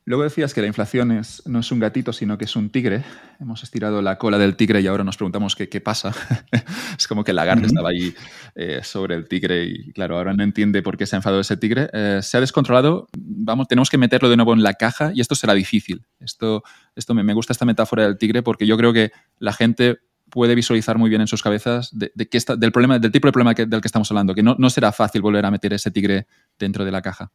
[0.08, 3.04] Luego decías que la inflación es, no es un gatito, sino que es un tigre.
[3.38, 6.14] Hemos estirado la cola del tigre y ahora nos preguntamos qué, qué pasa.
[6.98, 8.14] es como que el lagarto estaba ahí
[8.54, 11.58] eh, sobre el tigre y, claro, ahora no entiende por qué se ha enfadado ese
[11.58, 11.90] tigre.
[11.92, 15.34] Eh, se ha descontrolado, vamos, tenemos que meterlo de nuevo en la caja y esto
[15.34, 16.06] será difícil.
[16.20, 16.62] Esto,
[16.96, 19.98] esto me, me gusta esta metáfora del tigre porque yo creo que la gente
[20.30, 23.32] puede visualizar muy bien en sus cabezas de, qué está, del, problema, del tipo de
[23.32, 26.26] problema del que estamos hablando, que no, será fácil volver a meter ese tigre
[26.58, 27.32] dentro de la caja.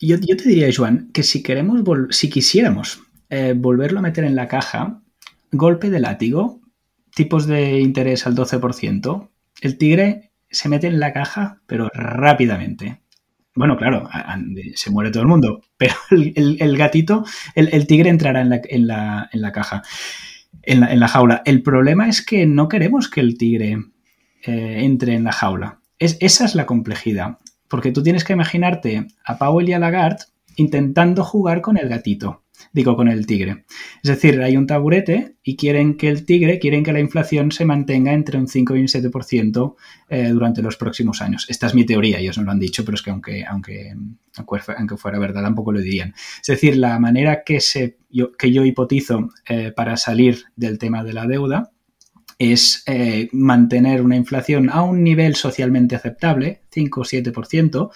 [0.00, 3.00] Yo, te diría, Joan, que si queremos, si quisiéramos
[3.30, 5.02] eh, volverlo a meter en la caja,
[5.52, 6.60] golpe de látigo,
[7.14, 9.28] tipos de interés al 12%,
[9.60, 13.00] el tigre se mete en la caja, pero rápidamente.
[13.54, 14.08] Bueno, claro,
[14.74, 18.50] se muere todo el mundo, pero el, gatito, el, tigre entrará en
[18.86, 19.82] la, caja,
[20.62, 21.42] en la, jaula.
[21.44, 23.78] El problema es que no queremos que el tigre
[24.42, 25.80] eh, entre en la jaula.
[26.00, 27.38] Es, esa es la complejidad,
[27.74, 32.44] porque tú tienes que imaginarte a Powell y a Lagarde intentando jugar con el gatito
[32.72, 33.64] digo con el tigre.
[34.02, 37.64] Es decir, hay un taburete y quieren que el tigre, quieren que la inflación se
[37.64, 39.74] mantenga entre un 5 y un 7%
[40.08, 41.46] eh, durante los próximos años.
[41.48, 43.94] Esta es mi teoría, ellos no lo han dicho, pero es que aunque, aunque,
[44.76, 46.14] aunque fuera verdad, tampoco lo dirían.
[46.40, 51.02] Es decir, la manera que, se, yo, que yo hipotizo eh, para salir del tema
[51.02, 51.73] de la deuda
[52.52, 57.90] es eh, mantener una inflación a un nivel socialmente aceptable, 5 o 7%.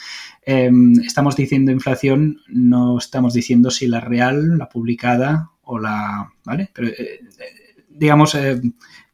[1.04, 6.32] estamos diciendo inflación, no estamos diciendo si la real, la publicada o la...
[6.44, 6.70] ¿Vale?
[6.72, 8.36] Pero, eh, eh, digamos,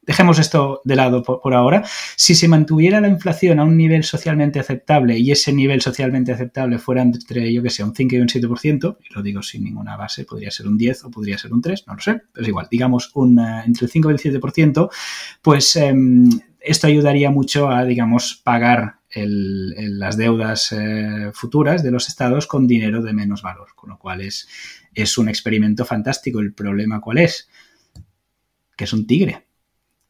[0.07, 1.85] dejemos esto de lado por, ahora,
[2.17, 6.79] si se mantuviera la inflación a un nivel socialmente aceptable y ese nivel socialmente aceptable
[6.79, 9.97] fuera entre, yo que sé, un 5 y un 7%, y lo digo sin ninguna
[9.97, 12.49] base, podría ser un 10 o podría ser un 3, no lo sé, pero es
[12.49, 14.91] igual, digamos un, eh, entre el 5 y el 7%,
[15.43, 16.29] pues em,
[16.61, 23.01] esto ayudaría mucho a, digamos, pagar las deudas eh, futuras de los estados con dinero
[23.01, 24.49] de menos valor, con lo cual es,
[24.93, 26.41] es un experimento fantástico.
[26.41, 27.49] El problema cuál es?
[28.77, 29.44] Que es un tigre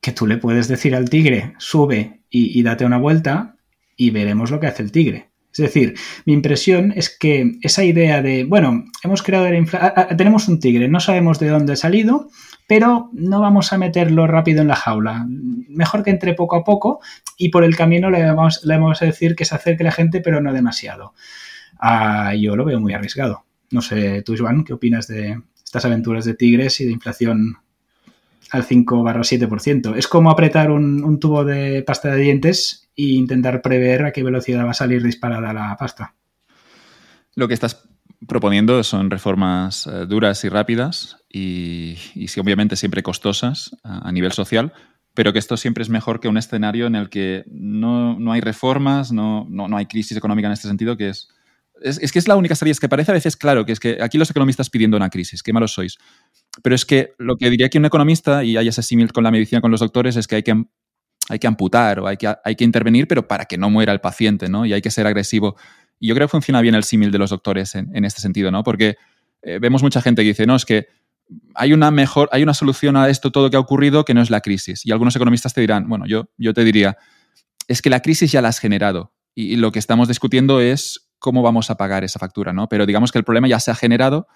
[0.04, 3.56] que tú le puedes decir al tigre, sube y, date una vuelta
[3.96, 5.30] y veremos lo que hace el tigre.
[5.50, 5.94] Es decir,
[6.26, 10.88] mi impresión es que esa idea de, bueno, hemos creado la inflación, tenemos un tigre,
[10.88, 12.28] no sabemos de dónde ha salido,
[12.66, 15.24] pero no vamos a meterlo rápido en la jaula.
[15.26, 17.00] Mejor que entre poco a poco
[17.38, 20.20] y por el camino le vamos, le vamos a decir que se acerque la gente,
[20.20, 21.14] pero no demasiado.
[21.78, 23.46] Ah, yo lo veo muy arriesgado.
[23.70, 27.63] No sé, tú, Joan, ¿qué opinas de estas aventuras de tigres y de inflación
[28.50, 29.96] al 5 barra 7%.
[29.96, 34.64] Es como apretar un, tubo de pasta de dientes e intentar prever a qué velocidad
[34.64, 36.14] va a salir disparada la pasta.
[37.34, 37.88] Lo que estás
[38.26, 41.96] proponiendo son reformas eh, duras y rápidas y,
[42.38, 44.72] obviamente siempre costosas a, nivel social,
[45.14, 49.12] pero que esto siempre es mejor que un escenario en el que no, hay reformas,
[49.12, 51.28] no, no, hay crisis económica en este sentido, que es,
[51.82, 52.72] es, que es la única salida.
[52.72, 55.42] Es que parece a veces claro que es que aquí los economistas pidiendo una crisis,
[55.42, 55.98] qué malos sois.
[56.62, 59.30] Pero es que lo que diría que un economista, y hay ese símil con la
[59.30, 60.64] medicina, con los doctores, es que hay que,
[61.28, 64.00] hay que amputar o hay que, hay que intervenir, pero para que no muera el
[64.00, 64.64] paciente, ¿no?
[64.64, 65.56] Y hay que ser agresivo.
[65.98, 68.62] Y yo creo que funciona bien el símil de los doctores en, este sentido, ¿no?
[68.62, 68.96] Porque
[69.42, 70.86] eh, vemos mucha gente que dice, no, es que
[71.54, 74.30] hay una mejor, hay una solución a esto todo que ha ocurrido que no es
[74.30, 74.84] la crisis.
[74.86, 76.98] Y algunos economistas te dirán, bueno, yo, yo te diría,
[77.66, 79.12] es que la crisis ya la has generado.
[79.34, 82.68] Y, y lo que estamos discutiendo es cómo vamos a pagar esa factura, ¿no?
[82.68, 84.28] Pero digamos que el problema ya se ha generado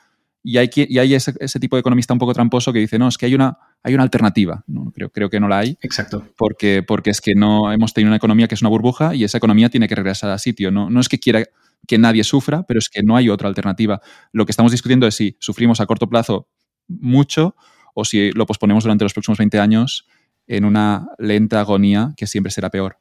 [0.49, 3.19] y hay, y hay ese, tipo de economista un poco tramposo que dice, no, es
[3.19, 4.65] que hay una, hay una alternativa.
[4.67, 5.77] No, creo, creo que no la hay.
[5.83, 6.27] Exacto.
[6.39, 9.37] Porque, porque es que no hemos tenido una economía que es una burbuja y esa
[9.37, 10.71] economía tiene que regresar a sitio.
[10.71, 11.45] No, no es que quiera
[11.87, 14.01] que nadie sufra, pero es que no hay otra alternativa.
[14.33, 16.49] Lo que estamos discutiendo es si sufrimos a corto plazo
[16.87, 17.55] mucho
[17.93, 20.07] o si lo posponemos durante los próximos 20 años
[20.47, 22.97] en una lenta agonía que siempre será peor.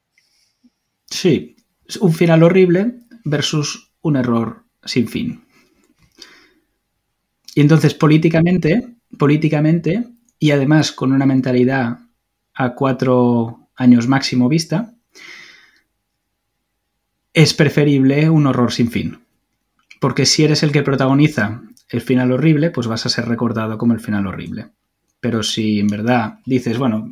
[1.06, 1.56] Sí,
[2.02, 5.47] un final horrible versus un error sin fin.
[7.58, 10.04] Y entonces políticamente, políticamente,
[10.38, 12.02] y además con una mentalidad
[12.54, 14.94] a cuatro años máximo vista,
[17.34, 19.22] es preferible un horror sin fin.
[20.00, 23.94] Porque si eres el que protagoniza el final horrible, pues vas a ser recordado como
[23.94, 24.68] el final horrible.
[25.20, 27.10] Pero si en verdad dices, bueno,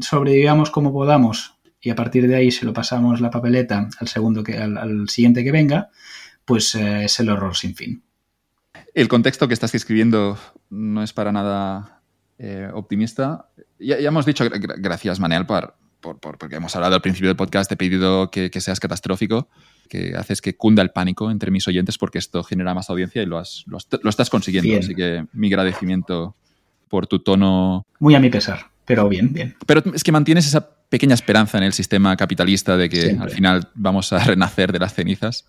[0.00, 4.42] sobrevivamos como podamos y a partir de ahí se lo pasamos la papeleta al segundo
[4.42, 5.90] que al, siguiente que venga,
[6.46, 8.02] pues eh, es el horror sin fin.
[8.94, 10.38] El contexto que estás escribiendo
[10.70, 12.02] no es para nada
[12.38, 13.46] eh, optimista.
[13.78, 18.30] Ya, hemos dicho, gracias Manel, por, porque hemos hablado al principio del podcast, he pedido
[18.30, 19.48] que, seas catastrófico,
[19.88, 23.26] que haces que cunda el pánico entre mis oyentes porque esto genera más audiencia y
[23.26, 24.78] lo, lo, estás consiguiendo.
[24.78, 26.36] Así que mi agradecimiento
[26.88, 27.86] por tu tono.
[28.00, 29.56] Muy a mi pesar, pero bien, bien.
[29.64, 33.70] Pero es que mantienes esa pequeña esperanza en el sistema capitalista de que al final
[33.74, 35.46] vamos a renacer de las cenizas.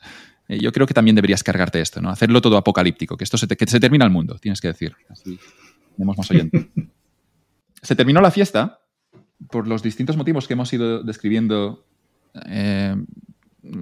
[0.48, 2.10] Eh, yo creo que también deberías cargarte esto, ¿no?
[2.10, 4.96] Hacerlo todo apocalíptico, que esto se, que se termina el mundo, tienes que decir.
[5.10, 5.40] Así
[5.96, 6.66] tenemos más oyentes.
[7.82, 8.80] se terminó la fiesta
[9.50, 11.86] por los distintos motivos que hemos ido describiendo
[12.46, 12.96] eh,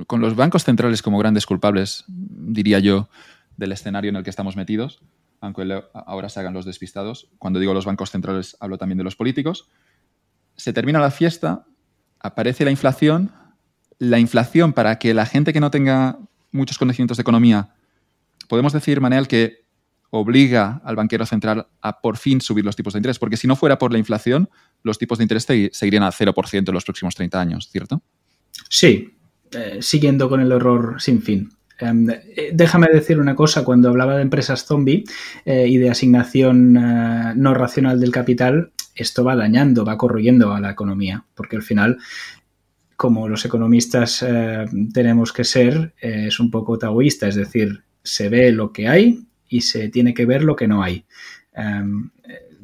[0.08, 3.10] con los bancos centrales como grandes culpables, diría yo,
[3.58, 5.02] del escenario en el que estamos metidos.
[5.40, 7.30] aunque ahora se hagan los despistados.
[7.40, 9.70] Cuando digo los bancos centrales hablo también de los políticos.
[10.56, 11.66] Se termina la fiesta,
[12.20, 13.32] aparece la inflación.
[13.98, 16.20] La inflación, para que la gente que no tenga
[16.52, 17.74] muchos conocimientos de economía,
[18.48, 19.62] podemos decir, Manel, que
[20.12, 23.56] obliga al banquero central a por fin subir los tipos de interés, porque si no
[23.56, 24.50] fuera por la inflación,
[24.84, 28.02] los tipos de interés seguirían al 0% en los próximos 30 años, ¿cierto?
[28.70, 29.16] Sí,
[29.54, 31.50] eh, siguiendo con el horror sin fin.
[31.80, 35.06] Em, eh, déjame decir una cosa, cuando hablaba de empresas zombie
[35.46, 40.72] eh, y de asignación no racional del capital, esto va dañando, va corroyendo a la
[40.72, 41.98] economía, porque al final,
[43.02, 44.24] como los economistas
[44.94, 49.62] tenemos que ser, es un poco taoísta, es decir, se ve lo que hay y
[49.62, 51.04] se tiene que ver lo que no hay.
[51.52, 52.12] Em,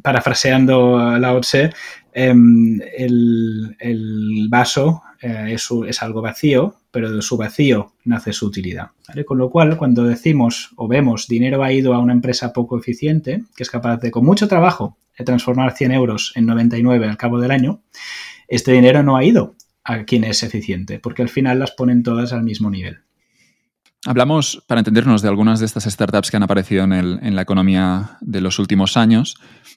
[0.04, 1.72] parafraseando a Lao Tse,
[2.14, 8.92] em, el, vaso eh, es, algo vacío, pero de su vacío nace su utilidad.
[9.26, 13.42] Con lo cual, cuando decimos o vemos dinero ha ido a una empresa poco eficiente,
[13.56, 17.40] que es capaz de, con mucho trabajo, de transformar 100 euros en 99 al cabo
[17.40, 17.82] del año,
[18.48, 19.56] este dinero no ha ido
[19.88, 23.00] a quien es eficiente, porque al final las ponen todas al mismo nivel.
[24.06, 28.42] Hablamos, para entendernos, de algunas de estas startups que han aparecido en, la economía de
[28.42, 29.36] los últimos años.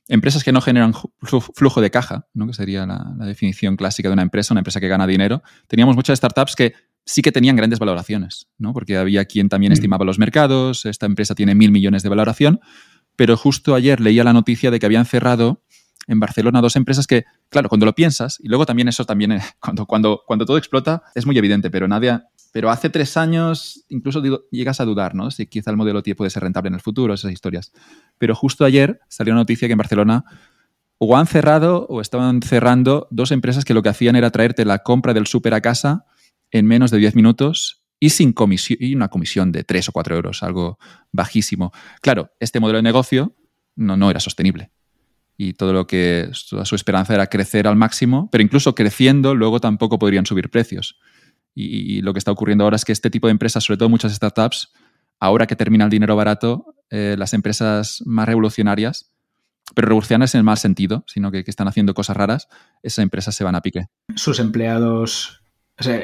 [0.09, 2.49] Empresas que no generan flujo de caja, ¿no?
[2.49, 5.43] que sería la, definición clásica de una empresa, una empresa que gana dinero.
[5.69, 6.75] Teníamos muchas startups que
[7.05, 8.73] sí que tenían grandes valoraciones, ¿no?
[8.73, 9.75] porque había quien también mm.
[9.75, 12.61] estimaba los mercados, esta empresa tiene mil millones de valoración,
[13.17, 15.63] pero justo ayer leía la noticia de que habían cerrado
[16.07, 19.87] en Barcelona dos empresas que, claro, cuando lo piensas, y luego también eso también, cuando,
[19.87, 22.21] cuando, cuando todo explota, es muy evidente, pero nadie,
[22.53, 25.31] pero hace tres años incluso llegas a dudar, ¿no?
[25.31, 27.73] Si quizá el modelo TIE puede ser rentable en el futuro, esas historias.
[28.19, 30.25] Pero justo ayer salió una noticia que en Barcelona
[30.99, 34.81] o han cerrado o estaban cerrando dos empresas que lo que hacían era traerte la
[34.81, 36.05] compra del súper a casa
[36.51, 40.17] en menos de 10 minutos y sin comisión y una comisión de 3 o 4
[40.17, 40.79] euros, algo
[41.13, 41.73] bajísimo.
[42.03, 43.37] Claro, este modelo de negocio
[43.77, 44.73] no, no era sostenible.
[45.43, 49.99] Y todo lo que su esperanza era crecer al máximo, pero incluso creciendo, luego tampoco
[49.99, 51.01] podrían subir precios.
[51.55, 54.15] Y, lo que está ocurriendo ahora es que este tipo de empresas, sobre todo muchas
[54.15, 54.71] startups,
[55.19, 59.13] ahora que termina el dinero barato, eh, las empresas más revolucionarias,
[59.75, 62.49] pero revolucionarias en el mal sentido, sino que, están haciendo cosas raras,
[62.83, 63.87] esas empresas se van a pique.
[64.17, 65.41] Sus empleados,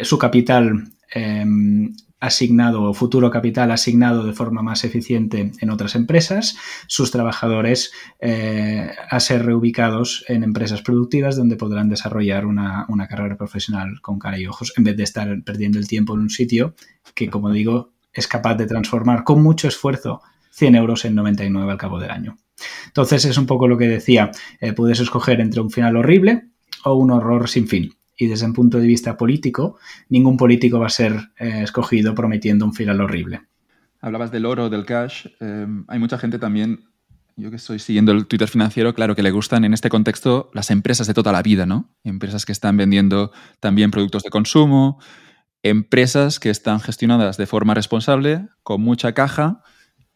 [0.00, 6.56] su capital em, asignado o futuro capital asignado de forma más eficiente en otras empresas,
[6.86, 14.00] sus trabajadores eh, a ser reubicados en empresas productivas donde podrán desarrollar una, carrera profesional
[14.00, 16.74] con cara y ojos en vez de estar perdiendo el tiempo en un sitio
[17.14, 20.22] que, como digo, es capaz de transformar con mucho esfuerzo
[20.52, 22.38] 100 euros en 99 al cabo del año.
[22.86, 24.30] Entonces es un poco lo que decía,
[24.60, 26.48] eh, puedes escoger entre un final horrible
[26.84, 29.78] o un horror sin fin y desde un punto de vista político,
[30.08, 33.42] ningún político va a ser eh, escogido prometiendo un final horrible.
[34.00, 35.26] Hablabas del oro, del cash.
[35.40, 36.84] Em, hay mucha gente también,
[37.36, 40.70] yo que estoy siguiendo el Twitter financiero, claro que le gustan en este contexto las
[40.70, 41.90] empresas de toda la vida, ¿no?
[42.04, 44.98] Empresas que están vendiendo también productos de consumo,
[45.62, 49.62] empresas que están gestionadas de forma responsable, con mucha caja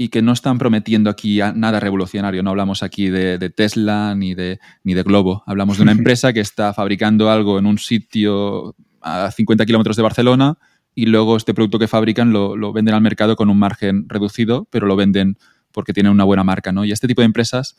[0.01, 2.43] y que no están prometiendo aquí nada revolucionario.
[2.43, 5.43] No hablamos aquí de, Tesla ni de, ni de Globo.
[5.45, 10.03] Hablamos de una empresa que está fabricando algo en un sitio a 50 kilómetros de
[10.03, 10.57] Barcelona
[10.95, 14.67] y luego este producto que fabrican lo, lo, venden al mercado con un margen reducido,
[14.71, 15.37] pero lo venden
[15.71, 16.73] porque tienen una buena marca.
[16.73, 16.87] ¿no?
[16.87, 17.77] Y este tipo de empresas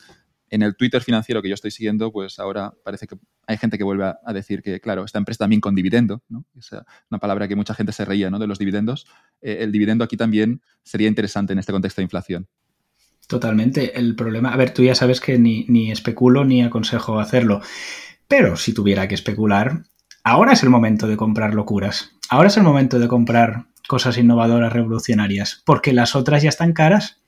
[0.51, 3.15] en el Twitter financiero que yo estoy siguiendo, pues ahora parece que
[3.47, 6.45] hay gente que vuelve a, decir que, claro, esta empresa también con dividendo, ¿no?
[6.57, 6.71] Es
[7.09, 8.37] una palabra que mucha gente se reía, ¿no?
[8.37, 9.07] De los dividendos.
[9.41, 12.47] Eh, el dividendo aquí también sería interesante en este contexto de inflación.
[13.27, 13.97] Totalmente.
[13.97, 17.61] El problema, a ver, tú ya sabes que ni, ni especulo ni aconsejo hacerlo,
[18.27, 19.83] pero si tuviera que especular,
[20.23, 22.11] ahora es el momento de comprar locuras.
[22.29, 27.21] Ahora es el momento de comprar cosas innovadoras, revolucionarias, porque las otras ya están caras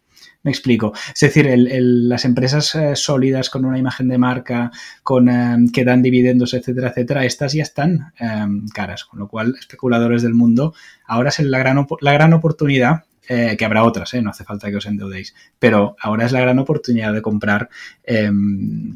[0.43, 0.93] me explico.
[1.13, 4.71] Es decir, las empresas eh, sólidas con una imagen de marca,
[5.01, 9.05] con eh, que dan dividendos, etcétera, etcétera, estas ya están eh, caras.
[9.05, 10.75] Con lo cual, especuladores del mundo,
[11.05, 14.85] ahora es la gran, la gran oportunidad que habrá otras, no hace falta que os
[14.85, 17.69] endeudéis, pero ahora es la gran oportunidad de comprar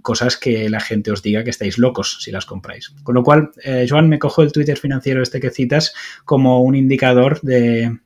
[0.01, 2.93] cosas que la gente os diga que estáis locos si las compráis.
[3.03, 3.51] Con lo cual,
[3.87, 5.93] Joan, me cojo el Twitter financiero este que citas
[6.25, 7.99] como un indicador de,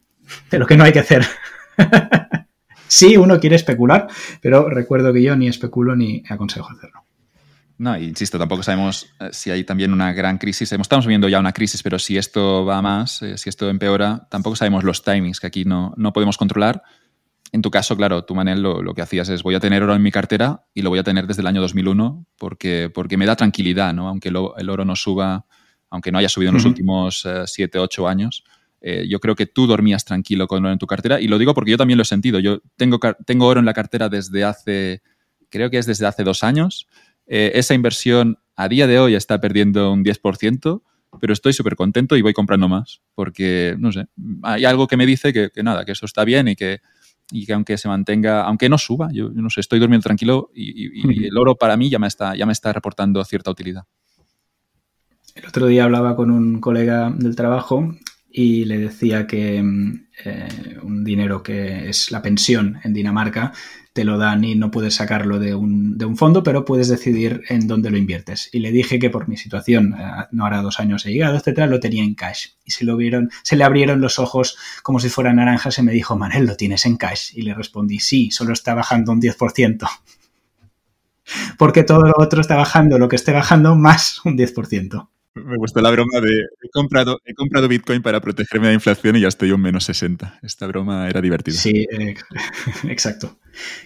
[0.52, 1.26] de lo que no hay que hacer.
[2.92, 4.10] Sí, uno quiere especular,
[4.42, 7.06] pero recuerdo que yo ni especulo ni aconsejo hacerlo.
[7.78, 10.74] No, insisto, tampoco sabemos eh, si hay también una gran crisis.
[10.74, 14.58] Estamos viendo ya una crisis, pero si esto va más, eh, si esto empeora, tampoco
[14.58, 16.84] sabemos los timings que aquí no, no podemos controlar.
[17.54, 20.02] En tu caso, claro, tú, Manel, lo, que hacías es voy a tener oro en
[20.02, 23.38] mi cartera y lo voy a tener desde el año 2001 porque, porque me da
[23.38, 24.10] tranquilidad, ¿no?
[24.10, 25.46] Aunque el oro no suba,
[25.90, 28.44] aunque no haya subido en los últimos 7, eh, 8 años,
[28.82, 31.54] eh, yo creo que tú dormías tranquilo con oro en tu cartera y lo digo
[31.54, 32.40] porque yo también lo he sentido.
[32.40, 35.04] Yo tengo, tengo oro en la cartera desde hace,
[35.50, 36.88] creo que es desde hace dos años.
[37.28, 40.82] Eh, esa inversión a día de hoy está perdiendo un 10%,
[41.20, 44.08] pero estoy súper contento y voy comprando más porque, no sé,
[44.42, 46.82] hay algo que me dice que, nada, que eso está bien y que,
[47.32, 51.28] y que aunque se mantenga, aunque no suba, yo, no sé, estoy durmiendo tranquilo y,
[51.28, 53.84] el oro para mí ya me está, ya me está reportando cierta utilidad.
[55.36, 57.96] El otro día hablaba con un colega del trabajo
[58.32, 63.54] y le decía que mm, eh, un dinero que es la pensión en Dinamarca
[63.94, 67.42] te lo dan y no puedes sacarlo de un, de un, fondo, pero puedes decidir
[67.50, 68.50] en dónde lo inviertes.
[68.54, 71.68] Y le dije que por mi situación, eh, no hará dos años he llegado, etcétera,
[71.68, 72.50] lo tenía en cash.
[72.64, 75.92] Y se lo vieron, se le abrieron los ojos como si fueran naranjas y me
[75.92, 77.32] dijo, Manel, ¿lo tienes en cash?
[77.34, 79.90] Y le respondí, sí, solo está bajando un 10%.
[81.58, 85.08] Porque todo lo otro está bajando, lo que esté bajando, más un 10%.
[85.34, 89.16] Me gustó la broma de he comprado, he comprado Bitcoin para protegerme de la inflación
[89.16, 90.40] y ya estoy un menos 60.
[90.44, 91.56] Esta broma era divertida.
[91.56, 92.16] Sí, eh,
[92.90, 93.38] exacto.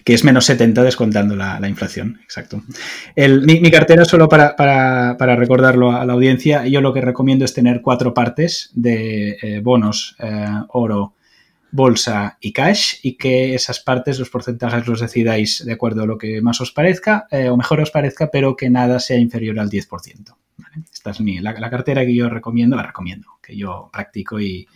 [0.04, 2.18] Que es menos 70 descontando la, inflación.
[2.22, 2.62] Exacto.
[3.16, 8.12] mi, cartera, solo para, recordarlo a la audiencia, yo lo que recomiendo es tener cuatro
[8.12, 11.15] partes de eh, bonos, eh, oro,
[11.76, 16.18] bolsa y cash y que esas partes, los porcentajes los decidáis de acuerdo a lo
[16.18, 20.34] que más os parezca o mejor os parezca, pero que nada sea inferior al 10%.
[20.92, 24.66] Esta es mi, la, cartera que yo recomiendo, la recomiendo, que yo practico y,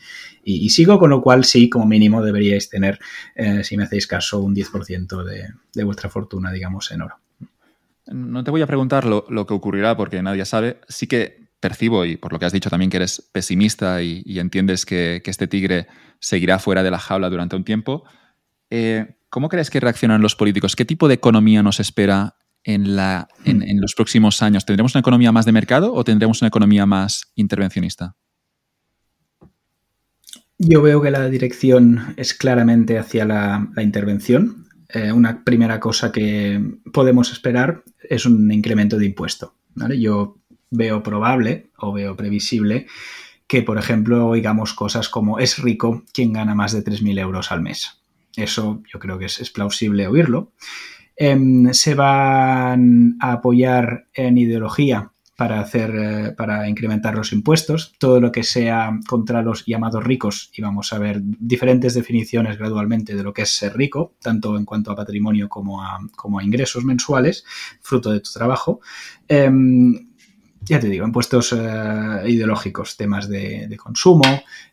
[0.69, 2.99] sigo, con lo cual sí, como mínimo deberíais tener,
[3.35, 7.17] eh, si me hacéis caso, un 10% de, de vuestra fortuna, digamos, en oro.
[8.11, 10.81] No te voy a preguntar lo, que ocurrirá porque nadie sabe.
[10.89, 14.87] Sí que percibo, y por lo que has dicho también que eres pesimista y, entiendes
[14.87, 15.87] que, este tigre
[16.19, 18.05] seguirá fuera de la jaula durante un tiempo.
[18.71, 20.75] Eh, ¿Cómo crees que reaccionan los políticos?
[20.75, 22.35] ¿Qué tipo de economía nos espera
[22.65, 24.67] en, la, en, los próximos años?
[24.67, 28.17] ¿Tendremos una economía más de mercado o tendremos una economía más intervencionista?
[30.59, 34.67] Yo veo que la dirección es claramente hacia la, intervención.
[34.89, 36.61] Eh, una primera cosa que
[36.93, 39.55] podemos esperar es un incremento de impuesto.
[39.97, 40.40] Yo
[40.71, 42.87] veo probable o veo previsible
[43.47, 47.63] que, por ejemplo, oigamos cosas como es rico quien gana más de 3.000 euros al
[47.63, 48.01] mes.
[48.37, 50.53] Eso yo creo que es plausible oírlo.
[51.17, 58.21] Em, se van a apoyar en ideología para hacer eh, para incrementar los impuestos, todo
[58.21, 63.23] lo que sea contra los llamados ricos y vamos a ver diferentes definiciones gradualmente de
[63.23, 66.85] lo que es ser rico, tanto en cuanto a patrimonio como a, como a ingresos
[66.85, 67.45] mensuales,
[67.81, 68.81] fruto de tu trabajo.
[69.29, 70.10] Em,
[70.71, 74.23] ya te digo, impuestos eh, ideológicos, temas de, consumo,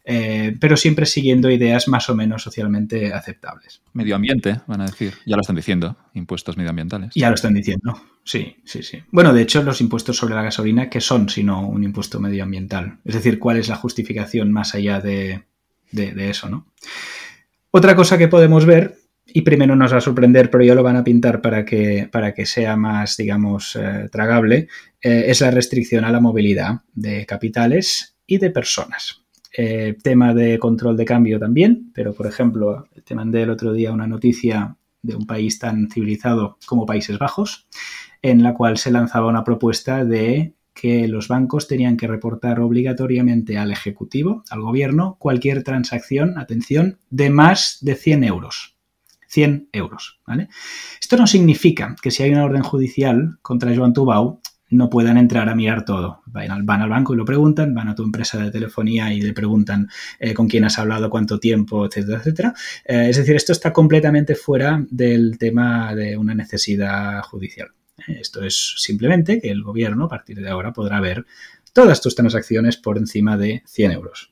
[0.06, 3.82] eh, pero siempre siguiendo ideas más o menos socialmente aceptables.
[3.94, 5.16] Medio ambiente, van a decir.
[5.26, 7.14] Ya lo están diciendo, impuestos medioambientales.
[7.16, 9.02] Ya lo están diciendo, sí, sí, sí.
[9.10, 13.00] Bueno, de hecho, los impuestos sobre la gasolina, ¿qué son sino un impuesto medioambiental?
[13.04, 15.46] Es decir, ¿cuál es la justificación más allá de,
[15.92, 16.68] de eso, no?
[17.72, 19.00] Otra cosa que podemos ver
[19.34, 22.34] y primero nos va a sorprender, pero ya lo van a pintar para que, para
[22.34, 24.68] que sea más, digamos, eh, tragable,
[25.02, 29.26] eh, es la restricción a la movilidad de capitales y de personas.
[29.56, 33.92] Eh, tema de control de cambio también, pero por ejemplo, te mandé el otro día
[33.92, 37.68] una noticia de un país tan civilizado como Países Bajos,
[38.22, 43.58] en la cual se lanzaba una propuesta de que los bancos tenían que reportar obligatoriamente
[43.58, 48.77] al Ejecutivo, al Gobierno, cualquier transacción, atención, de más de 100 euros.
[49.28, 50.20] 100 euros.
[50.26, 50.50] ¿vale?
[51.00, 55.48] Esto no significa que si hay una orden judicial contra Joan Tubau no puedan entrar
[55.50, 56.22] a mirar todo.
[56.26, 59.90] Van al, banco y lo preguntan, van a tu empresa de telefonía y le preguntan
[60.20, 62.54] eh, con quién has hablado, cuánto tiempo, etcétera, etcétera.
[62.86, 67.70] Eh, es decir, esto está completamente fuera del tema de una necesidad judicial.
[68.08, 71.26] Eh, esto es simplemente que el gobierno a partir de ahora podrá ver
[71.74, 74.32] todas tus transacciones por encima de 100 euros.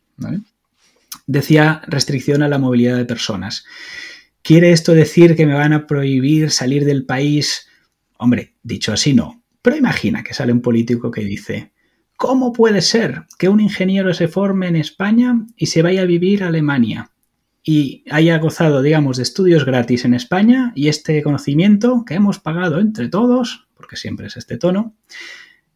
[1.27, 3.65] Decía restricción a la movilidad de personas.
[4.45, 7.67] ¿Quiere esto decir que me van a prohibir salir del país?
[8.19, 9.43] Hombre, dicho así no.
[9.63, 11.71] Pero imagina que sale un político que dice,
[12.15, 16.43] ¿cómo puede ser que un ingeniero se forme en España y se vaya a vivir
[16.43, 17.09] a Alemania?
[17.67, 22.79] y haya gozado, digamos, de estudios gratis en España y este conocimiento que hemos pagado
[22.79, 24.95] entre todos, porque siempre es este tono,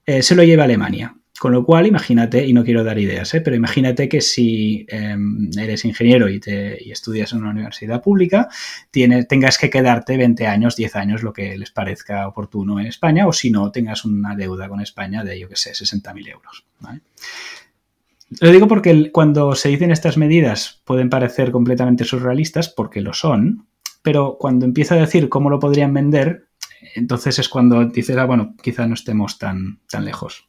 [0.05, 1.18] eh, se lo lleva a Alemania.
[1.39, 3.39] Con lo cual, imagínate, y no quiero dar ideas, ¿eh?
[3.39, 8.49] pero imagínate que si em, eres ingeniero y, te, estudias en una universidad pública,
[8.91, 13.31] tengas que quedarte 20 años, 10 años, lo que les parezca oportuno en España, o
[13.31, 16.65] si no, tengas una deuda con España de, yo qué sé, 60.000 euros.
[18.41, 23.65] Lo digo porque cuando se dicen estas medidas pueden parecer completamente surrealistas, porque lo son,
[24.01, 26.49] pero cuando empieza a decir cómo lo podrían vender,
[26.95, 30.48] entonces es cuando dices, ah, bueno, quizá no estemos tan, tan lejos.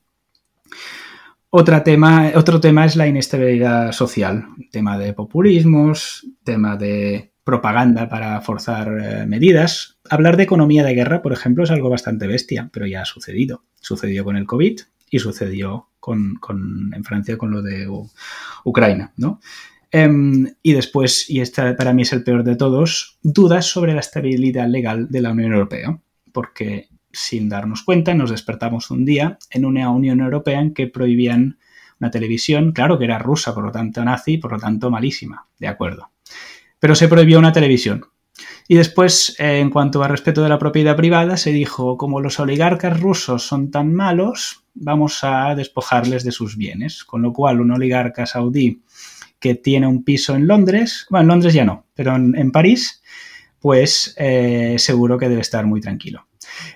[1.50, 8.40] Otra tema, otro tema es la inestabilidad social, tema de populismos, tema de propaganda para
[8.40, 9.98] forzar eh, medidas.
[10.08, 13.64] Hablar de economía de guerra, por ejemplo, es algo bastante bestia, pero ya ha sucedido.
[13.80, 14.78] Sucedió con el COVID
[15.10, 16.38] y sucedió con,
[16.94, 17.88] en Francia con lo de
[18.64, 19.40] Ucrania, ¿no?
[19.90, 24.00] Em, y después, y esta para mí es el peor de todos, dudas sobre la
[24.00, 25.98] estabilidad legal de la Unión Europea,
[26.32, 31.58] porque sin darnos cuenta nos despertamos un día en una Unión Europea en que prohibían
[32.00, 35.68] una televisión, claro que era rusa, por lo tanto nazi, por lo tanto malísima, de
[35.68, 36.10] acuerdo.
[36.78, 38.06] Pero se prohibió una televisión.
[38.68, 42.40] Y después, eh, en cuanto a respeto de la propiedad privada, se dijo, como los
[42.40, 47.04] oligarcas rusos son tan malos, vamos a despojarles de sus bienes.
[47.04, 48.82] Con lo cual, un oligarca saudí
[49.38, 53.02] que tiene un piso en Londres, bueno, en Londres ya no, pero en, París,
[53.58, 56.26] pues eh, seguro que debe estar muy tranquilo.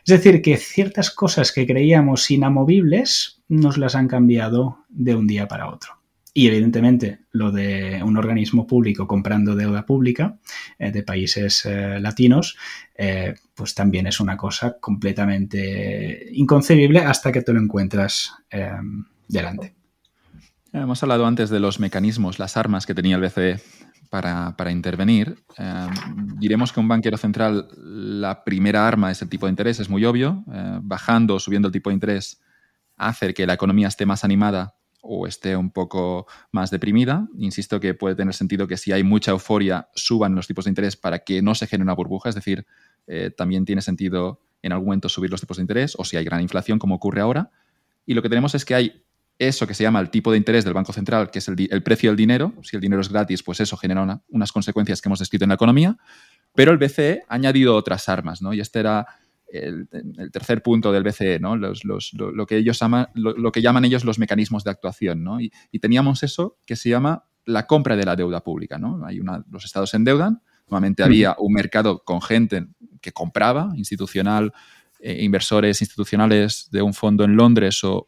[0.04, 5.48] Es decir, que ciertas cosas que creíamos inamovibles nos las han cambiado de un día
[5.48, 5.92] para otro.
[6.36, 10.38] Y evidentemente lo de un organismo público comprando deuda pública
[10.78, 12.56] eh, de países eh, latinos,
[13.54, 18.32] pues también es una cosa completamente inconcebible hasta que te lo encuentras
[19.28, 19.74] delante.
[20.72, 23.60] Hemos hablado antes de los mecanismos, las armas que tenía el BCE
[24.56, 25.42] para, intervenir.
[25.58, 25.86] Eh,
[26.38, 30.04] diremos que un banquero central, la primera arma es el tipo de interés, es muy
[30.04, 30.44] obvio.
[30.52, 32.40] Eh, bajando o subiendo el tipo de interés
[32.96, 37.26] hace que la economía esté más animada o esté un poco más deprimida.
[37.38, 40.96] Insisto que puede tener sentido que si hay mucha euforia suban los tipos de interés
[40.96, 42.66] para que no se genere una burbuja, es decir,
[43.08, 46.24] eh, también tiene sentido en algún momento subir los tipos de interés o si hay
[46.24, 47.50] gran inflación como ocurre ahora.
[48.06, 49.02] Y lo que tenemos es que hay
[49.38, 52.10] eso que se llama el tipo de interés del Banco Central, que es el, precio
[52.10, 52.54] del dinero.
[52.62, 55.54] Si el dinero es gratis, pues eso genera unas consecuencias que hemos descrito en la
[55.54, 55.96] economía.
[56.54, 58.52] Pero el BCE ha añadido otras armas, ¿no?
[58.52, 59.06] Y este era
[59.48, 59.88] el,
[60.32, 61.56] tercer punto del BCE, ¿no?
[61.56, 65.40] lo, que ellos llaman, lo, que llaman ellos los mecanismos de actuación, ¿no?
[65.40, 65.50] Y,
[65.80, 69.04] teníamos eso que se llama la compra de la deuda pública, ¿no?
[69.04, 72.66] Hay una, los estados se endeudan, normalmente había un mercado con gente
[73.00, 74.52] que compraba, institucional,
[74.98, 78.06] eh, inversores institucionales de un fondo en Londres o,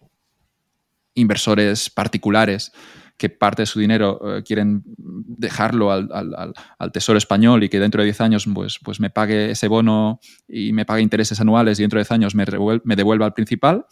[1.17, 2.73] inversores particulares
[3.17, 6.53] que parte de su dinero eh, quieren dejarlo al,
[6.93, 10.73] Tesoro Español y que dentro de 10 años pues, pues me pague ese bono y
[10.73, 13.87] me pague intereses anuales y dentro de 10 años me, devuelva al principal.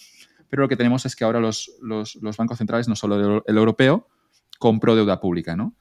[0.49, 1.71] Pero lo que tenemos es que ahora los,
[2.37, 4.09] bancos centrales, no solo el, europeo,
[4.59, 5.57] compró deuda pública.
[5.57, 5.75] ¿no?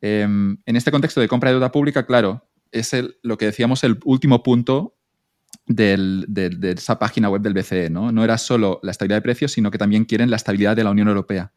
[0.00, 3.98] Em, en este contexto de compra de deuda pública, claro, es lo que decíamos el
[4.04, 4.97] último punto
[5.68, 7.90] de esa página web del BCE.
[7.90, 8.10] ¿no?
[8.10, 10.90] no era solo la estabilidad de precios, sino que también quieren la estabilidad de la
[10.90, 11.52] Unión Europea.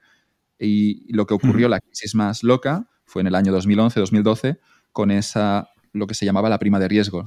[0.59, 4.59] Y lo que ocurrió, la crisis más loca, fue en el año 2011-2012,
[4.91, 7.25] con esa, lo que se llamaba la prima de riesgo.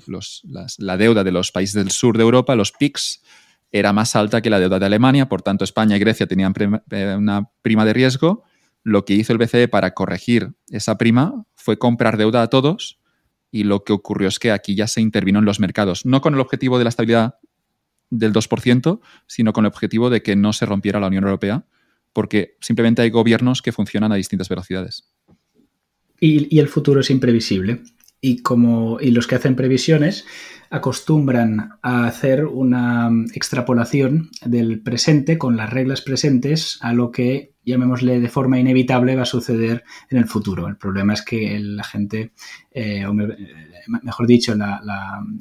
[0.78, 3.22] la deuda de los países del sur de Europa, los PICs,
[3.72, 6.54] era más alta que la deuda de Alemania, por tanto España y Grecia tenían
[6.90, 8.44] eh, una prima de riesgo.
[8.84, 13.00] Lo que hizo el BCE para corregir esa prima fue comprar deuda a todos
[13.54, 16.34] y lo que ocurrió es que aquí ya se intervino en los mercados, no con
[16.34, 17.36] el objetivo de la estabilidad
[18.10, 21.64] del 2%, sino con el objetivo de que no se rompiera la Unión Europea,
[22.12, 25.08] porque simplemente hay gobiernos que funcionan a distintas velocidades.
[26.18, 27.82] Y, el futuro es imprevisible.
[28.26, 30.24] Y, como, y los que hacen previsiones
[30.70, 38.20] acostumbran a hacer una extrapolación del presente con las reglas presentes a lo que, llamémosle
[38.20, 40.68] de forma inevitable, va a suceder en el futuro.
[40.68, 42.32] El problema es que la gente,
[42.70, 44.54] eh, o mejor dicho,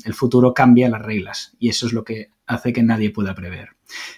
[0.04, 3.70] el futuro cambia las reglas y eso es lo que hace que nadie pueda prever.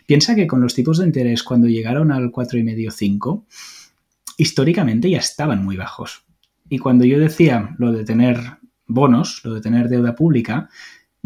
[0.08, 3.44] Piensa que con los tipos de interés cuando llegaron al 4,5-5,
[4.38, 6.26] históricamente ya estaban muy bajos.
[6.70, 8.40] Y cuando yo decía lo de tener
[8.88, 10.70] bonos, lo de tener deuda pública,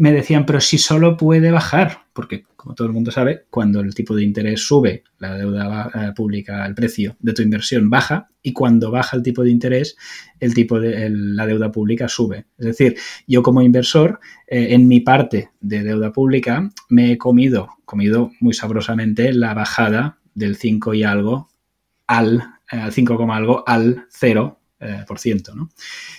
[0.00, 3.94] me decían, pero si solo puede bajar, porque como todo el mundo sabe, cuando el
[3.94, 8.54] tipo de interés sube, la deuda eh, pública, el precio de tu inversión baja, y
[8.54, 9.96] cuando baja el tipo de interés,
[10.38, 12.46] el tipo de la deuda pública sube.
[12.56, 12.96] Es decir,
[13.26, 18.54] yo como inversor, eh, en mi parte de deuda pública, me he comido, comido muy
[18.54, 21.50] sabrosamente la bajada del 5 y algo
[22.06, 22.42] al,
[22.90, 25.54] 5, eh, algo al 0 eh, por ciento.
[25.54, 25.70] ¿no?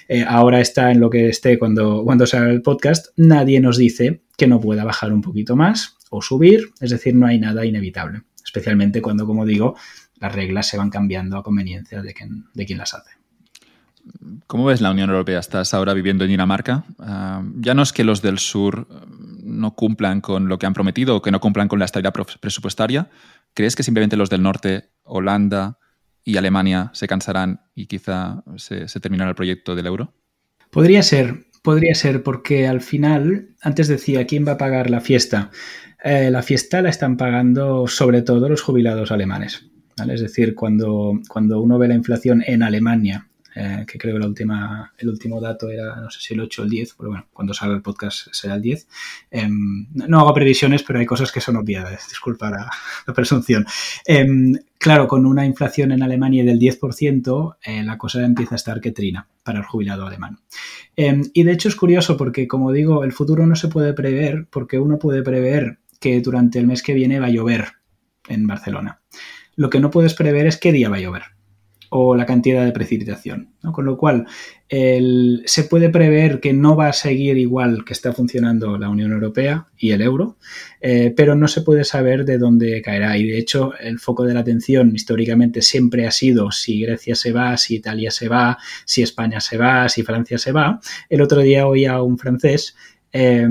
[0.07, 3.07] Eh, ahora está en lo que esté cuando, cuando salga el podcast.
[3.17, 7.25] Nadie nos dice que no pueda bajar un poquito más o subir, es decir, no
[7.25, 9.75] hay nada inevitable, especialmente cuando, como digo,
[10.19, 13.11] las reglas se van cambiando a conveniencia de quien, de quien las hace.
[14.47, 15.39] ¿Cómo ves la Unión Europea?
[15.39, 16.83] Estás ahora viviendo en Dinamarca.
[16.99, 18.95] Ah, ya no es que los del sur eh,
[19.43, 23.09] no cumplan con lo que han prometido o que no cumplan con la estabilidad presupuestaria.
[23.53, 25.77] ¿Crees que simplemente los del norte, Holanda,
[26.23, 30.13] y Alemania se cansarán y quizá se, terminará el proyecto del euro?
[30.69, 35.51] Podría ser, podría ser, porque al final, antes decía, ¿quién va a pagar la fiesta?
[36.03, 39.67] Eh, la fiesta la están pagando sobre todo los jubilados alemanes.
[40.09, 44.27] Es decir, cuando, cuando uno ve la inflación en Alemania eh, que creo que la
[44.27, 47.27] última, el último dato era, no sé si el 8 o el 10, pero bueno,
[47.33, 48.87] cuando salga el podcast será el 10.
[49.31, 53.65] Em, no hago previsiones, pero hay cosas que son obviadas, disculpa la, presunción.
[54.05, 58.79] Em, claro, con una inflación en Alemania del 10%, eh, la cosa empieza a estar
[58.79, 58.93] que
[59.43, 60.39] para el jubilado alemán.
[60.95, 64.47] Em, y de hecho es curioso porque, como digo, el futuro no se puede prever
[64.49, 67.73] porque uno puede prever que durante el mes que viene va a llover
[68.27, 69.01] en Barcelona.
[69.55, 71.23] Lo que no puedes prever es qué día va a llover
[71.93, 73.49] o la cantidad de precipitación.
[73.73, 74.25] Con lo cual,
[74.69, 79.67] se puede prever que no va a seguir igual que está funcionando la Unión Europea
[79.77, 80.37] y el euro,
[80.79, 83.17] eh, pero no se puede saber de dónde caerá.
[83.17, 87.33] Y de hecho, el foco de la atención históricamente siempre ha sido si Grecia se
[87.33, 90.79] va, si Italia se va, si España se va, si Francia se va.
[91.09, 92.73] El otro día oía a un francés,
[93.11, 93.49] eh,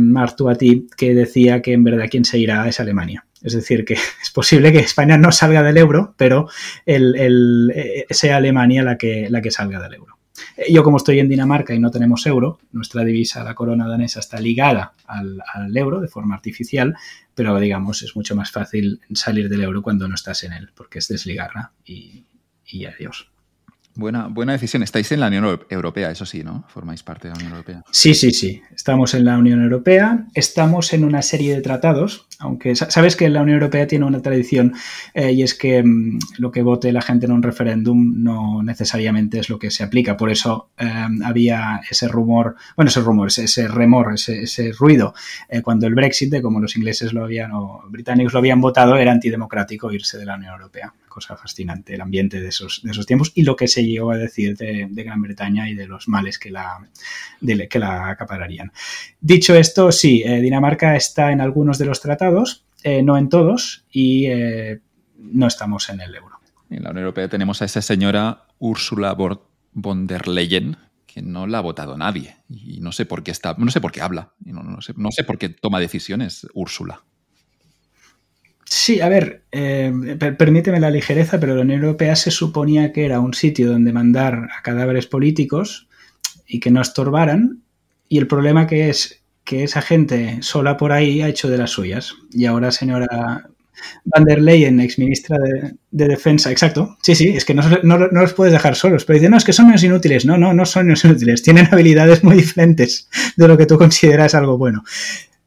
[0.97, 3.27] que decía que en verdad quien se irá es Alemania.
[3.43, 6.49] Es decir, que es posible que España no salga del euro, pero
[6.87, 10.19] el, eh, sea Alemania la que, la que salga del euro.
[10.57, 14.21] Eh, yo como estoy en Dinamarca y no tenemos euro, nuestra divisa, la corona danesa,
[14.21, 15.41] está ligada al,
[15.77, 16.95] euro de forma artificial,
[17.35, 20.99] pero digamos es mucho más fácil salir del euro cuando no estás en él, porque
[20.99, 22.25] es desligarla y,
[22.67, 23.31] y adiós.
[23.97, 24.83] Buena, buena decisión.
[24.83, 26.65] Estáis en la Unión Europea, eso sí, ¿no?
[26.69, 27.85] Formáis parte de la Unión Europea.
[27.91, 28.63] Sí, sí, sí.
[28.75, 30.27] Estamos en la Unión Europea.
[30.35, 34.75] Estamos en una serie de tratados, aunque sabes que la Unión Europea tiene una tradición
[35.13, 39.41] eh, y es que mm, lo que vote la gente en un referéndum no necesariamente
[39.41, 40.17] es lo que se aplica.
[40.17, 45.15] Por eso eh, había ese rumor, bueno, ese rumor, ese, remor, ese, ruido
[45.49, 48.97] eh, cuando el Brexit, de como los ingleses lo habían o británicos lo habían votado,
[48.97, 53.05] era antidemocrático irse de la Unión Europea cosa fascinante, el ambiente de esos, de esos
[53.05, 56.39] tiempos y lo que se llegó a decir de, Gran Bretaña y de los males
[56.39, 56.89] que la,
[57.69, 58.73] que la acapararían.
[59.21, 63.85] Dicho esto, sí, eh, Dinamarca está en algunos de los tratados, eh, no en todos,
[63.91, 64.81] y eh,
[65.19, 66.41] no estamos en el euro.
[66.71, 69.15] En la Unión Europea tenemos a esa señora Ursula
[69.73, 70.77] von der Leyen,
[71.07, 72.37] que no la ha votado nadie.
[72.49, 75.11] Y no sé por qué está, no sé por qué habla, no, no, sé, no
[75.11, 77.03] sé por qué toma decisiones Úrsula.
[78.73, 79.93] Sí, a ver, eh,
[80.39, 84.49] permíteme la ligereza, pero la Unión Europea se suponía que era un sitio donde mandar
[84.57, 85.89] a cadáveres políticos
[86.47, 87.63] y que no estorbaran.
[88.09, 91.71] Y el problema que es que esa gente sola por ahí ha hecho de las
[91.71, 92.15] suyas.
[92.33, 93.51] Y ahora, señora
[94.05, 96.97] Van der Leyen, exministra de, de Defensa, exacto.
[97.03, 99.05] Sí, sí, es que no, no, los puedes dejar solos.
[99.05, 100.25] Pero dicen, no, es que son menos inútiles.
[100.25, 101.43] No, no, no son menos inútiles.
[101.43, 104.85] Tienen habilidades muy diferentes de lo que tú consideras algo bueno.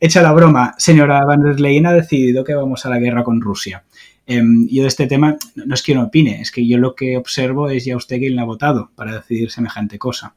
[0.05, 3.39] Hecha la broma, señora Van der Leyen ha decidido que vamos a la guerra con
[3.39, 3.85] Rusia.
[4.25, 7.15] Em, yo de este tema no es que no opine, es que yo lo que
[7.15, 10.35] observo es ya usted quien ha votado para decidir semejante cosa.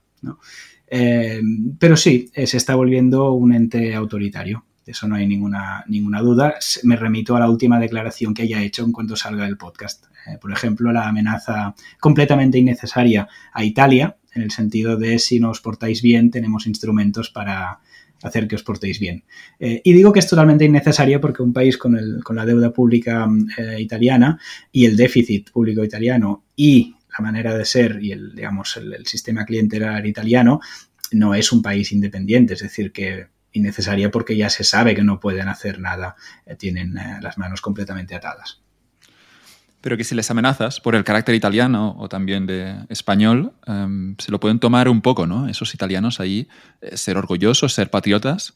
[0.86, 4.64] Em, pero sí, eh, se está volviendo un ente autoritario.
[4.84, 6.54] De eso no hay ninguna, ninguna duda.
[6.84, 10.04] Me remito a la última declaración que haya hecho en cuanto salga el podcast.
[10.28, 15.60] Eh, por ejemplo, la amenaza completamente innecesaria a Italia, en el sentido de si nos
[15.60, 17.80] portáis bien, tenemos instrumentos para,
[18.22, 19.24] hacer que os portéis bien.
[19.58, 22.72] Eh, y digo que es totalmente innecesario porque un país con, el, con la deuda
[22.72, 23.26] pública
[23.58, 24.38] eh, italiana
[24.72, 29.44] y el déficit público italiano y la manera de ser y el, digamos, el, sistema
[29.44, 30.60] clientelar italiano
[31.12, 35.20] no es un país independiente, es decir, que innecesaria porque ya se sabe que no
[35.20, 38.60] pueden hacer nada, eh, tienen las manos completamente atadas
[39.80, 44.32] pero que si les amenazas por el carácter italiano o también de español, em, se
[44.32, 45.48] lo pueden tomar un poco, ¿no?
[45.48, 46.48] Esos italianos ahí,
[46.80, 48.54] eh, ser orgullosos, ser patriotas,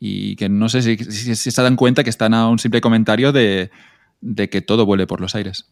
[0.00, 0.96] y que no sé si,
[1.36, 3.70] se dan cuenta que están a un simple comentario de,
[4.50, 5.66] que todo vuele por los aires.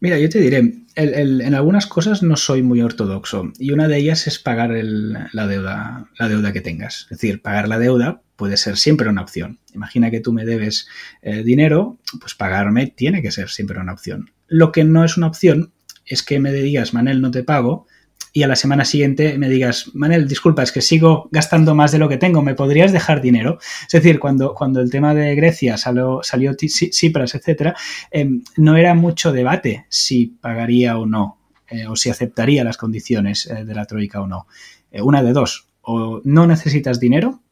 [0.00, 4.26] Mira, yo te diré, en algunas cosas no soy muy ortodoxo y una de ellas
[4.26, 7.02] es pagar la, deuda, la deuda que tengas.
[7.02, 9.58] Es decir, pagar la deuda puede ser siempre una opción.
[9.74, 10.86] Imagina que tú me debes
[11.22, 14.30] eh, dinero, pues pagarme tiene que ser siempre una opción.
[14.46, 15.72] Lo que no es una opción
[16.06, 17.86] es que me digas, Manel, no te pago,
[18.38, 21.98] y a la semana siguiente me digas, Manel, disculpa, es que sigo gastando más de
[21.98, 23.58] lo que tengo, ¿me podrías dejar dinero?
[23.82, 27.74] Es decir, cuando, cuando el tema de Grecia salió, salió etcétera,
[28.12, 33.48] em, no era mucho debate si pagaría o no, eh, o si aceptaría las condiciones
[33.48, 34.46] eh, de la Troika o no.
[35.02, 37.42] una de dos, o no necesitas dinero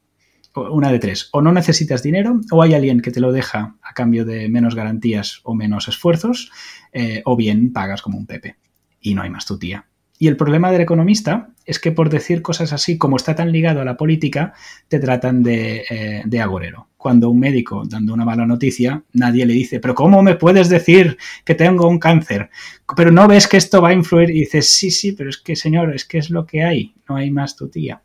[0.55, 3.93] una de tres, o no necesitas dinero, o hay alguien que te lo deja a
[3.93, 6.51] cambio de menos garantías o menos esfuerzos,
[6.93, 8.57] eh, o bien pagas como un pepe
[9.01, 9.87] y no hay más tu tía.
[10.19, 13.81] Y el problema del economista es que por decir cosas así, como está tan ligado
[13.81, 14.55] a la política,
[14.89, 16.89] te tratan de, eh, de, agorero.
[16.97, 21.19] Cuando un médico dando una mala noticia, nadie le dice, pero ¿cómo me puedes decir
[21.45, 22.51] que tengo un cáncer?
[22.97, 25.57] Pero no ves que esto va a influir y dices, sí, sí, pero es que
[25.57, 28.01] señor, es que es lo que hay, no hay más tu tía.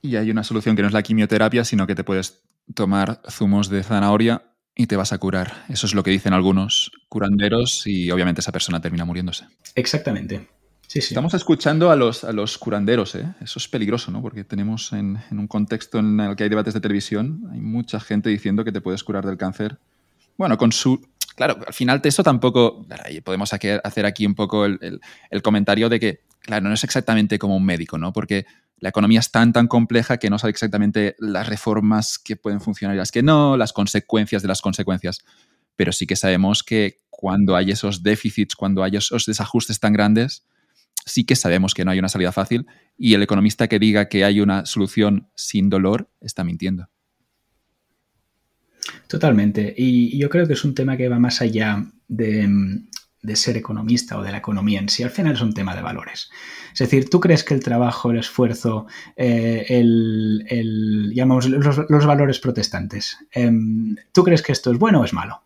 [0.00, 2.42] Y hay una solución que no es la quimioterapia, sino que te puedes
[2.74, 4.42] tomar zumos de zanahoria
[4.74, 5.64] y te vas a curar.
[5.68, 9.46] Eso es lo que dicen algunos curanderos y obviamente esa persona termina muriéndose.
[9.74, 10.48] Exactamente.
[10.94, 13.26] Estamos escuchando a los, a los curanderos, ¿eh?
[13.40, 14.20] Eso es peligroso, ¿no?
[14.20, 18.00] Porque tenemos en, en, un contexto en el que hay debates de televisión, hay mucha
[18.00, 19.78] gente diciendo que te puedes curar del cáncer.
[20.36, 21.00] Bueno, con su...
[21.34, 22.86] Claro, al final eso tampoco...
[23.24, 25.00] Podemos hacer aquí un poco el, el,
[25.30, 28.12] el comentario de que, claro, no es exactamente como un médico, ¿no?
[28.12, 28.44] Porque
[28.82, 32.96] la economía es tan, tan compleja que no sabe exactamente las reformas que pueden funcionar
[32.96, 35.24] y las que no, las consecuencias de las consecuencias.
[35.76, 40.44] Pero sí que sabemos que cuando hay esos déficits, cuando hay esos desajustes tan grandes,
[41.04, 42.66] sí que sabemos que no hay una salida fácil
[42.96, 46.88] y el economista que diga que hay una solución sin dolor está mintiendo.
[49.06, 49.74] Totalmente.
[49.76, 52.48] Y yo creo que es un tema que va más allá de,
[53.34, 55.02] ser economista o de la economía en sí.
[55.02, 56.30] Al final es un tema de valores.
[56.72, 63.16] Es decir, ¿tú crees que el trabajo, el esfuerzo, eh, el, llamamos los, valores protestantes,
[63.34, 63.52] eh,
[64.12, 65.42] ¿tú crees que esto es bueno o es malo?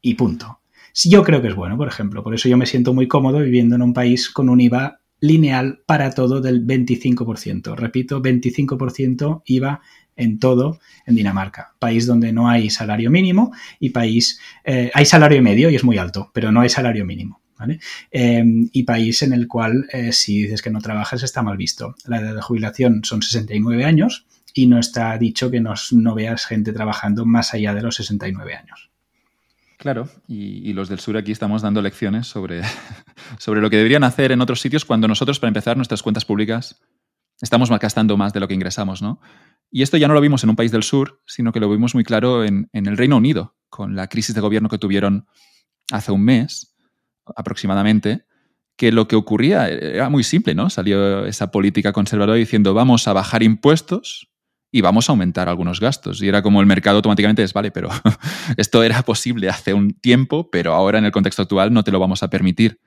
[0.00, 0.61] Y punto.
[0.94, 3.76] Yo creo que es bueno, por ejemplo, por eso yo me siento muy cómodo viviendo
[3.76, 7.74] en un país con un IVA lineal para todo del 25%.
[7.76, 9.80] Repito, 25% IVA
[10.16, 15.40] en todo en Dinamarca, país donde no hay salario mínimo y país, eh, hay salario
[15.42, 17.40] medio y es muy alto, pero no hay salario mínimo.
[17.58, 17.78] ¿vale?
[18.10, 21.94] Eh, y país en el cual eh, si dices que no trabajas está mal visto.
[22.06, 26.44] La edad de jubilación son 69 años y no está dicho que nos, no veas
[26.44, 28.91] gente trabajando más allá de los 69 años.
[29.82, 32.62] Claro, y, los del sur aquí estamos dando lecciones sobre,
[33.40, 36.80] sobre lo que deberían hacer en otros sitios cuando nosotros, para empezar, nuestras cuentas públicas
[37.40, 39.20] estamos gastando más de lo que ingresamos, ¿no?
[39.72, 41.96] Y esto ya no lo vimos en un país del sur, sino que lo vimos
[41.96, 45.26] muy claro en, en, el Reino Unido, con la crisis de gobierno que tuvieron
[45.90, 46.76] hace un mes
[47.34, 48.24] aproximadamente,
[48.76, 50.70] que lo que ocurría era muy simple, ¿no?
[50.70, 54.31] Salió esa política conservadora diciendo vamos a bajar impuestos
[54.74, 56.22] y vamos a aumentar algunos gastos.
[56.22, 57.90] Y era como el mercado automáticamente es, vale, pero
[58.56, 62.00] esto era posible hace un tiempo, pero ahora en el contexto actual no te lo
[62.00, 62.80] vamos a permitir.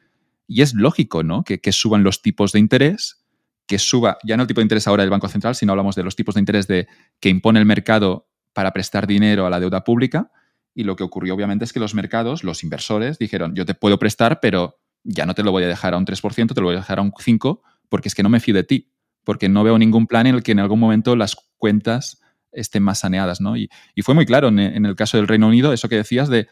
[0.48, 1.44] Y es lógico, ¿no?
[1.44, 3.24] Que, suban los tipos de interés
[3.68, 6.04] que suba, ya no el tipo de interés ahora del Banco Central, sino hablamos de
[6.04, 6.88] los tipos de interés de,
[7.20, 10.32] que impone el mercado para prestar dinero a la deuda pública.
[10.74, 13.98] Y lo que ocurrió obviamente es que los mercados, los inversores, dijeron, yo te puedo
[13.98, 16.76] prestar, pero ya no te lo voy a dejar a un 3%, te lo voy
[16.76, 18.92] a dejar a un 5%, porque es que no me fío de ti,
[19.26, 22.22] porque no veo ningún plan en el que en algún momento las cuentas
[22.54, 23.42] estén más saneadas.
[23.42, 23.58] ¿no?
[23.58, 23.70] Y,
[24.04, 26.48] fue muy claro en, en el caso del Reino Unido, eso que decías de,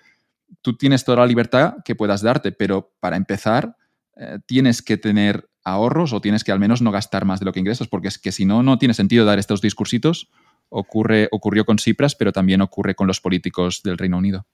[0.61, 3.77] tú tienes toda la libertad que puedas darte, pero para empezar,
[4.15, 7.53] eh, tienes que tener ahorros o tienes que al menos no gastar más de lo
[7.53, 10.29] que ingresas, porque es que si no, no tiene sentido dar estos discursitos.
[10.69, 14.47] Ocurre, ocurrió con Cipras, pero también ocurre con los políticos del Reino Unido.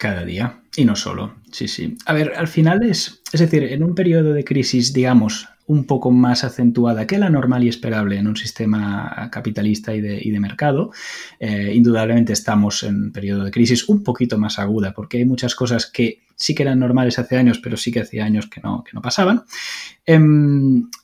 [0.00, 0.62] Cada día.
[0.76, 1.34] Y no solo.
[1.52, 1.98] Sí, sí.
[2.06, 6.10] A ver, al final es, es decir, en un periodo de crisis, digamos, un poco
[6.10, 10.40] más acentuada que la normal y esperable en un sistema capitalista y de, y de
[10.40, 10.90] mercado.
[11.38, 15.54] Eh, indudablemente estamos en un periodo de crisis un poquito más aguda porque hay muchas
[15.54, 18.82] cosas que sí que eran normales hace años, pero sí que hacía años que no,
[18.82, 19.44] que no pasaban.
[20.06, 20.18] Eh,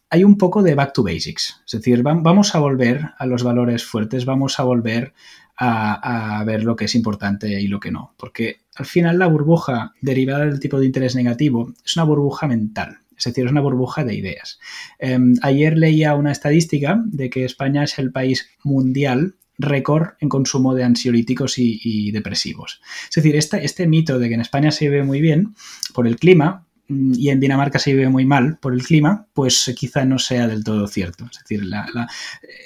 [0.09, 3.85] hay un poco de back to basics, es decir, vamos a volver a los valores
[3.85, 5.13] fuertes, vamos a volver
[5.59, 9.93] a, ver lo que es importante y lo que no, porque al final la burbuja
[10.01, 14.05] derivada del tipo de interés negativo es una burbuja mental, es decir, es una burbuja
[14.05, 14.59] de ideas.
[14.99, 20.75] Eh, ayer leía una estadística de que España es el país mundial récord en consumo
[20.75, 22.81] de ansiolíticos y, depresivos.
[23.09, 25.55] Es decir, este, este, mito de que en España se vive muy bien
[25.95, 30.05] por el clima y en Dinamarca se vive muy mal por el clima, pues quizá
[30.05, 31.25] no sea del todo cierto.
[31.25, 31.69] Es decir,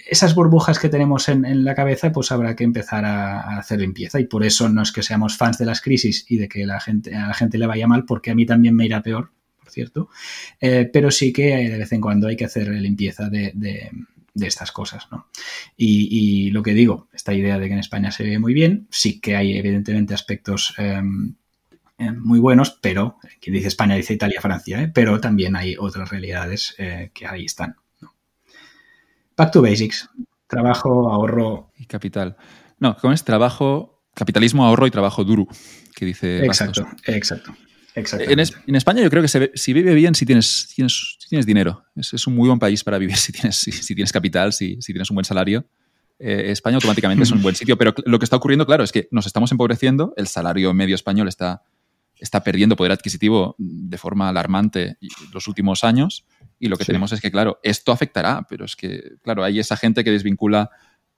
[0.09, 4.20] esas burbujas que tenemos en, la cabeza, pues habrá que empezar a, hacer limpieza.
[4.20, 6.80] Y por eso no es que seamos fans de las crisis y de que la
[6.80, 9.70] gente, a la gente le vaya mal, porque a mí también me irá peor, por
[9.70, 10.10] cierto.
[10.60, 13.55] Eh, pero sí que de vez en cuando hay que hacer limpieza de,
[14.34, 15.28] estas cosas, ¿no?
[15.76, 18.86] Y, y, lo que digo, esta idea de que en España se ve muy bien,
[18.90, 21.02] sí que hay evidentemente aspectos eh,
[22.01, 24.90] muy buenos, pero quien dice España dice Italia, Francia, ¿eh?
[24.93, 27.77] pero también hay otras realidades eh, que ahí están.
[28.01, 28.14] ¿no?
[29.36, 30.09] Back to basics,
[30.47, 31.72] trabajo, ahorro.
[31.77, 32.36] Y capital.
[32.78, 33.22] No, ¿cómo es?
[33.24, 35.47] Trabajo, capitalismo, ahorro y trabajo duro,
[35.94, 36.44] que dice.
[36.44, 37.01] Exacto, Bastos.
[37.06, 37.55] exacto.
[37.94, 41.16] En, es, en, España yo creo que se ve, si vive bien si tienes, tienes,
[41.18, 41.85] si tienes dinero.
[41.97, 44.81] Es, es, un muy buen país para vivir si tienes, si, si tienes capital, si,
[44.81, 45.66] si, tienes un buen salario.
[46.18, 49.09] Eh, España automáticamente es un buen sitio, pero lo que está ocurriendo, claro, es que
[49.10, 51.62] nos estamos empobreciendo, el salario medio español está,
[52.20, 54.98] está perdiendo poder adquisitivo de forma alarmante
[55.32, 56.26] los últimos años
[56.59, 56.88] y lo que sí.
[56.88, 60.70] tenemos es que, claro, esto afectará, pero es que, claro, hay esa gente que desvincula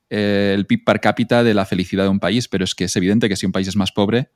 [0.09, 2.97] eh, el PIB per cápita de la felicidad de un país, pero es que es
[2.97, 4.31] evidente que si un país es más pobre,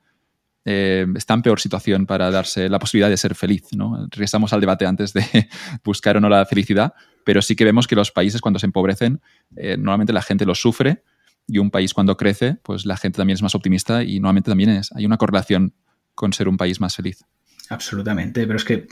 [0.65, 3.69] eh, está en peor situación para darse la posibilidad de ser feliz.
[3.73, 4.09] ¿no?
[4.11, 5.23] Regresamos al debate antes de
[5.85, 6.95] buscar o no la felicidad,
[7.25, 9.21] pero sí que vemos que los países cuando se empobrecen,
[9.55, 11.05] eh, normalmente la gente lo sufre
[11.47, 14.71] y un país cuando crece, pues la gente también es más optimista y nuevamente también
[14.71, 15.75] es, hay una correlación
[16.17, 17.25] con ser un país más feliz.
[17.69, 18.89] Absolutamente, pero es que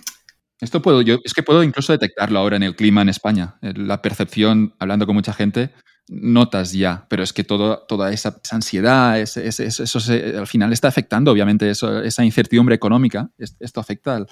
[0.60, 3.56] esto puedo yo, es que puedo incluso detectarlo ahora en el clima en España.
[3.60, 5.70] La percepción, hablando con mucha gente,
[6.08, 9.98] notas ya, pero es que todo, toda esa, ansiedad, eso
[10.38, 14.24] al final está afectando, obviamente, esa incertidumbre económica, esto afecta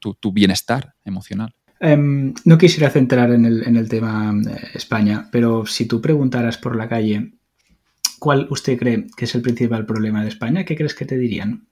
[0.00, 1.54] tu, bienestar emocional.
[1.80, 6.56] Em, no quisiera centrar en el, en el tema eh, España, pero si tú preguntaras
[6.56, 7.32] por la calle,
[8.22, 10.64] ¿cuál usted cree que es el principal problema de España?
[10.64, 11.66] ¿Qué crees que te dirían?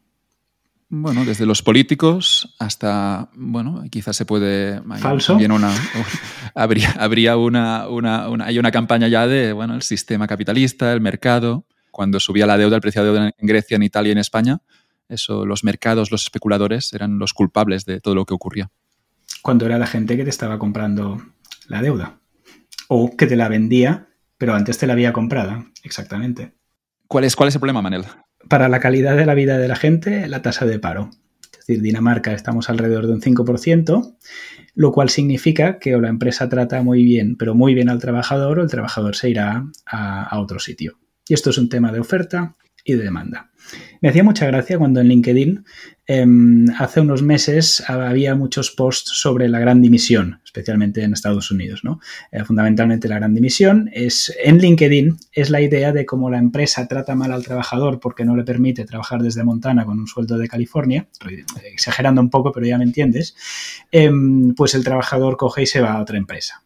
[0.88, 4.82] Bueno, desde los políticos hasta, bueno, quizás se puede...
[4.98, 5.36] Falso.
[5.36, 5.72] Una,
[6.56, 11.66] habría habría una, una, hay una campaña ya de, bueno, el sistema capitalista, el mercado.
[11.92, 14.58] Cuando subía la deuda, el precio de deuda en Grecia, en Italia y en España,
[15.08, 18.72] eso, los mercados, los especuladores eran los culpables de todo lo que ocurría.
[19.40, 21.22] Cuando era la gente que te estaba comprando
[21.68, 22.18] la deuda.
[22.88, 24.08] O que te la vendía,
[24.40, 25.66] pero antes te la había comprada.
[25.84, 26.54] Exactamente.
[27.06, 28.06] ¿Cuál es, cuál es el problema, Manel?
[28.48, 31.10] para la calidad de la vida de la gente, la tasa de paro.
[31.52, 34.16] Es decir, Dinamarca estamos alrededor de un 5%,
[34.74, 38.58] lo cual significa que o la empresa trata muy bien, pero muy bien al trabajador,
[38.58, 40.98] o el trabajador se irá a, a otro sitio.
[41.28, 43.50] Y esto es un tema de oferta y de demanda.
[44.00, 45.64] Me hacía mucha gracia cuando en LinkedIn
[46.12, 51.84] em, hace unos meses había muchos posts sobre la gran dimisión, especialmente en Estados Unidos.
[51.84, 52.00] ¿no?
[52.32, 56.88] Eh, fundamentalmente la gran dimisión es en LinkedIn es la idea de cómo la empresa
[56.88, 60.48] trata mal al trabajador porque no le permite trabajar desde Montana con un sueldo de
[60.48, 61.06] California,
[61.64, 63.36] exagerando un poco, pero ya me entiendes,
[63.92, 66.64] em, pues el trabajador coge y se va a otra empresa.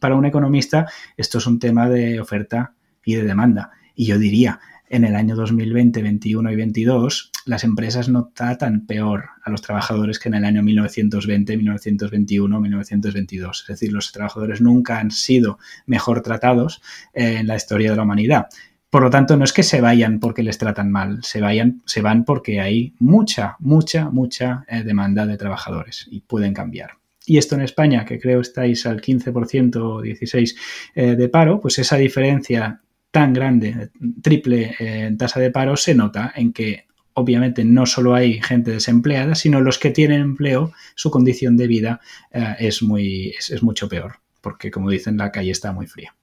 [0.00, 2.74] Para un economista esto es un tema de oferta
[3.04, 3.70] y de demanda.
[3.94, 4.58] Y yo diría,
[4.88, 10.18] en el año 2020, 21 y 22, las empresas no tratan peor a los trabajadores
[10.18, 13.60] que en el año 1920, 1921, 1922.
[13.62, 16.82] Es decir, los trabajadores nunca han sido mejor tratados
[17.12, 18.46] eh, en la historia de la humanidad.
[18.90, 22.00] Por lo tanto, no es que se vayan porque les tratan mal, se, vayan, se
[22.00, 26.92] van porque hay mucha, mucha, mucha eh, demanda de trabajadores y pueden cambiar.
[27.26, 30.54] Y esto en España, que creo estáis al 15% o 16%
[30.94, 32.82] eh, de paro, pues esa diferencia
[33.14, 33.92] tan grande,
[34.22, 39.36] triple eh, tasa de paro, se nota en que obviamente no solo hay gente desempleada,
[39.36, 42.00] sino los que tienen empleo, su condición de vida
[42.32, 46.16] eh, es, muy, es, mucho peor, porque como dicen, la calle está muy fría.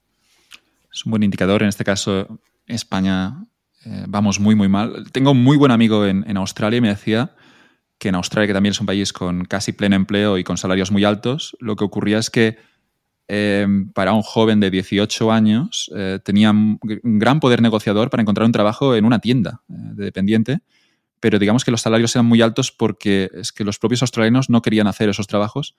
[0.92, 3.46] Es un buen indicador, en este caso España
[3.86, 5.10] eh, vamos muy, muy mal.
[5.12, 7.34] Tengo un muy buen amigo en, en Australia y me decía
[7.96, 10.90] que en Australia, que también es un país con casi pleno empleo y con salarios
[10.90, 12.58] muy altos, lo que ocurría es que
[13.28, 18.46] eh, para un joven de 18 años, eh, tenía un gran poder negociador para encontrar
[18.46, 20.60] un trabajo en una tienda eh, de dependiente,
[21.20, 24.60] pero digamos que los salarios eran muy altos porque es que los propios australianos no
[24.60, 25.76] querían hacer esos trabajos.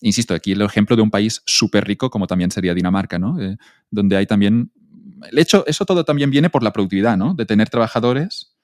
[0.00, 3.36] Insisto, aquí el ejemplo de un país súper rico, como también sería Dinamarca, ¿no?
[3.90, 4.70] donde hay también...
[5.30, 7.34] El hecho, eso todo también viene por la productividad, ¿no?
[7.34, 8.54] De tener trabajadores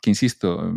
[0.00, 0.72] que insisto,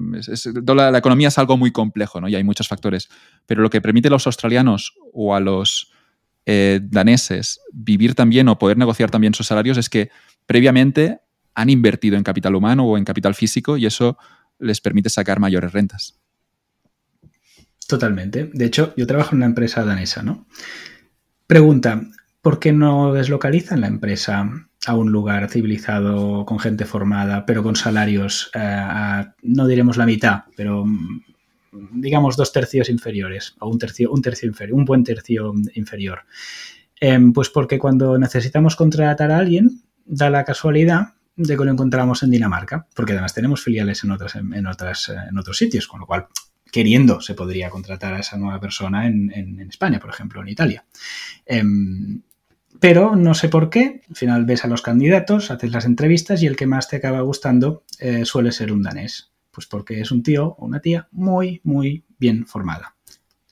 [0.66, 2.28] la, economía es algo muy complejo, ¿no?
[2.28, 3.10] Y hay muchos factores.
[3.46, 5.92] Pero lo que permite a los australianos o a los
[6.46, 10.10] eh, daneses vivir también o poder negociar también sus salarios es que
[10.46, 11.20] previamente
[11.54, 14.18] han invertido en capital humano o en capital físico y eso
[14.60, 16.20] les permite sacar mayores rentas.
[17.88, 18.50] Totalmente.
[18.54, 20.46] De hecho, yo trabajo en una empresa danesa, ¿no?
[21.48, 22.02] Pregunta,
[22.42, 27.76] ¿por qué no deslocalizan la empresa a un lugar civilizado, con gente formada, pero con
[27.76, 30.86] salarios, eh, no diremos la mitad, pero
[31.72, 36.22] digamos, dos tercios inferiores o un tercio, un tercio inferior, un buen tercio inferior.
[37.00, 42.24] Em, pues porque cuando necesitamos contratar a alguien, da la casualidad de que lo encontramos
[42.24, 46.06] en Dinamarca, porque además tenemos filiales en, otras, en, otras, en otros sitios, con lo
[46.06, 46.28] cual,
[46.70, 50.86] queriendo, se podría contratar a esa nueva persona en, España, por ejemplo, en Italia.
[51.46, 52.22] Em,
[52.80, 56.48] pero no sé por qué, al final ves a los candidatos, haces las entrevistas y
[56.48, 59.29] el que más te acaba gustando eh, suele ser un danés.
[59.60, 62.96] Pues porque es un tío o una tía muy, muy bien formada.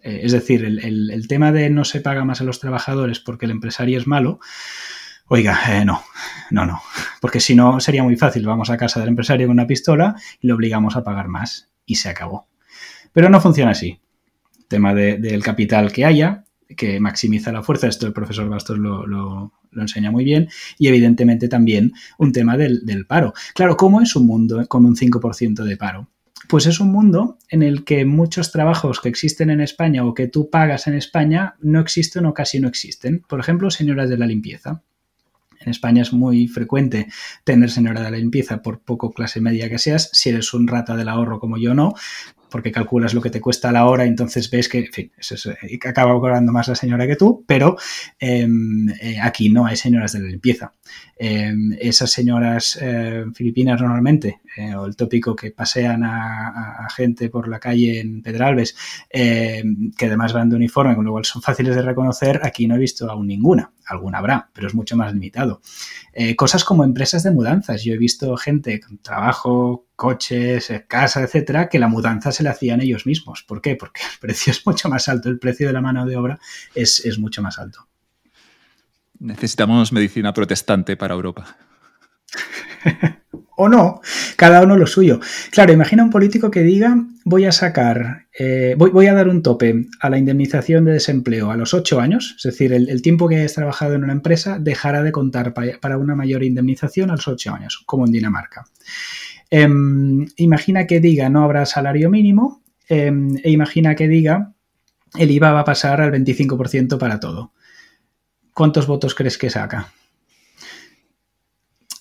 [0.02, 3.52] Eh, es decir, el, tema de no se paga más a los trabajadores porque el
[3.52, 4.40] empresario es malo,
[5.28, 6.02] Oiga, eh, no,
[6.50, 6.82] no, no,
[7.20, 8.46] porque si no sería muy fácil.
[8.46, 11.96] Vamos a casa del empresario con una pistola y le obligamos a pagar más y
[11.96, 12.48] se acabó.
[13.12, 14.00] Pero no funciona así.
[14.70, 16.46] Tema del capital que haya,
[16.78, 21.48] que maximiza la fuerza, esto el profesor Bastos lo, lo enseña muy bien, y evidentemente
[21.48, 23.34] también un tema del, paro.
[23.54, 26.10] Claro, ¿cómo es un mundo con un 5% de paro?
[26.48, 30.28] Pues es un mundo en el que muchos trabajos que existen en España o que
[30.28, 33.24] tú pagas en España no existen o casi no existen.
[33.28, 34.84] Por ejemplo, señoras de la limpieza.
[35.60, 37.08] En España es muy frecuente
[37.44, 40.10] tener señora de la limpieza, por poco clase media que seas.
[40.14, 41.94] Si eres un rata del ahorro como yo no,
[42.50, 45.12] porque calculas lo que te cuesta la hora, entonces ves que, en fin,
[45.62, 47.78] eh, acaba cobrando más la señora que tú, pero
[48.20, 50.74] em, eh, aquí no hay señoras de la limpieza.
[51.18, 54.42] Em, esas señoras eh, filipinas normalmente,
[54.76, 58.76] o el tópico que pasean a, gente por la calle en Pedralbes,
[59.10, 62.76] em, que además van de uniforme, con lo cual son fáciles de reconocer, aquí no
[62.76, 63.72] he visto aún ninguna.
[63.88, 65.62] Alguna habrá, pero es mucho más limitado.
[66.36, 67.84] cosas como empresas de mudanzas.
[67.84, 72.52] Yo he visto gente con trabajo coches, eh, casa, etcétera, que la mudanza se la
[72.52, 73.44] hacían ellos mismos.
[73.44, 73.76] ¿Por qué?
[73.76, 76.40] Porque el precio es mucho más alto, el precio de la mano de obra
[76.74, 77.88] es, mucho más alto.
[79.20, 81.58] Necesitamos medicina protestante para Europa.
[83.58, 84.02] o no,
[84.36, 85.20] cada uno lo suyo.
[85.52, 89.88] Claro, imagina un político que diga voy a sacar, eh, voy, a dar un tope
[90.00, 93.56] a la indemnización de desempleo a los ocho años, es decir, el, tiempo que hayas
[93.56, 97.84] trabajado en una empresa dejará de contar para una mayor indemnización a los ocho años,
[97.86, 98.66] como en Dinamarca.
[99.50, 104.54] Em, imagina que diga no habrá salario mínimo em, e imagina que diga
[105.18, 107.54] el IVA va a pasar al 25% para todo.
[108.54, 109.88] ¿Cuántos votos crees que saca?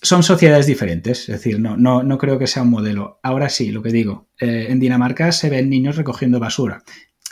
[0.07, 3.19] Son sociedades diferentes, es decir, no, no, no creo que sea un modelo.
[3.23, 6.81] Ahora sí, lo que digo, eh, en Dinamarca se ven niños recogiendo basura.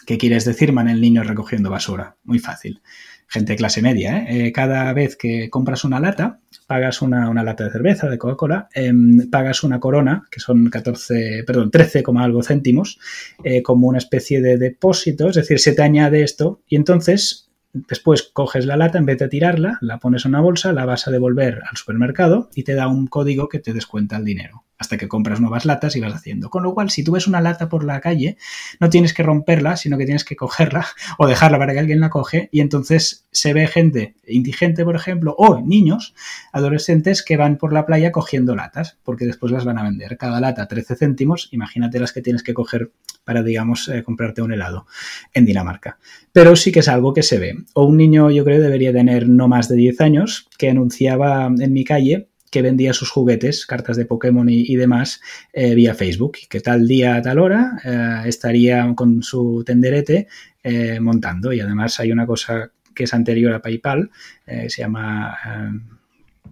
[0.06, 2.18] ¿Qué quieres decir, man, el niño recogiendo basura?
[2.26, 2.81] Muy fácil.
[3.30, 4.47] Gente de clase media, ¿eh?
[4.47, 9.30] Eh, Cada vez que compras una lata, pagas una, lata de cerveza, de Coca-Cola, em,
[9.30, 12.99] pagas una corona, que son 14, perdón, 13, algo céntimos,
[13.45, 17.53] eh, como una especie de depósito, es decir, se te añade esto y entonces
[17.88, 21.07] después coges la lata, en vez de tirarla, la pones en una bolsa, la vas
[21.07, 24.97] a devolver al supermercado y te da un código que te descuenta el dinero hasta
[24.97, 26.49] que compras nuevas latas y vas haciendo.
[26.49, 28.38] Con lo cual, si tú ves una lata por la calle,
[28.80, 30.85] no tienes que romperla, sino que tienes que cogerla
[31.18, 35.35] o dejarla para que alguien la coge y entonces se ve gente indigente, por ejemplo,
[35.38, 36.14] o niños,
[36.52, 40.18] adolescentes que van por la playa cogiendo latas, porque después las van a vender.
[40.18, 42.91] Cada lata 13 céntimos, imagínate las que tienes que coger
[43.23, 44.85] para, digamos, eh, comprarte un helado
[45.34, 45.97] en Dinamarca.
[46.31, 47.56] Pero sí que es algo que se ve.
[47.73, 51.73] O un niño, yo creo, debería tener no más de 10 años, que anunciaba en
[51.73, 55.22] mi calle que vendía sus juguetes, cartas de Pokémon y, demás,
[55.53, 56.38] eh, vía Facebook.
[56.49, 60.27] Que tal día, tal hora, eh, estaría con su tenderete
[60.63, 61.51] eh, montando.
[61.51, 64.09] Y además hay una cosa que es anterior a PayPal,
[64.45, 65.38] se llama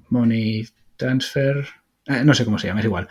[0.09, 0.67] Money
[0.97, 1.65] Transfer.
[2.25, 3.07] no sé cómo se llama, es igual.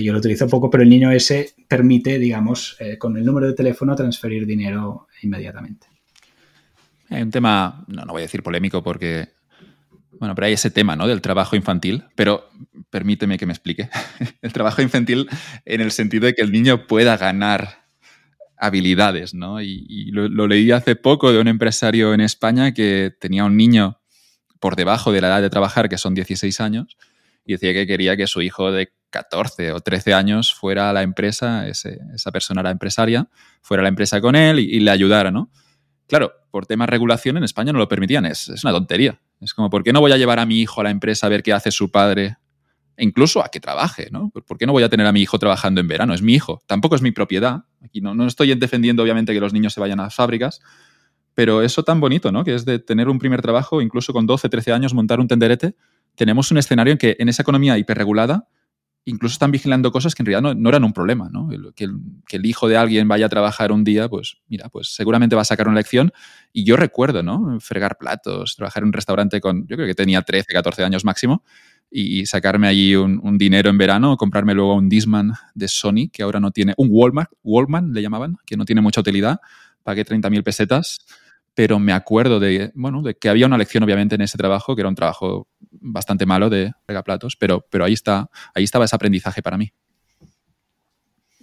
[0.00, 3.96] yo lo utilizo poco, pero el niño ese permite, digamos, con el número de teléfono
[3.96, 5.88] transferir dinero inmediatamente.
[7.10, 9.30] Hay un tema, no, no voy a decir polémico porque
[10.18, 11.06] bueno, pero hay ese tema, ¿no?
[11.06, 12.50] Del trabajo infantil, pero
[12.90, 13.88] permíteme que me explique.
[14.42, 15.28] el trabajo infantil
[15.64, 17.86] en el sentido de que el niño pueda ganar
[18.56, 19.60] habilidades, ¿no?
[19.62, 24.00] Y, lo, leí hace poco de un empresario en España que tenía un niño
[24.60, 26.96] por debajo de la edad de trabajar, que son 16 años,
[27.44, 31.02] y decía que quería que su hijo de 14 o 13 años fuera a la
[31.02, 33.28] empresa, esa persona era empresaria,
[33.62, 35.50] fuera a la empresa con él y, y le ayudara, ¿no?
[36.08, 39.20] Claro, por temas de regulación en España no lo permitían, es, una tontería.
[39.40, 41.30] Es como, ¿por qué no voy a llevar a mi hijo a la empresa a
[41.30, 42.38] ver qué hace su padre?
[42.96, 44.30] E incluso a que trabaje, ¿no?
[44.30, 46.14] ¿Por qué no voy a tener a mi hijo trabajando en verano?
[46.14, 47.64] Es mi hijo, tampoco es mi propiedad.
[47.84, 50.60] Aquí no, no estoy defendiendo, obviamente, que los niños se vayan a las fábricas,
[51.34, 52.42] pero eso tan bonito, ¿no?
[52.42, 55.76] Que es de tener un primer trabajo, incluso con 12, 13 años, montar un tenderete.
[56.16, 58.48] Tenemos un escenario en que en esa economía hiperregulada
[59.04, 61.48] incluso están vigilando cosas que en realidad no, eran un problema, ¿no?
[61.74, 65.42] Que el, hijo de alguien vaya a trabajar un día, pues mira, pues seguramente va
[65.42, 66.12] a sacar una lección.
[66.52, 67.58] Y yo recuerdo, ¿no?
[67.60, 71.42] Fregar platos, trabajar en un restaurante con, yo creo que tenía 13, 14 años máximo,
[71.90, 76.38] y sacarme allí un, dinero en verano, comprarme luego un Disman de Sony, que ahora
[76.38, 79.40] no tiene, un Walmart, Walkman le llamaban, que no tiene mucha utilidad,
[79.82, 80.98] pagué 30.000 pesetas
[81.58, 84.82] pero me acuerdo de, bueno, de que había una lección obviamente en ese trabajo, que
[84.82, 89.42] era un trabajo bastante malo de regaplatos, pero, pero ahí, está, ahí estaba ese aprendizaje
[89.42, 89.72] para mí.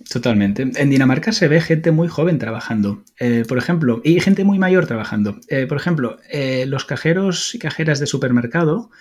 [0.10, 0.70] Totalmente.
[0.76, 4.86] En Dinamarca se ve gente muy joven trabajando, eh, por ejemplo, y gente muy mayor
[4.86, 5.40] trabajando.
[5.48, 8.92] Eh, por ejemplo, eh, los cajeros y cajeras de supermercado,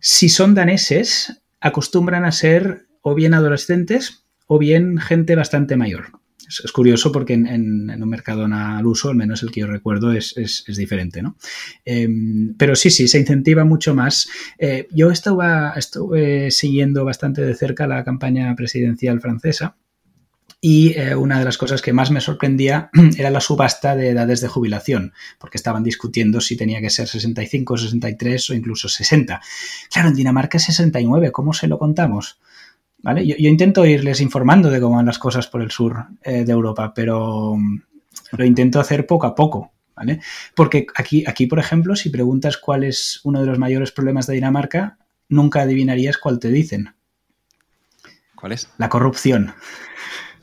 [0.00, 6.12] si son daneses, acostumbran a ser o bien adolescentes o bien gente bastante mayor.
[6.48, 10.64] Es, curioso porque en, un mercado al uso, al menos el que yo recuerdo, es,
[10.76, 11.36] diferente, ¿no?
[11.84, 14.28] Em, pero sí, sí, se incentiva mucho más.
[14.58, 19.76] Eh, yo estaba, estuve siguiendo bastante de cerca la campaña presidencial francesa.
[20.60, 24.40] Y eh, una de las cosas que más me sorprendía era la subasta de edades
[24.40, 29.40] de jubilación, porque estaban discutiendo si tenía que ser 65, 63 o incluso 60.
[29.92, 32.38] Claro, en Dinamarca es 69, ¿cómo se lo contamos?
[33.02, 36.92] Yo, intento irles informando de cómo van las cosas por el sur eh, de Europa,
[36.94, 37.80] pero mm,
[38.32, 40.20] lo intento hacer poco a poco, ¿vale?
[40.54, 44.34] Porque aquí, aquí, por ejemplo, si preguntas cuál es uno de los mayores problemas de
[44.34, 44.98] Dinamarca,
[45.28, 46.94] nunca adivinarías cuál te dicen.
[48.34, 48.68] ¿Cuál es?
[48.78, 49.54] La corrupción.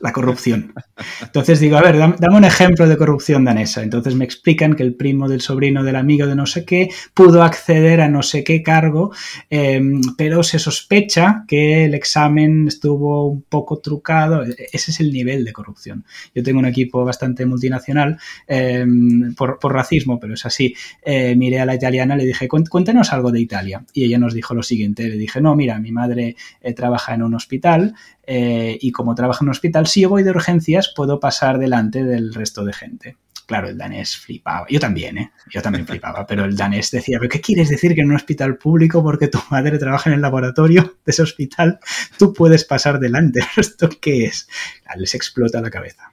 [0.04, 0.74] La corrupción.
[1.22, 3.82] Entonces digo, a ver, dame, un ejemplo de corrupción danesa.
[3.82, 7.42] Entonces me explican que el primo del sobrino del amigo de no sé qué pudo
[7.42, 9.12] acceder a no sé qué cargo,
[9.48, 14.42] em, pero se sospecha que el examen estuvo un poco trucado.
[14.42, 16.04] Ese es el nivel de corrupción.
[16.34, 20.74] Yo tengo un equipo bastante multinacional em, por, racismo, pero es así.
[21.02, 23.82] Eh, miré a la italiana, le dije, cuéntanos algo de Italia.
[23.94, 27.22] Y ella nos dijo lo siguiente, le dije, no, mira, mi madre eh, trabaja en
[27.22, 27.94] un hospital
[28.26, 32.04] eh, y como trabaja en un hospital, si yo voy de urgencias, puedo pasar delante
[32.04, 33.16] del resto de gente.
[33.46, 34.66] Claro, el danés flipaba.
[34.70, 35.32] Yo también, ¿eh?
[35.50, 38.56] Yo también flipaba, pero el danés decía, ¿pero qué quieres decir que en un hospital
[38.56, 41.78] público, porque tu madre trabaja en el laboratorio de ese hospital,
[42.18, 43.40] tú puedes pasar delante?
[43.56, 44.48] ¿Esto qué es?
[44.96, 46.12] Les explota la cabeza.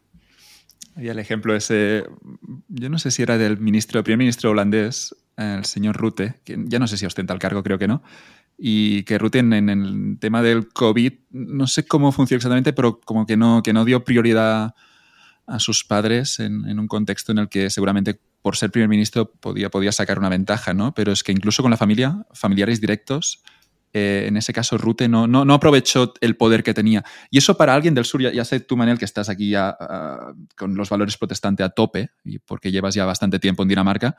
[0.98, 2.04] Y el ejemplo ese,
[2.68, 6.80] yo no sé si era del ministro, primer ministro holandés, el señor Rutte, que ya
[6.80, 8.04] no sé si ostenta el cargo, creo que no,
[8.64, 13.26] y que Rutte en, el tema del COVID, no sé cómo funciona exactamente, pero como
[13.26, 14.76] que no, que no dio prioridad
[15.48, 19.72] a sus padres en, un contexto en el que seguramente por ser primer ministro podía,
[19.72, 20.94] podía sacar una ventaja, ¿no?
[20.94, 23.42] Pero es que incluso con la familia, familiares directos,
[23.94, 27.04] eh, en ese caso Rute no, no, no, aprovechó el poder que tenía.
[27.32, 29.76] Y eso para alguien del sur, ya, sé tú, Manel, que estás aquí ya
[30.56, 34.16] con los valores protestantes a tope, y porque llevas ya bastante tiempo en Dinamarca,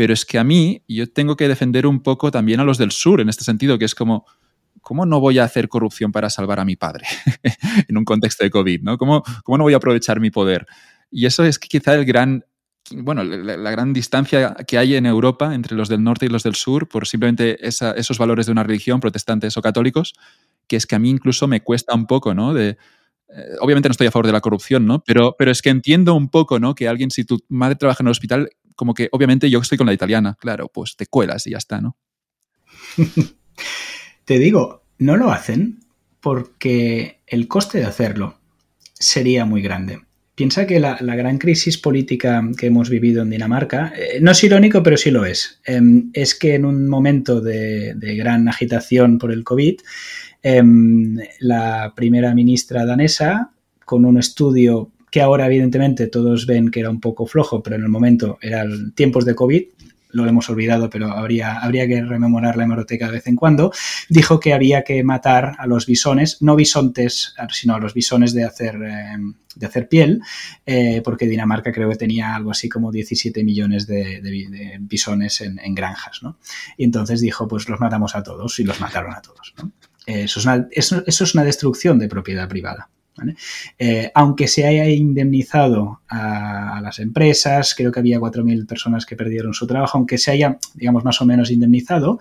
[0.00, 2.90] pero es que a mí yo tengo que defender un poco también a los del
[2.90, 4.24] sur en este sentido, que es como,
[4.80, 7.04] ¿cómo no voy a hacer corrupción para salvar a mi padre
[7.86, 8.80] en un contexto de COVID?
[8.80, 8.96] ¿no?
[8.96, 10.66] ¿Cómo, ¿Cómo no voy a aprovechar mi poder?
[11.10, 12.46] Y eso es quizá el gran
[12.92, 16.54] bueno, la, gran distancia que hay en Europa entre los del norte y los del
[16.54, 20.14] sur por simplemente esos valores de una religión, protestantes o católicos,
[20.66, 22.54] que es que a mí incluso me cuesta un poco, ¿no?
[22.54, 22.78] De,
[23.32, 25.04] eh, obviamente no estoy a favor de la corrupción, ¿no?
[25.04, 26.74] Pero, pero es que entiendo un poco, ¿no?
[26.74, 28.50] Que alguien, si tu madre trabaja en el hospital,
[28.80, 31.82] como que obviamente yo estoy con la italiana, claro, pues te cuelas y ya está,
[31.82, 31.98] ¿no?
[34.24, 35.80] te digo, no lo hacen
[36.18, 38.38] porque el coste de hacerlo
[38.94, 40.00] sería muy grande.
[40.34, 44.82] Piensa que la, gran crisis política que hemos vivido en Dinamarca, eh, no es irónico,
[44.82, 49.44] pero sí lo es, em, es que en un momento de, gran agitación por el
[49.44, 49.78] COVID,
[50.42, 53.50] em, la primera ministra danesa,
[53.84, 57.82] con un estudio que ahora evidentemente todos ven que era un poco flojo, pero en
[57.82, 59.62] el momento eran tiempos de COVID,
[60.12, 63.72] lo hemos olvidado, pero habría, habría que rememorar la hemeroteca de vez en cuando,
[64.08, 68.44] dijo que había que matar a los bisones, no bisontes, sino a los bisones de
[68.44, 69.16] hacer, eh,
[69.54, 70.20] de hacer piel,
[70.66, 76.22] eh, porque Dinamarca creo que tenía algo así como 17 millones de, bisones en, granjas,
[76.22, 76.38] ¿no?
[76.76, 79.54] Y entonces dijo, pues los matamos a todos y los mataron a todos,
[80.06, 80.40] Eso
[80.72, 82.90] eso es una destrucción de propiedad privada.
[83.78, 89.54] Eh, aunque se haya indemnizado a, las empresas, creo que había 4.000 personas que perdieron
[89.54, 92.18] su trabajo, aunque se haya, digamos, más o menos indemnizado,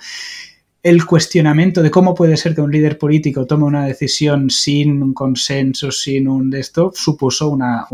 [0.81, 5.13] el cuestionamiento de cómo puede ser que un líder político tome una decisión sin un
[5.13, 7.85] consenso, sin un de esto, supuso una,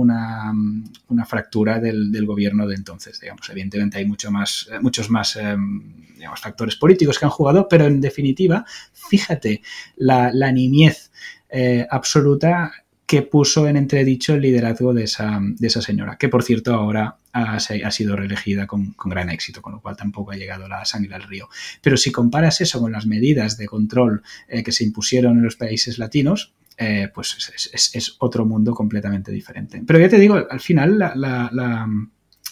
[1.25, 3.19] fractura del, gobierno de entonces.
[3.19, 3.49] Digamos.
[3.49, 5.81] Evidentemente hay mucho más, muchos más em,
[6.35, 9.61] factores políticos que han jugado, pero en definitiva, fíjate
[9.97, 11.11] la, la niñez
[11.49, 12.71] eh, absoluta
[13.05, 17.17] que puso en entredicho el liderazgo de esa, de esa señora, que por cierto ahora
[17.33, 20.85] ha, ha sido reelegida con, con, gran éxito, con lo cual tampoco ha llegado la
[20.85, 21.47] sangre al río.
[21.81, 25.55] Pero si comparas eso con las medidas de control eh, que se impusieron en los
[25.55, 29.81] países latinos, eh, pues es, es, otro mundo completamente diferente.
[29.85, 31.87] Pero ya te digo, al final la, la la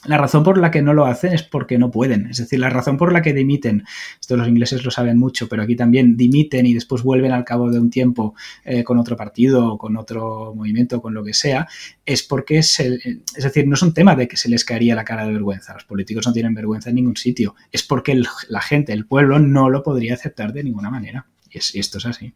[0.05, 2.27] razón por la que no lo hacen es porque no pueden.
[2.27, 3.83] Es decir, la razón por la que dimiten,
[4.19, 7.71] esto los ingleses lo saben mucho, pero aquí también dimiten y después vuelven al cabo
[7.71, 8.35] de un tiempo
[8.65, 11.67] eh, con otro partido, con otro movimiento, con lo que sea,
[12.05, 15.05] es porque, es, es decir, no es un tema de que se les caería la
[15.05, 15.73] cara de vergüenza.
[15.73, 17.55] Los políticos no tienen vergüenza en ningún sitio.
[17.71, 21.27] Es porque la gente, el pueblo, no lo podría aceptar de ninguna manera.
[21.49, 22.33] Y, esto es así.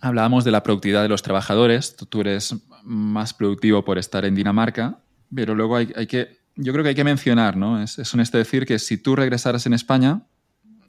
[0.00, 1.96] Hablábamos de la productividad de los trabajadores.
[1.96, 5.00] Tú, eres más productivo por estar en Dinamarca,
[5.32, 7.82] pero luego hay que yo creo que hay que mencionar, ¿no?
[7.82, 10.22] Es, es honesto decir que si tú regresaras en España,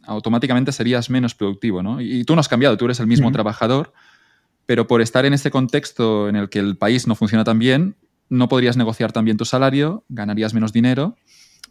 [0.05, 2.01] automáticamente serías menos productivo, ¿no?
[2.01, 3.93] Y, tú no has cambiado, tú eres el mismo trabajador,
[4.65, 7.95] pero por estar en este contexto en el que el país no funciona tan bien,
[8.29, 11.15] no podrías negociar tan bien tu salario, ganarías menos dinero,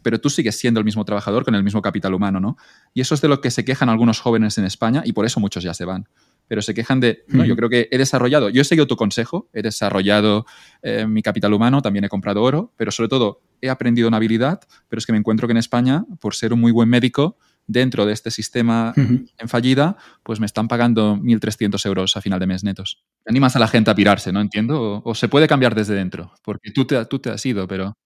[0.01, 2.57] pero tú sigues siendo el mismo trabajador con el mismo capital humano, ¿no?
[2.93, 5.39] Y eso es de lo que se quejan algunos jóvenes en España y por eso
[5.39, 6.07] muchos ya se van
[6.45, 9.49] pero se quejan de, no, yo creo que he desarrollado, yo he seguido tu consejo,
[9.53, 10.45] he desarrollado
[10.81, 14.61] eh, mi capital humano, también he comprado oro, pero sobre todo he aprendido una habilidad,
[14.89, 18.05] pero es que me encuentro que en España, por ser un muy buen médico, dentro
[18.05, 22.63] de este sistema en fallida, pues me están pagando 1.300 euros a final de mes
[22.63, 23.03] netos.
[23.25, 24.41] Animas a la gente a pirarse, ¿no?
[24.41, 25.01] Entiendo.
[25.05, 27.97] O, se puede cambiar desde dentro, porque tú te, tú te has ido, pero,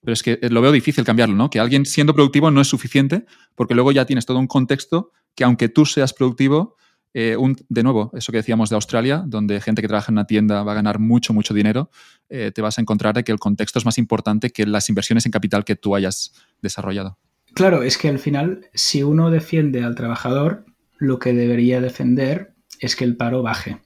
[0.00, 1.50] pero es que lo veo difícil cambiarlo, ¿no?
[1.50, 5.44] Que alguien siendo productivo no es suficiente, porque luego ya tienes todo un contexto que
[5.44, 6.76] aunque tú seas productivo,
[7.14, 7.36] eh,
[7.68, 10.72] de nuevo, eso que decíamos de Australia, donde gente que trabaja en una tienda va
[10.72, 11.90] a ganar mucho, mucho dinero,
[12.28, 15.24] eh, te vas a encontrar de que el contexto es más importante que las inversiones
[15.24, 17.16] en capital que tú hayas desarrollado.
[17.54, 20.64] Claro, es que al final, si uno defiende al trabajador,
[20.98, 23.78] lo que debería defender es que el paro baje.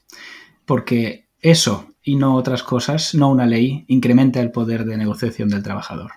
[0.65, 5.63] Porque eso y no otras cosas, no una ley, incrementa el poder de negociación del
[5.63, 6.13] trabajador.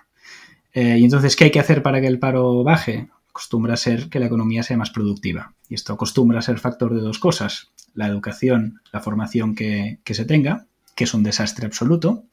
[0.72, 3.10] Eh, y entonces, ¿qué hay que hacer para que el paro baje?
[3.32, 5.54] Acostumbra a ser que la economía sea más productiva.
[5.68, 7.72] Y esto acostumbra a ser factor de dos cosas.
[7.94, 12.24] La educación, la formación que, que se tenga, que es un desastre absoluto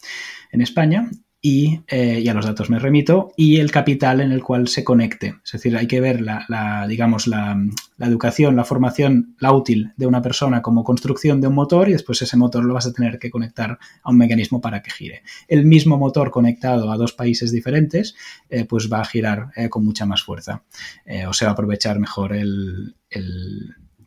[0.51, 1.09] en España,
[1.41, 5.36] eh, y, a los datos me remito, y el capital en el cual se conecte.
[5.45, 7.57] Es decir, hay que ver la, digamos, la,
[7.99, 12.22] educación, la formación, la útil de una persona como construcción de un motor y después
[12.22, 15.24] ese motor lo vas a tener que conectar a un mecanismo para que gire.
[15.48, 18.16] El mismo motor conectado a dos países diferentes,
[18.49, 20.64] eh, pues va a girar eh, con mucha más fuerza
[21.28, 22.95] o se va a aprovechar mejor el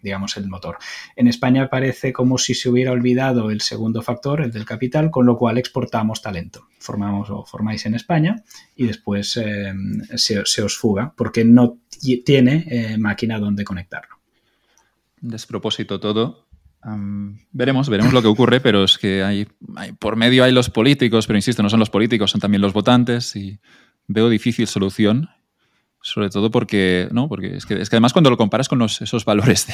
[0.03, 0.79] digamos, el motor.
[1.16, 5.27] En España parece como si se hubiera olvidado el segundo factor, el del capital, con
[5.27, 6.66] lo cual exportamos talento.
[6.79, 8.43] Formamos o formáis en España
[8.77, 9.73] y después eh,
[10.16, 11.79] se, os fuga porque no
[12.24, 14.16] tiene eh, máquina donde conectarlo.
[15.20, 16.47] Despropósito todo.
[17.53, 19.47] veremos, veremos lo que ocurre, pero es que hay,
[20.01, 23.37] por medio hay los políticos, pero insisto, no son los políticos, son también los votantes
[23.37, 23.61] y
[24.09, 25.29] veo difícil solución
[26.03, 27.29] sobre todo porque, ¿no?
[27.29, 29.66] porque es que, es que además cuando lo comparas con esos valores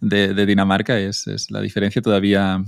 [0.00, 2.62] de, Dinamarca es, la diferencia todavía...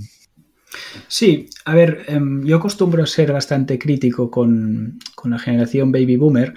[1.07, 6.53] Sí, a ver, em, yo acostumbro ser bastante crítico con, la generación baby boomer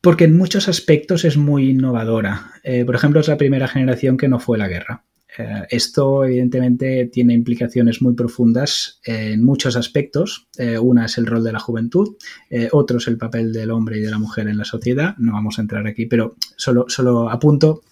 [0.00, 2.52] porque en muchos aspectos es muy innovadora.
[2.62, 5.05] Eh, por ejemplo, es la primera generación que no fue la guerra.
[5.38, 10.48] Eh, esto evidentemente tiene implicaciones muy profundas en muchos aspectos.
[10.58, 12.16] Eh, una es el rol de la juventud,
[12.50, 15.14] eh, otro es el papel del hombre y de la mujer en la sociedad.
[15.18, 17.82] No vamos a entrar aquí, pero solo, solo apunto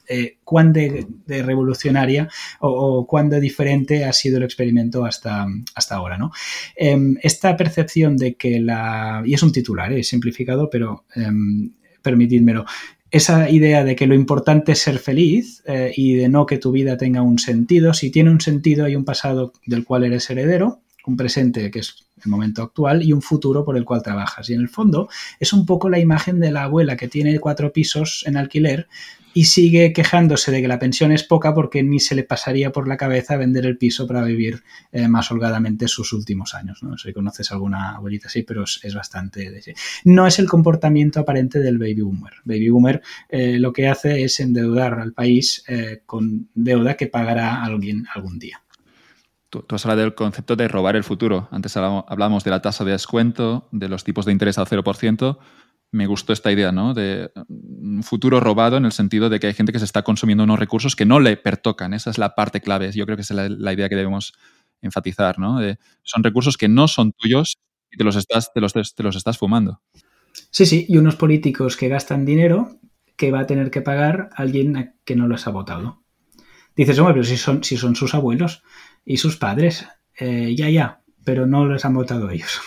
[0.45, 2.29] cuán de, revolucionaria
[2.61, 6.19] o, cuán de diferente ha sido el experimento hasta, hasta ahora.
[6.19, 6.31] ¿no?
[6.77, 9.23] Em, esta percepción de que la...
[9.25, 11.73] y es un titular, es simplificado, pero em,
[12.05, 12.67] permitidmelo,
[13.15, 16.73] esa idea de que lo importante es ser feliz eh, y de no que tu
[16.73, 17.95] vida tenga un sentido.
[17.95, 22.07] Si tiene un sentido, hay un pasado del cual eres heredero, un presente que es
[22.25, 24.51] el momento actual y un futuro por el cual trabajas.
[24.51, 25.09] Y en el fondo
[25.39, 28.89] es un poco la imagen de la abuela que tiene cuatro pisos en alquiler
[29.35, 32.87] y sigue quejándose de que la pensión es poca porque ni se le pasaría por
[32.87, 34.63] la cabeza vender el piso para vivir
[34.93, 36.83] eh, más holgadamente sus últimos años.
[36.83, 39.61] No sé si conoces alguna abuelita así, pero es, bastante...
[40.05, 42.33] No es el comportamiento aparente del baby boomer.
[42.45, 47.65] Baby boomer eh, lo que hace es endeudar al país eh, con deuda que pagará
[47.65, 48.63] alguien algún día.
[49.51, 51.49] Tú, has hablado del concepto de robar el futuro.
[51.51, 55.39] Antes hablábamos de la tasa de descuento, de los tipos de interés al 0%
[55.95, 56.93] me gustó esta idea, ¿no?
[56.93, 60.43] De un futuro robado en el sentido de que hay gente que se está consumiendo
[60.43, 61.95] unos recursos que no le pertocan.
[61.95, 62.91] Esa es la parte clave.
[62.91, 64.35] Yo creo que es la, idea que debemos
[64.83, 65.61] enfatizar, ¿no?
[66.03, 67.59] son recursos que no son tuyos
[67.91, 69.81] y te los estás, te los, te los estás fumando.
[70.51, 72.81] Sí, sí, y unos políticos que gastan dinero
[73.17, 76.03] que va a tener que pagar alguien que no los ha votado.
[76.75, 78.65] Dices, hombre, pero si son, si son sus abuelos
[79.05, 79.87] y sus padres,
[80.19, 82.61] eh, ya, ya, pero no los han votado ellos.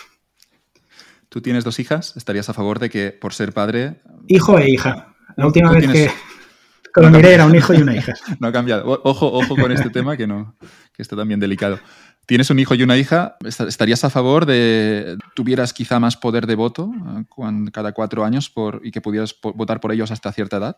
[1.28, 4.00] Tú tienes dos hijas, ¿estarías a favor de que por ser padre...
[4.28, 5.14] Hijo e hija.
[5.36, 5.86] La última vez
[6.94, 8.14] que, lo miré era un hijo y una hija.
[8.40, 9.00] no ha cambiado.
[9.04, 10.56] Ojo, ojo con este tema que, no,
[10.92, 11.78] que está también delicado.
[12.26, 16.56] Tienes un hijo y una hija, ¿estarías a favor de tuvieras quizá más poder de
[16.56, 20.76] voto eh, cada cuatro años por, y que pudieras votar por ellos hasta cierta edad?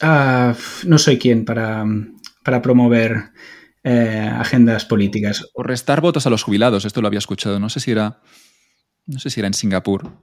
[0.00, 0.54] Ah,
[0.86, 1.84] no soy quien para,
[2.44, 3.32] para promover
[3.82, 5.44] eh, agendas políticas.
[5.54, 7.58] O restar votos a los jubilados, esto lo había escuchado.
[7.58, 8.20] No sé si era
[9.08, 10.20] no sé si era en Singapur,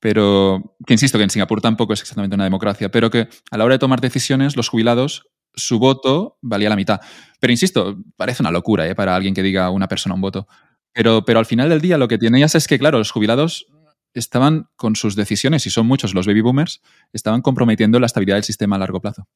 [0.00, 3.64] pero que insisto que en Singapur tampoco es exactamente una democracia, pero que a la
[3.64, 7.00] hora de tomar decisiones, los jubilados, su voto valía la mitad.
[7.40, 8.94] Pero insisto, parece una locura ¿eh?
[8.94, 10.46] para alguien que diga una persona un voto.
[10.92, 13.66] Pero, pero al final del día lo que tenías es que, claro, los jubilados
[14.14, 16.80] estaban con sus decisiones, y son muchos los baby boomers,
[17.12, 19.26] estaban comprometiendo la estabilidad del sistema a largo plazo.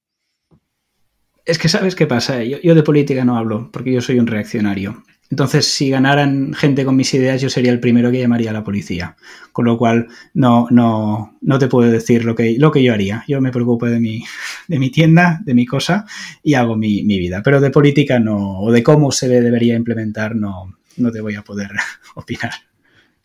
[1.45, 5.03] Es que sabes qué pasa, yo de política no hablo, porque yo soy un reaccionario.
[5.33, 8.63] Entonces, si ganaran gente con mis ideas, yo sería el primero que llamaría a la
[8.63, 9.17] policía.
[9.51, 13.25] Con lo cual, no, no, no te puedo decir lo que, lo que yo haría.
[13.27, 14.23] Yo me preocupo de mi,
[14.69, 16.05] de mi tienda, de mi cosa
[16.43, 17.41] y hago mi, vida.
[17.43, 21.43] Pero de política no, o de cómo se debería implementar, no, no te voy a
[21.43, 21.71] poder
[22.15, 22.53] opinar.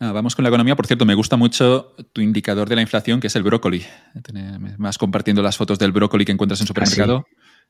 [0.00, 0.76] Ah, vamos con la economía.
[0.76, 3.84] Por cierto, me gusta mucho tu indicador de la inflación, que es el brócoli.
[4.78, 7.26] Más compartiendo las fotos del brócoli que encuentras en ah, supermercado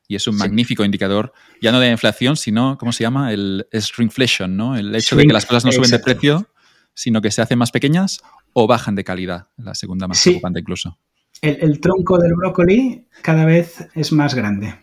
[0.09, 3.31] y es un magnífico indicador, ya no de inflación, sino, ¿cómo se llama?
[3.31, 4.75] El shrinkflation, ¿no?
[4.75, 6.47] El hecho de que las cosas no suben de precio,
[6.95, 8.19] sino que se hacen más pequeñas
[8.53, 10.97] o bajan de calidad, la segunda más preocupante incluso.
[11.41, 14.73] El, tronco del brócoli cada vez es más grande.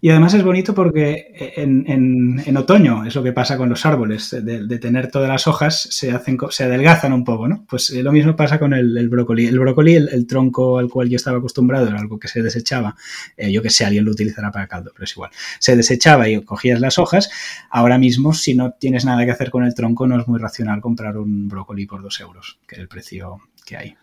[0.00, 4.78] Y además es bonito porque en, otoño es lo que pasa con los árboles, de,
[4.78, 7.64] tener todas las hojas se, hacen, se adelgazan un poco, ¿no?
[7.68, 9.46] Pues eh, lo mismo pasa con el, brócoli.
[9.46, 12.96] El brócoli, el, tronco al cual yo estaba acostumbrado, era algo que se desechaba,
[13.36, 15.30] eh, yo que sé, alguien lo utilizará para caldo, pero es igual.
[15.58, 17.30] Se desechaba y cogías las hojas.
[17.70, 20.80] Ahora mismo, si no tienes nada que hacer con el tronco, no es muy racional
[20.80, 23.96] comprar un brócoli por dos euros, que es el precio que hay.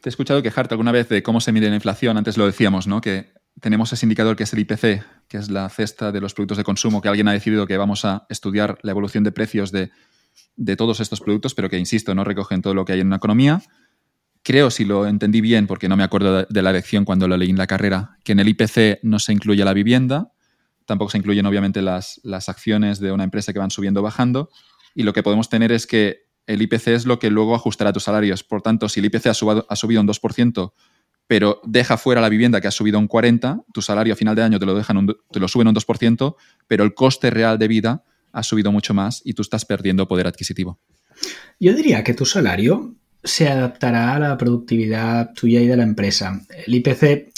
[0.00, 2.18] Te he escuchado quejarte alguna vez de cómo se mide la inflación.
[2.18, 3.00] Antes lo decíamos, ¿no?
[3.00, 6.58] Que tenemos ese indicador que es el IPC, que es la cesta de los productos
[6.58, 9.90] de consumo, que alguien ha decidido que vamos a estudiar la evolución de precios de,
[10.76, 13.62] todos estos productos, pero que, insisto, no recogen todo lo que hay en una economía.
[14.42, 17.50] Creo, si lo entendí bien, porque no me acuerdo de la lección cuando lo leí
[17.50, 20.32] en la carrera, que en el IPC no se incluye la vivienda,
[20.84, 24.50] tampoco se incluyen obviamente las, las acciones de una empresa que van subiendo o bajando,
[24.94, 28.04] y lo que podemos tener es que el IPC es lo que luego ajustará tus
[28.04, 28.44] salarios.
[28.44, 30.72] Por tanto, si el IPC ha, subido un 2%,
[31.26, 34.42] pero deja fuera la vivienda que ha subido un 40%, tu salario a final de
[34.42, 36.36] año te lo, dejan te lo suben un 2%,
[36.66, 40.26] pero el coste real de vida ha subido mucho más y tú estás perdiendo poder
[40.26, 40.78] adquisitivo.
[41.60, 46.42] Yo diría que tu salario se adaptará a la productividad tuya y de la empresa.
[46.66, 47.32] El IPC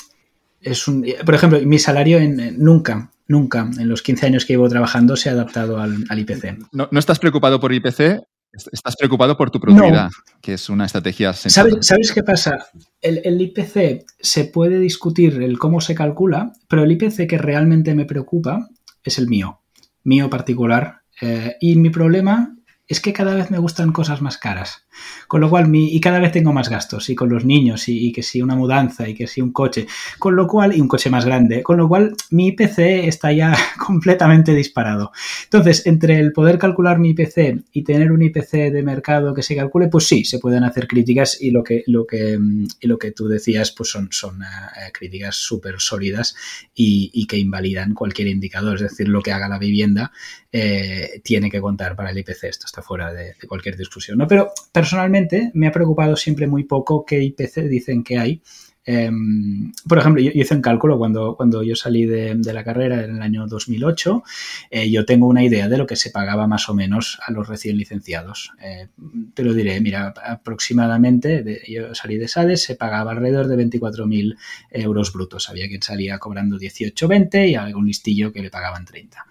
[0.60, 1.06] es un...
[1.24, 5.28] Por ejemplo, mi salario en, nunca, nunca, en los 15 años que llevo trabajando, se
[5.28, 6.72] ha adaptado al, IPC.
[6.72, 10.10] No, no, estás preocupado por IPC, Estás preocupado por tu productividad,
[10.40, 12.56] que es una estrategia ¿Sabes, ¿Sabes, qué pasa?
[13.02, 18.06] El, IPC se puede discutir el cómo se calcula, pero el IPC que realmente me
[18.06, 18.68] preocupa
[19.04, 19.60] es el mío,
[20.04, 21.02] mío particular.
[21.20, 22.56] Eh, y mi problema
[22.88, 24.85] es que cada vez me gustan cosas más caras.
[25.28, 28.12] Con lo cual, mi, y cada vez tengo más gastos, y con los niños, y,
[28.12, 29.86] que si una mudanza, y que si un coche,
[30.18, 33.56] con lo cual, y un coche más grande, con lo cual mi IPC está ya
[33.86, 35.12] completamente disparado.
[35.44, 39.56] Entonces, entre el poder calcular mi IPC y tener un IPC de mercado que se
[39.56, 42.38] calcule, pues sí, se pueden hacer críticas y lo que, lo que,
[42.80, 46.34] y lo que tú decías, pues son, son eh, críticas súper sólidas
[46.74, 50.12] y, que invalidan cualquier indicador, es decir, lo que haga la vivienda
[50.52, 54.28] eh, tiene que contar para el IPC, esto está fuera de, de cualquier discusión, ¿no?
[54.28, 54.52] Pero
[54.86, 58.40] personalmente me ha preocupado siempre muy poco qué IPC dicen que hay.
[58.84, 63.16] Em, por ejemplo, yo, hice un cálculo cuando, cuando yo salí de, la carrera en
[63.16, 64.22] el año 2008.
[64.70, 67.48] Eh, yo tengo una idea de lo que se pagaba más o menos a los
[67.48, 68.52] recién licenciados.
[68.62, 68.86] Eh,
[69.34, 74.36] te lo diré, mira, aproximadamente, yo salí de SADES, se pagaba alrededor de 24.000
[74.70, 75.50] euros brutos.
[75.50, 79.26] Había quien salía cobrando 18, 20 y algún listillo que le pagaban 30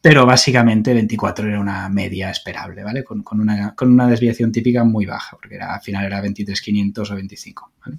[0.00, 3.04] pero básicamente 24 era una media esperable, ¿vale?
[3.04, 7.98] Con, una, desviación típica muy baja, porque al final era 23.500 o 25, ¿vale?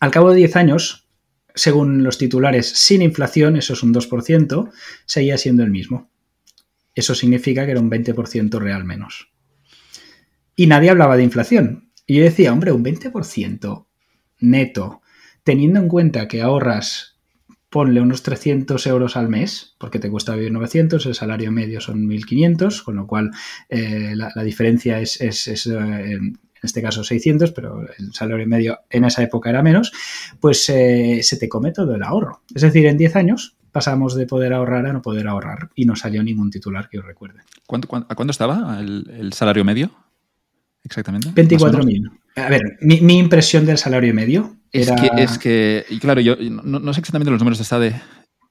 [0.00, 1.08] Al cabo de 10 años,
[1.54, 4.70] según los titulares sin inflación, eso es un 2%,
[5.04, 6.10] seguía siendo el mismo.
[6.94, 9.30] Eso significa que era un 20% real menos.
[10.56, 11.92] Y nadie hablaba de inflación.
[12.06, 13.86] Y yo decía, hombre, un 20%
[14.40, 15.02] neto,
[15.42, 17.17] teniendo en cuenta que ahorras
[17.70, 22.06] ponle unos 300 euros al mes, porque te cuesta vivir 900, el salario medio son
[22.06, 23.30] 1500, con lo cual
[23.68, 29.04] eh, la, diferencia es, es, eh, en este caso 600, pero el salario medio en
[29.04, 29.92] esa época era menos,
[30.40, 32.42] pues eh, se te come todo el ahorro.
[32.54, 35.94] Es decir, en 10 años pasamos de poder ahorrar a no poder ahorrar y no
[35.94, 37.40] salió ningún titular que os recuerde.
[37.40, 39.90] ¿A cuánto estaba el, salario medio?
[40.82, 41.28] Exactamente.
[41.30, 42.17] 24.000.
[42.38, 47.00] A ver, mi impresión del salario medio es, que, es que, claro, yo no, sé
[47.00, 48.00] exactamente los números de SADE.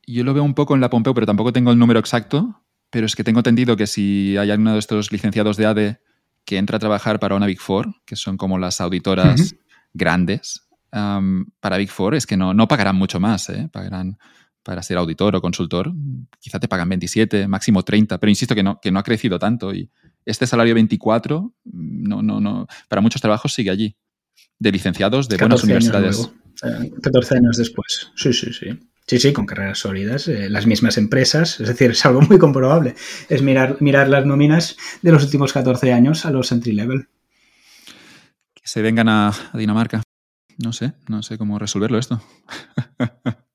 [0.05, 2.63] Yo lo veo un poco en la Pompeu, pero tampoco tengo el número exacto.
[2.89, 5.99] Pero es que tengo entendido que si hay alguno de estos licenciados de ADE
[6.45, 9.55] que entra a trabajar para una Big Four, que son como las auditoras
[9.93, 13.69] grandes, para Big Four es que no, no pagarán mucho más, ¿eh?
[13.71, 14.17] pagarán
[14.63, 15.93] para ser auditor o consultor,
[16.39, 19.73] quizá te pagan 27, máximo 30, pero insisto que no, que no ha crecido tanto
[19.73, 19.89] y
[20.27, 23.95] este salario 24, no, no, no, para muchos trabajos sigue allí
[24.59, 26.29] de licenciados de buenas universidades.
[27.01, 28.11] 14 años después.
[28.15, 28.67] Sí, sí, sí.
[29.07, 32.93] Sí, sí, con carreras sólidas, eh, las mismas empresas, es decir, es algo muy comprobable.
[33.29, 37.07] Es mirar, mirar las nóminas de los últimos 14 años a los entry level.
[38.53, 40.03] Que se vengan a Dinamarca.
[40.61, 42.21] No sé, no sé cómo resolverlo esto.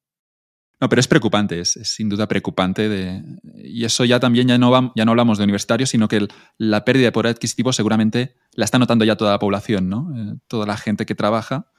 [0.82, 2.88] No, pero es preocupante, es, sin duda preocupante.
[2.88, 3.22] De,
[3.54, 6.26] y eso ya también ya no, ya no hablamos de universitarios, sino que
[6.58, 10.10] la pérdida de poder adquisitivo seguramente la está notando ya toda la población, ¿no?
[10.12, 11.70] Eh, toda la gente que trabaja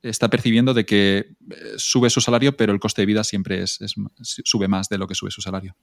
[0.00, 1.34] está percibiendo de que eh,
[1.76, 3.80] sube su salario, pero el coste de vida siempre es,
[4.22, 5.76] sube más de lo que sube su salario.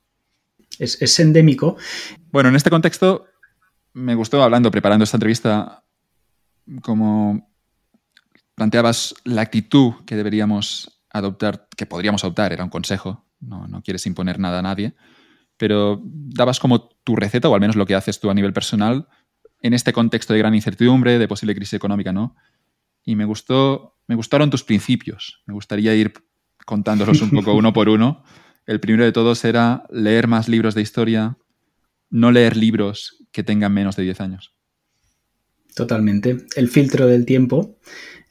[0.79, 1.77] Es, es endémico.
[2.31, 3.27] Bueno, en este contexto
[3.93, 5.83] me gustó hablando, preparando esta entrevista,
[6.81, 7.47] como
[8.55, 14.05] planteabas la actitud que deberíamos adoptar, que podríamos adoptar, era un consejo, no, no quieres
[14.05, 14.95] imponer nada a nadie,
[15.57, 19.07] pero dabas como tu receta, o al menos lo que haces tú a nivel personal,
[19.61, 22.35] en este contexto de gran incertidumbre, de posible crisis económica, ¿no?
[23.05, 25.41] Y me gustó, me gustaron tus principios.
[25.45, 26.13] Me gustaría ir
[26.65, 28.23] contándolos un poco uno por uno.
[28.65, 31.37] El primero de todos era leer más libros de historia,
[32.09, 34.53] no leer libros que tengan menos de 10 años.
[35.75, 36.45] Totalmente.
[36.55, 37.77] El filtro del tiempo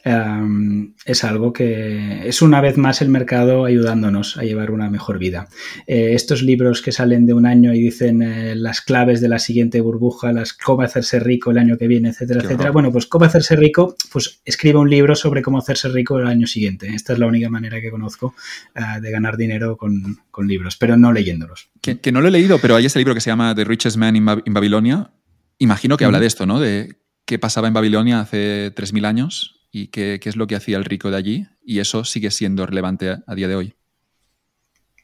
[0.04, 5.48] es algo que es una vez más el mercado ayudándonos a llevar una mejor vida.
[5.86, 9.38] Eh, estos libros que salen de un año y dicen eh, las claves de la
[9.38, 12.70] siguiente burbuja, las cómo hacerse rico el año que viene, etcétera, etcétera.
[12.70, 16.46] Bueno, pues cómo hacerse rico, pues escribe un libro sobre cómo hacerse rico el año
[16.46, 16.88] siguiente.
[16.94, 18.34] Esta es la única manera que conozco
[18.74, 21.70] ah, de ganar dinero con, libros, pero no leyéndolos.
[21.80, 24.16] Que, no lo he leído, pero hay ese libro que se llama The Richest Man
[24.16, 25.12] in, Babilonia.
[25.58, 26.60] Imagino que habla de esto, ¿no?
[26.60, 30.84] De qué pasaba en Babilonia hace 3.000 años y qué, es lo que hacía el
[30.84, 33.74] rico de allí, y eso sigue siendo relevante a, día de hoy.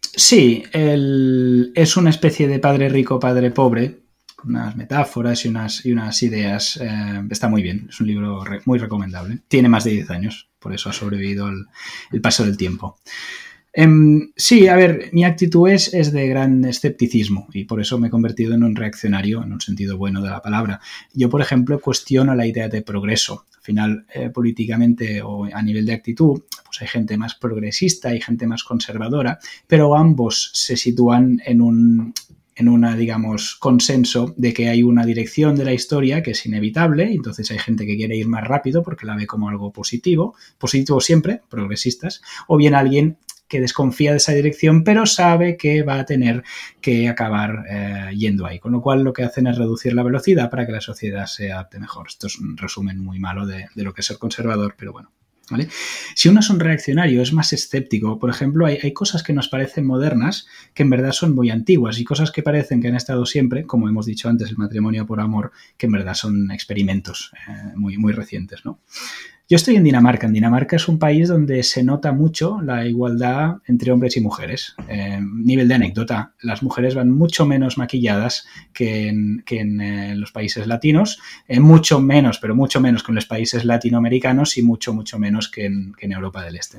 [0.01, 3.99] Sí, es una especie de padre rico, padre pobre,
[4.37, 6.79] con unas metáforas y unas, ideas.
[6.81, 9.41] Eh, está muy bien, es un libro muy recomendable.
[9.49, 12.97] Tiene más de 10 años, por eso ha sobrevivido el, paso del tiempo.
[13.73, 18.11] Em, sí, a ver, mi actitud es, de gran escepticismo y por eso me he
[18.11, 20.81] convertido en un reaccionario en un sentido bueno de la palabra.
[21.13, 25.93] Yo, por ejemplo, cuestiono la idea de progreso final eh, políticamente o a nivel de
[25.93, 31.61] actitud, pues hay gente más progresista, hay gente más conservadora, pero ambos se sitúan en
[31.61, 32.15] un,
[32.61, 37.13] en una, digamos, consenso de que hay una dirección de la historia que es inevitable,
[37.13, 41.01] entonces hay gente que quiere ir más rápido porque la ve como algo positivo, positivo
[41.01, 43.19] siempre, progresistas, o bien alguien
[43.51, 46.45] que desconfía de esa dirección, pero sabe que va a tener
[46.81, 48.61] que acabar eh, yendo ahí.
[48.61, 51.51] Con lo cual lo que hacen es reducir la velocidad para que la sociedad se
[51.51, 52.07] adapte mejor.
[52.09, 55.11] Esto es un resumen muy malo de, lo que es ser conservador, pero bueno.
[55.51, 55.69] ¿Vale?
[56.15, 58.21] Si uno es un reaccionario, es más escéptico.
[58.21, 62.05] Por ejemplo, hay, cosas que nos parecen modernas que en verdad son muy antiguas y
[62.05, 65.51] cosas que parecen que han estado siempre, como hemos dicho antes, el matrimonio por amor,
[65.77, 68.65] que en verdad son experimentos eh, muy, muy recientes.
[68.65, 68.79] ¿no?
[69.51, 70.29] Yo estoy en Dinamarca.
[70.29, 74.77] En Dinamarca es un país donde se nota mucho la igualdad entre hombres y mujeres.
[74.89, 79.43] Eh, nivel de anécdota, las mujeres van mucho menos maquilladas que en,
[79.81, 81.19] eh, los países latinos,
[81.49, 85.49] eh, mucho menos, pero mucho menos que en los países latinoamericanos y mucho, mucho menos
[85.51, 86.79] que en, Europa del Este.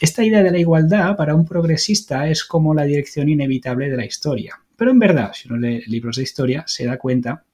[0.00, 4.06] esta idea de la igualdad para un progresista es como la dirección inevitable de la
[4.06, 4.58] historia.
[4.74, 7.44] Pero en verdad, si uno lee libros de historia, se da cuenta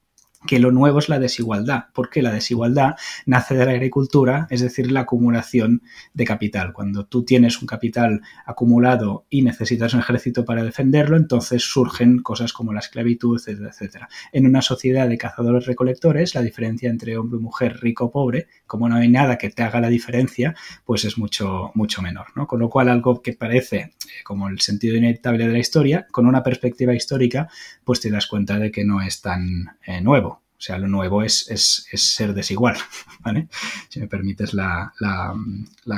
[0.46, 2.96] que lo nuevo es la desigualdad, porque la desigualdad
[3.26, 5.82] nace de la agricultura, es decir, la acumulación
[6.14, 6.72] de capital.
[6.72, 12.52] Cuando tú tienes un capital acumulado y necesitas un ejército para defenderlo, entonces surgen cosas
[12.52, 17.78] como la esclavitud, etcétera, En una sociedad de cazadores-recolectores, la diferencia entre hombre y mujer,
[17.80, 20.54] rico o pobre, como no hay nada que te haga la diferencia,
[20.84, 22.26] pues es mucho, mucho menor.
[22.34, 22.46] ¿no?
[22.46, 23.92] Con lo cual, algo que parece eh,
[24.24, 27.48] como el sentido inevitable de la historia, con una perspectiva histórica,
[27.84, 30.35] pues te das cuenta de que no es tan eh, nuevo.
[30.58, 31.46] O sea, lo nuevo es,
[31.94, 32.76] ser desigual,
[33.20, 33.48] ¿vale?
[33.88, 34.92] Si me permites la,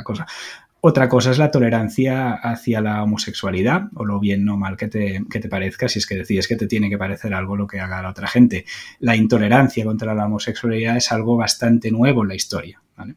[0.04, 0.26] cosa.
[0.80, 5.24] Otra cosa es la tolerancia hacia la homosexualidad, o lo bien o mal que te,
[5.28, 8.02] te, parezca, si es que decides que te tiene que parecer algo lo que haga
[8.02, 8.64] la otra gente.
[9.00, 12.80] La intolerancia contra la homosexualidad es algo bastante nuevo en la historia.
[12.96, 13.16] ¿vale?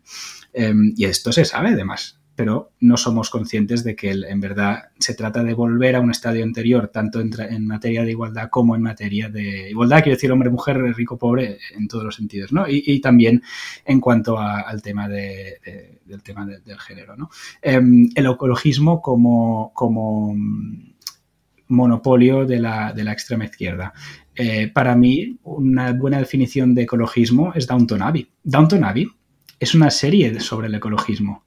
[0.54, 5.14] Em, y esto se sabe, además pero no somos conscientes de que en verdad se
[5.14, 9.30] trata de volver a un estadio anterior, tanto en, materia de igualdad como en materia
[9.30, 12.66] de igualdad, quiero decir hombre-mujer, rico-pobre, en todos los sentidos, ¿no?
[12.68, 13.44] Y, también
[13.86, 17.30] en cuanto al tema, de, del, tema del género, ¿no?
[17.62, 20.34] Em, el ecologismo como, como
[21.68, 23.94] monopolio de la, de la extrema izquierda.
[24.36, 28.30] Eh, para mí, una buena definición de ecologismo es Downton Abbey.
[28.44, 29.08] Downton Abbey
[29.60, 31.46] es una serie sobre el ecologismo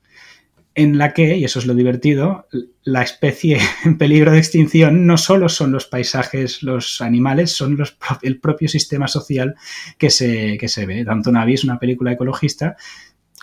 [0.74, 2.48] en la que, y eso es lo divertido,
[2.82, 7.78] la especie en peligro de extinción no solo son los paisajes, los animales, son
[8.22, 9.54] el propio sistema social
[9.98, 11.04] que se, que se ve.
[11.04, 12.76] Danton Abbey es una película ecologista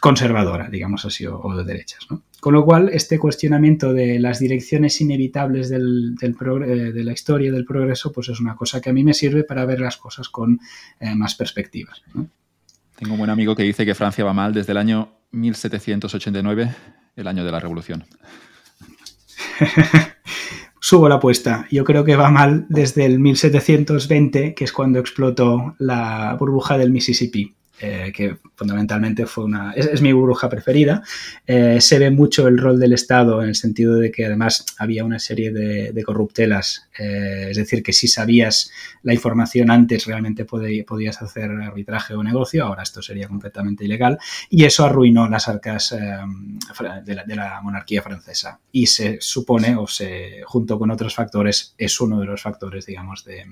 [0.02, 2.08] conservadora, digamos así, o, de derechas.
[2.40, 8.12] Con lo cual, este cuestionamiento de las direcciones inevitables eh, de la historia del progreso,
[8.12, 10.60] pues es una cosa que a mí me sirve para ver las cosas con
[11.00, 12.02] eh, más perspectivas.
[12.96, 16.72] Tengo un buen amigo que dice que Francia va mal desde el año 1789
[17.16, 18.06] el año de la revolución.
[20.80, 21.68] Subo la apuesta.
[21.72, 26.92] Yo creo que va mal desde el 1720, que es cuando explotó la burbuja del
[26.92, 27.56] Mississippi.
[27.84, 29.72] Eh, que fundamentalmente fue una...
[29.74, 31.02] Es, mi burbuja preferida.
[31.48, 35.04] Eh, se ve mucho el rol del Estado en el sentido de que además había
[35.04, 41.22] una serie de, corruptelas, eh, es decir, que si sabías la información antes realmente podías
[41.24, 44.20] hacer arbitraje o negocio, ahora esto sería completamente ilegal,
[44.50, 48.60] y eso arruinó las arcas de la, de, la, monarquía francesa.
[48.72, 53.26] Y se supone, o se, junto con otros factores, es uno de los factores, digamos,
[53.26, 53.46] de,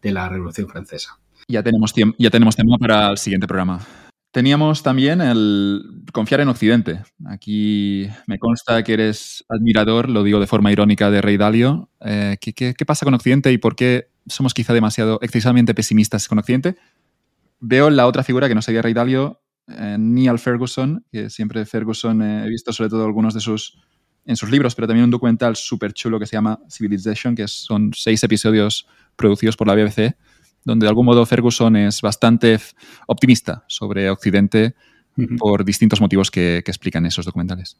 [0.00, 1.18] de la Revolución Francesa.
[1.50, 3.80] Ya tenemos, ya tenemos tema para el siguiente programa.
[4.30, 7.02] Teníamos también el confiar en Occidente.
[7.26, 11.90] Aquí me consta que eres admirador, lo digo de forma irónica, de Rey Dalio.
[12.00, 16.76] Eh, ¿qué, pasa con Occidente y por qué somos quizá demasiado excesivamente pesimistas con Occidente?
[17.58, 22.22] Veo la otra figura que no sería Rey Dalio, eh, Neil Ferguson, que siempre Ferguson
[22.22, 23.80] eh, he visto sobre todo algunos de sus
[24.26, 27.90] en sus libros, pero también un documental súper chulo que se llama Civilization, que son
[27.94, 30.14] seis episodios producidos por la BBC
[30.64, 32.58] donde de algún modo Ferguson es bastante
[33.06, 34.74] optimista sobre Occidente
[35.38, 37.76] por distintos motivos que, explican esos documentales.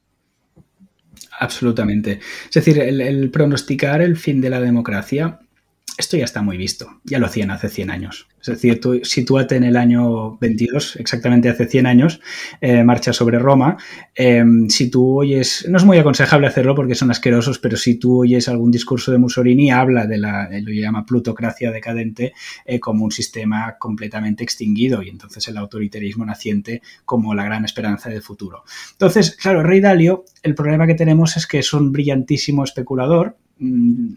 [1.39, 2.20] Absolutamente.
[2.47, 5.41] Es decir, el, pronosticar el fin de la democracia
[5.99, 8.28] esto ya está muy visto, ya lo hacían hace 100 años.
[8.41, 12.20] Es decir, tú, sitúate en el año 22, exactamente hace 100 años,
[12.60, 13.77] eh, marcha sobre Roma.
[14.15, 18.23] Em, si tú oyes, no es muy aconsejable hacerlo porque son asquerosos, pero si tú
[18.23, 22.33] oyes algún discurso de Mussolini, habla de la, lo llama plutocracia decadente
[22.65, 28.09] eh, como un sistema completamente extinguido y entonces el autoritarismo naciente como la gran esperanza
[28.09, 28.65] del futuro.
[28.93, 33.36] Entonces, claro, Rey Dalio, el problema que tenemos es que es un brillantísimo especulador,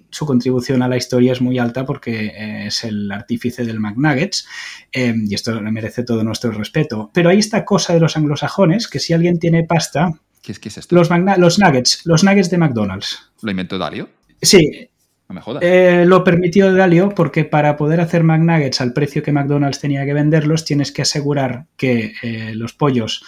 [0.10, 4.48] su contribución a la historia es muy alta porque eh, es el artífice del McNuggets
[4.92, 7.12] em, y esto le merece todo nuestro respeto.
[7.14, 10.12] Pero hay esta cosa de los anglosajones que si alguien tiene pasta...
[10.42, 10.96] ¿Qué es, esto?
[10.96, 13.32] Los, los nuggets, los nuggets de McDonald's.
[13.42, 14.10] ¿Lo inventó Dalio?
[14.42, 14.90] Sí,
[15.30, 15.64] no me jodas.
[15.64, 20.14] Eh, lo permitió Dalio porque para poder hacer McNuggets al precio que McDonald's tenía que
[20.14, 23.24] venderlos, tienes que asegurar que eh, los pollos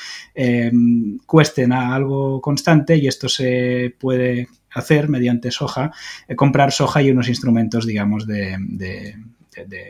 [1.26, 5.92] cuesten a algo constante y esto se puede hacer mediante soja,
[6.28, 9.16] eh, comprar soja y unos instrumentos, digamos, de,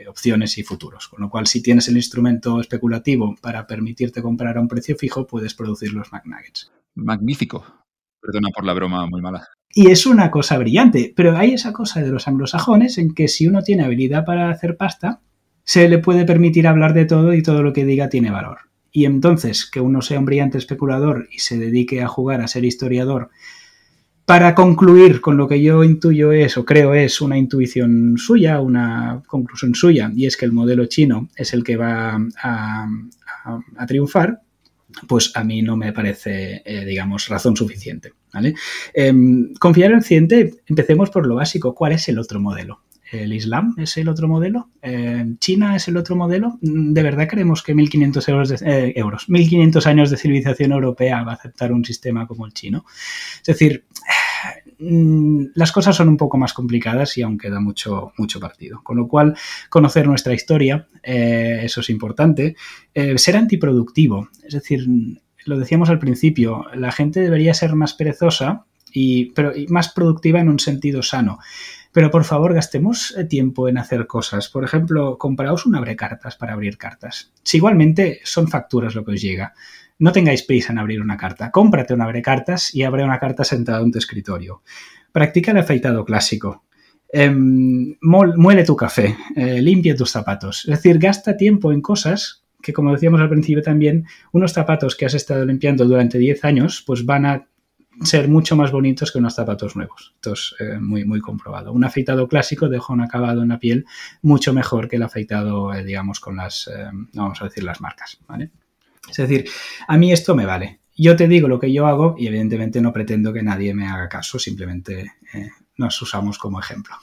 [0.07, 1.07] opciones y futuros.
[1.07, 5.25] Con lo cual, si tienes el instrumento especulativo para permitirte comprar a un precio fijo,
[5.25, 6.71] puedes producir los McNuggets.
[6.93, 7.65] Magnífico.
[8.21, 9.47] Perdona por la broma muy mala.
[9.69, 13.47] Y es una cosa brillante, pero hay esa cosa de los anglosajones en que si
[13.47, 15.21] uno tiene habilidad para hacer pasta,
[15.63, 18.59] se le puede permitir hablar de todo y todo lo que diga tiene valor.
[18.91, 22.63] Y entonces, que uno sea un brillante especulador y se dedique a jugar a ser
[22.63, 23.31] historiador
[24.25, 29.21] para concluir con lo que yo intuyo es o creo es una intuición suya, una
[29.27, 32.87] conclusión suya, y es que el modelo chino es el que va a,
[33.87, 34.41] triunfar,
[35.07, 38.13] pues a mí no me parece, eh, digamos, razón suficiente.
[38.33, 38.55] ¿vale?
[38.93, 41.75] Em, confiar en Occidente, empecemos por lo básico.
[41.75, 42.81] ¿Cuál es el otro modelo?
[43.11, 44.69] ¿El Islam es el otro modelo?
[44.81, 46.57] Em, ¿China es el otro modelo?
[46.61, 51.33] ¿De verdad creemos que 1.500 euros de, eh, euros, 1.500 años de civilización europea va
[51.33, 52.85] a aceptar un sistema como el chino?
[53.37, 53.85] Es decir,
[54.77, 58.81] Mm, las cosas son un poco más complicadas y aún queda mucho, mucho partido.
[58.83, 59.35] Con lo cual,
[59.69, 62.55] conocer nuestra historia, eh, eso es importante.
[62.93, 64.85] Eh, ser antiproductivo, es decir,
[65.45, 70.49] lo decíamos al principio, la gente debería ser más perezosa y, pero, más productiva en
[70.49, 71.39] un sentido sano.
[71.95, 74.49] Pero por favor, gastemos eh, tiempo en hacer cosas.
[74.49, 77.31] Por ejemplo, compraos un abre cartas para abrir cartas.
[77.41, 79.53] Si igualmente son facturas lo que os llega
[79.97, 81.51] no tengáis prisa en abrir una carta.
[81.51, 84.61] Cómprate un abre cartas y abre una carta sentado en tu escritorio.
[85.13, 86.65] Practica el afeitado clásico.
[87.07, 90.65] Em, muele tu café, eh, limpia tus zapatos.
[90.65, 95.05] Es decir, gasta tiempo en cosas que, como decíamos al principio también, unos zapatos que
[95.05, 97.47] has estado limpiando durante 10 años, pues van a
[98.03, 100.13] ser mucho más bonitos que unos zapatos nuevos.
[100.15, 101.71] Esto es eh, muy, muy comprobado.
[101.71, 103.85] Un afeitado clásico deja un acabado en la piel
[104.21, 106.69] mucho mejor que el afeitado, eh, digamos, con las,
[107.13, 108.19] vamos a decir, las marcas.
[108.27, 108.51] ¿vale?
[109.09, 109.49] Es decir,
[109.87, 110.79] a mí esto me vale.
[110.97, 114.07] Yo te digo lo que yo hago y evidentemente no pretendo que nadie me haga
[114.07, 116.95] caso, simplemente eh, nos usamos como ejemplo.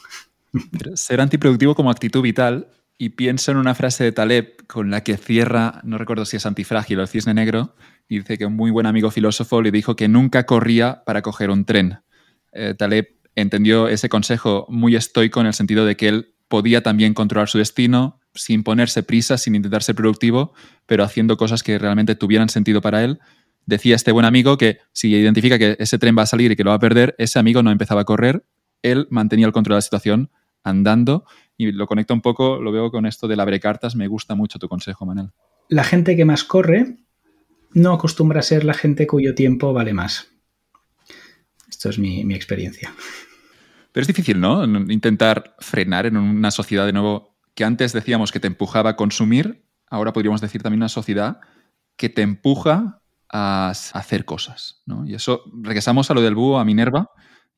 [0.95, 5.17] ser antiproductivo como actitud vital y pienso en una frase de Taleb con la que
[5.19, 7.75] cierra, no recuerdo si es antifrágil o el cisne negro,
[8.09, 11.51] y dice que un muy buen amigo filósofo le dijo que nunca corría para coger
[11.51, 12.01] un tren.
[12.53, 17.15] Eh, Taleb entendió ese consejo muy estoico en el sentido de que él podía también
[17.15, 20.53] controlar su destino, sin ponerse prisa, sin intentar ser productivo,
[20.87, 23.21] pero haciendo cosas que realmente tuvieran sentido para él.
[23.65, 26.65] Decía este buen amigo que si identifica que ese tren va a salir y que
[26.65, 28.45] lo va a perder, ese amigo no empezaba a correr,
[28.83, 30.31] él mantenía el control de la situación
[30.65, 31.25] andando
[31.57, 34.59] y lo conecto un poco, lo veo con esto del abre cartas, me gusta mucho
[34.59, 35.31] tu consejo, Manel.
[35.69, 36.97] La gente que más corre
[37.75, 40.29] no acostumbra a ser la gente cuyo tiempo vale más.
[41.69, 42.93] Esto es mi, mi experiencia.
[43.93, 44.65] Pero es difícil, ¿no?
[44.65, 49.67] Intentar frenar en una sociedad de nuevo que antes decíamos que te empujaba a consumir,
[49.89, 51.41] ahora podríamos decir también una sociedad
[51.97, 54.83] que te empuja a hacer cosas.
[55.07, 57.11] Y eso, regresamos a lo del búho, a Minerva,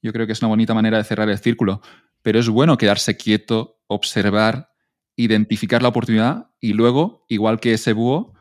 [0.02, 1.81] yo creo que es una bonita manera de cerrar el círculo,
[2.23, 4.70] pero es bueno quedarse quieto, observar,
[5.17, 8.34] identificar la oportunidad y luego, igual que ese búho,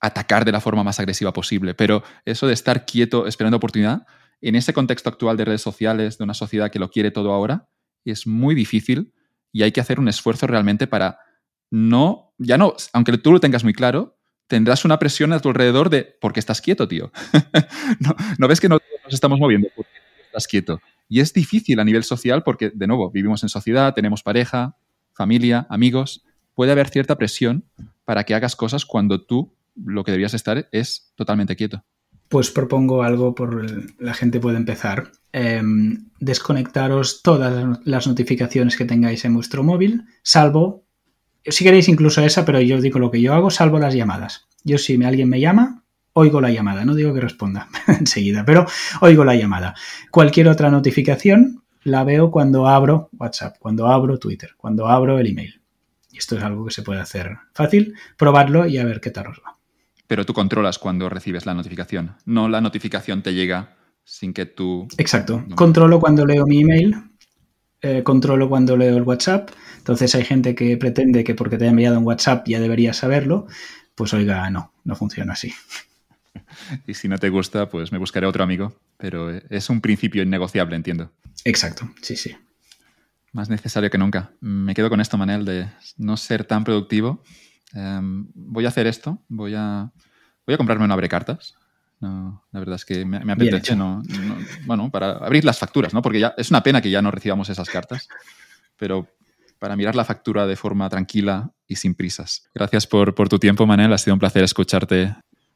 [0.00, 1.74] atacar de la forma más agresiva posible.
[1.74, 4.06] Pero eso de estar quieto esperando oportunidad,
[4.40, 7.68] en ese contexto actual de redes sociales, de una sociedad que lo quiere todo ahora,
[8.04, 9.14] es muy difícil
[9.52, 11.18] y hay que hacer un esfuerzo realmente para
[11.70, 15.90] no, ya no, aunque tú lo tengas muy claro, tendrás una presión a tu alrededor
[15.90, 17.10] de ¿por qué estás quieto, tío?
[18.38, 19.90] no, ves que no nos estamos moviendo porque
[20.26, 20.80] estás quieto.
[21.08, 24.76] Y es difícil a nivel social porque, de nuevo, vivimos en sociedad, tenemos pareja,
[25.12, 26.24] familia, amigos.
[26.54, 27.64] Puede haber cierta presión
[28.04, 31.84] para que hagas cosas cuando tú lo que deberías estar es totalmente quieto.
[32.28, 33.66] Pues propongo algo por
[34.00, 35.12] la gente puede empezar.
[35.32, 40.84] Em, desconectaros todas las notificaciones que tengáis en vuestro móvil, salvo,
[41.46, 44.48] si queréis incluso esa, pero yo digo lo que yo hago, salvo las llamadas.
[44.64, 48.66] Yo si alguien me llama, oigo la llamada, no digo que responda enseguida, pero
[49.00, 49.74] oigo la llamada.
[50.10, 55.60] Cualquier otra notificación la veo cuando abro WhatsApp, cuando abro Twitter, cuando abro el email.
[56.10, 59.26] Y esto es algo que se puede hacer fácil, probarlo y a ver qué tal
[59.26, 59.53] os va.
[60.06, 64.86] Pero tú controlas cuando recibes la notificación, no la notificación te llega sin que tú...
[64.98, 66.96] Exacto, controlo cuando leo mi email,
[67.80, 71.70] eh, controlo cuando leo el WhatsApp, entonces hay gente que pretende que porque te haya
[71.70, 73.46] enviado un WhatsApp ya deberías saberlo,
[73.94, 75.52] pues oiga, no, no funciona así.
[76.86, 80.76] Y si no te gusta, pues me buscaré otro amigo, pero es un principio innegociable,
[80.76, 81.10] entiendo.
[81.44, 82.36] Exacto, sí, sí.
[83.32, 84.32] Más necesario que nunca.
[84.40, 87.22] Me quedo con esto, Manel, de no ser tan productivo.
[87.74, 89.90] Em, voy a hacer esto, voy a,
[90.46, 91.54] voy a comprarme un abrecartas.
[92.00, 94.02] No, la verdad es que me, apetece, no,
[94.66, 96.02] bueno, para abrir las facturas, ¿no?
[96.02, 98.08] Porque ya es una pena que ya no recibamos esas cartas,
[98.76, 99.08] pero
[99.58, 102.50] para mirar la factura de forma tranquila y sin prisas.
[102.54, 103.92] Gracias por, por tu tiempo, Manel.
[103.92, 105.14] Ha sido un placer escucharte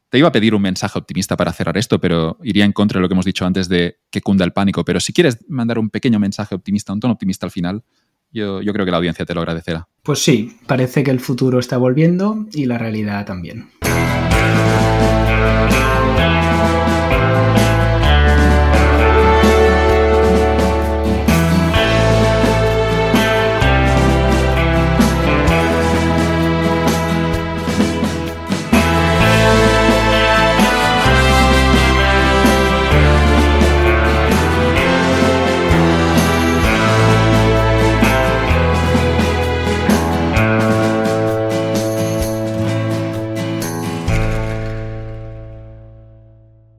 [0.09, 3.01] te iba a pedir un mensaje optimista para cerrar esto, pero iría en contra de
[3.03, 4.83] lo que hemos dicho antes de que cunda el pánico.
[4.83, 7.83] Pero si quieres mandar un pequeño mensaje optimista, un tono optimista al final,
[8.31, 9.87] yo, yo creo que la audiencia te lo agradecerá.
[10.03, 13.69] Pues sí, parece que el futuro está volviendo y la realidad también.